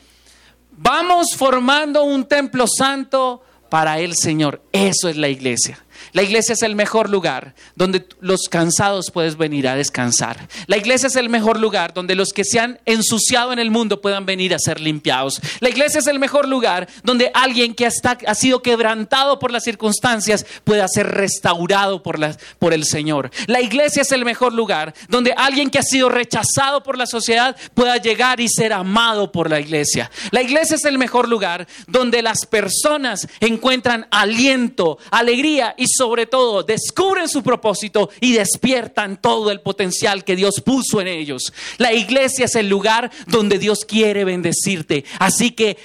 Vamos 0.77 1.35
formando 1.35 2.05
un 2.05 2.25
templo 2.25 2.67
santo 2.69 3.43
para 3.69 3.99
el 3.99 4.15
Señor. 4.15 4.63
Eso 4.73 5.09
es 5.09 5.17
la 5.17 5.29
iglesia. 5.29 5.85
La 6.13 6.23
iglesia 6.23 6.53
es 6.53 6.63
el 6.63 6.75
mejor 6.75 7.11
lugar 7.11 7.55
donde 7.75 8.07
los 8.21 8.49
cansados 8.49 9.11
puedes 9.13 9.37
venir 9.37 9.69
a 9.69 9.77
descansar. 9.77 10.49
La 10.67 10.77
iglesia 10.77 11.07
es 11.07 11.17
el 11.17 11.29
mejor 11.29 11.59
lugar 11.59 11.95
donde 11.95 12.15
los 12.15 12.33
que 12.33 12.45
se 12.45 12.61
han 12.61 12.81
ensuciado 12.85 13.53
en 13.53 13.59
el 13.59 13.71
mundo 13.71 14.01
puedan 14.01 14.27
venir 14.27 14.55
a 14.55 14.59
ser 14.59 14.81
limpiados. 14.81 15.41
La 15.61 15.69
iglesia 15.69 16.01
es 16.01 16.07
el 16.07 16.19
mejor 16.19 16.49
lugar 16.49 16.89
donde 17.03 17.31
alguien 17.35 17.75
que 17.75 17.87
ha 17.87 18.35
sido 18.35 18.63
quebrantado 18.63 19.39
por 19.39 19.51
las 19.51 19.65
circunstancias 19.65 20.47
pueda 20.65 20.87
ser 20.89 21.07
restaurado 21.09 22.03
por, 22.03 22.19
por 22.59 22.73
el 22.73 22.85
Señor. 22.85 23.31
La 23.47 23.61
iglesia 23.61 24.03
es 24.03 24.13
el 24.13 24.25
mejor 24.25 24.53
lugar 24.53 24.95
donde 25.09 25.33
alguien 25.37 25.71
que 25.71 25.79
ha 25.79 25.83
sido 25.83 26.09
rechazado 26.09 26.83
por 26.83 26.97
la 26.97 27.07
sociedad 27.07 27.57
pueda 27.75 27.97
llegar 27.97 28.41
y 28.41 28.49
ser 28.49 28.73
amado 28.73 29.33
por 29.33 29.51
la 29.51 29.61
iglesia. 29.61 30.11
La 30.31 30.43
iglesia 30.43 30.77
es 30.77 30.85
el 30.85 30.99
mejor 30.99 31.29
lugar 31.29 31.67
donde 31.87 32.23
las 32.23 32.47
personas 32.47 33.29
encuentran 33.41 34.07
aliento, 34.11 34.99
alegría 35.11 35.75
y 35.77 35.87
sobre 35.89 36.27
todo 36.27 36.63
descubren 36.63 37.29
su 37.29 37.43
propósito 37.43 38.11
y 38.21 38.35
despiertan 38.35 39.21
todo 39.21 39.51
el 39.51 39.61
potencial 39.61 40.25
que 40.25 40.37
Dios 40.37 40.63
puso 40.65 41.01
en 41.01 41.09
ellos. 41.09 41.53
La 41.79 41.93
iglesia 41.93 42.45
es 42.45 42.55
el 42.55 42.69
lugar 42.69 43.11
donde 43.27 43.59
Dios 43.59 43.85
quiere 43.85 44.25
bendecirte. 44.25 45.05
Así 45.19 45.53
que 45.53 45.77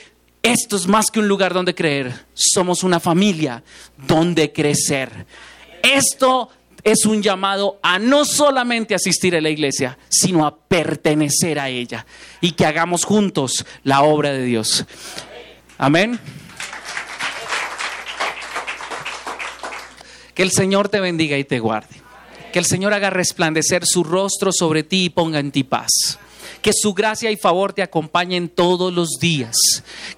esto 0.42 0.76
es 0.76 0.88
más 0.88 1.10
que 1.10 1.20
un 1.20 1.28
lugar 1.28 1.54
donde 1.54 1.74
creer. 1.74 2.14
Somos 2.34 2.84
una 2.84 3.00
familia 3.00 3.64
donde 4.08 4.52
crecer. 4.52 5.26
Esto 5.82 6.50
es 6.84 7.06
un 7.06 7.22
llamado 7.22 7.80
a 7.82 7.98
no 7.98 8.26
solamente 8.26 8.94
asistir 8.94 9.36
a 9.36 9.42
la 9.42 9.50
iglesia, 9.50 9.98
sino 10.10 10.46
a 10.46 10.56
pertenecer 10.56 11.60
a 11.60 11.70
ella 11.70 12.06
y 12.42 12.52
que 12.52 12.66
hagamos 12.66 13.06
juntos 13.06 13.66
la 13.84 14.02
obra 14.02 14.34
de 14.34 14.44
Dios. 14.44 14.86
Amén. 15.78 16.20
Que 20.34 20.44
el 20.44 20.52
Señor 20.52 20.90
te 20.90 21.00
bendiga 21.00 21.38
y 21.38 21.44
te 21.44 21.60
guarde. 21.60 21.96
Que 22.52 22.60
el 22.60 22.66
Señor 22.66 22.94
haga 22.94 23.10
resplandecer 23.10 23.84
su 23.86 24.04
rostro 24.04 24.52
sobre 24.52 24.84
ti 24.84 25.06
y 25.06 25.10
ponga 25.10 25.40
en 25.40 25.52
ti 25.52 25.64
paz. 25.64 26.20
Que 26.64 26.74
su 26.74 26.94
gracia 26.96 27.30
y 27.30 27.36
favor 27.36 27.74
te 27.74 27.84
acompañen 27.84 28.50
todos 28.50 28.92
los 28.92 29.20
días. 29.20 29.56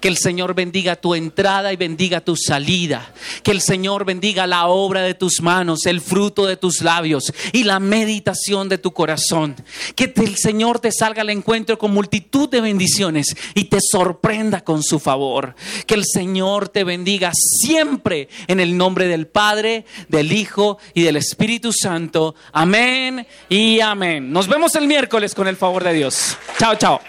Que 0.00 0.08
el 0.08 0.16
Señor 0.16 0.54
bendiga 0.54 0.96
tu 0.96 1.14
entrada 1.14 1.72
y 1.72 1.76
bendiga 1.76 2.22
tu 2.22 2.36
salida. 2.36 3.12
Que 3.42 3.50
el 3.50 3.60
Señor 3.60 4.06
bendiga 4.06 4.46
la 4.46 4.68
obra 4.68 5.02
de 5.02 5.12
tus 5.14 5.42
manos, 5.42 5.84
el 5.84 6.00
fruto 6.00 6.46
de 6.46 6.56
tus 6.56 6.80
labios 6.80 7.32
y 7.52 7.64
la 7.64 7.80
meditación 7.80 8.68
de 8.68 8.78
tu 8.78 8.92
corazón. 8.92 9.56
Que 9.94 10.12
el 10.16 10.36
Señor 10.36 10.78
te 10.78 10.92
salga 10.92 11.22
al 11.22 11.30
encuentro 11.30 11.76
con 11.76 11.92
multitud 11.92 12.48
de 12.48 12.60
bendiciones 12.60 13.36
y 13.54 13.64
te 13.64 13.78
sorprenda 13.80 14.62
con 14.62 14.82
su 14.82 14.98
favor. 14.98 15.56
Que 15.86 15.94
el 15.94 16.04
Señor 16.06 16.68
te 16.68 16.84
bendiga 16.84 17.32
siempre 17.34 18.28
en 18.46 18.60
el 18.60 18.76
nombre 18.76 19.08
del 19.08 19.26
Padre, 19.26 19.84
del 20.08 20.32
Hijo 20.32 20.78
y 20.94 21.02
del 21.02 21.16
Espíritu 21.16 21.72
Santo. 21.72 22.34
Amén 22.52 23.26
y 23.48 23.80
amén. 23.80 24.32
Nos 24.32 24.46
vemos 24.46 24.74
el 24.76 24.86
miércoles 24.86 25.34
con 25.34 25.48
el 25.48 25.56
favor 25.56 25.82
de 25.82 25.92
Dios. 25.92 26.35
Chao, 26.58 26.74
chao. 26.74 27.00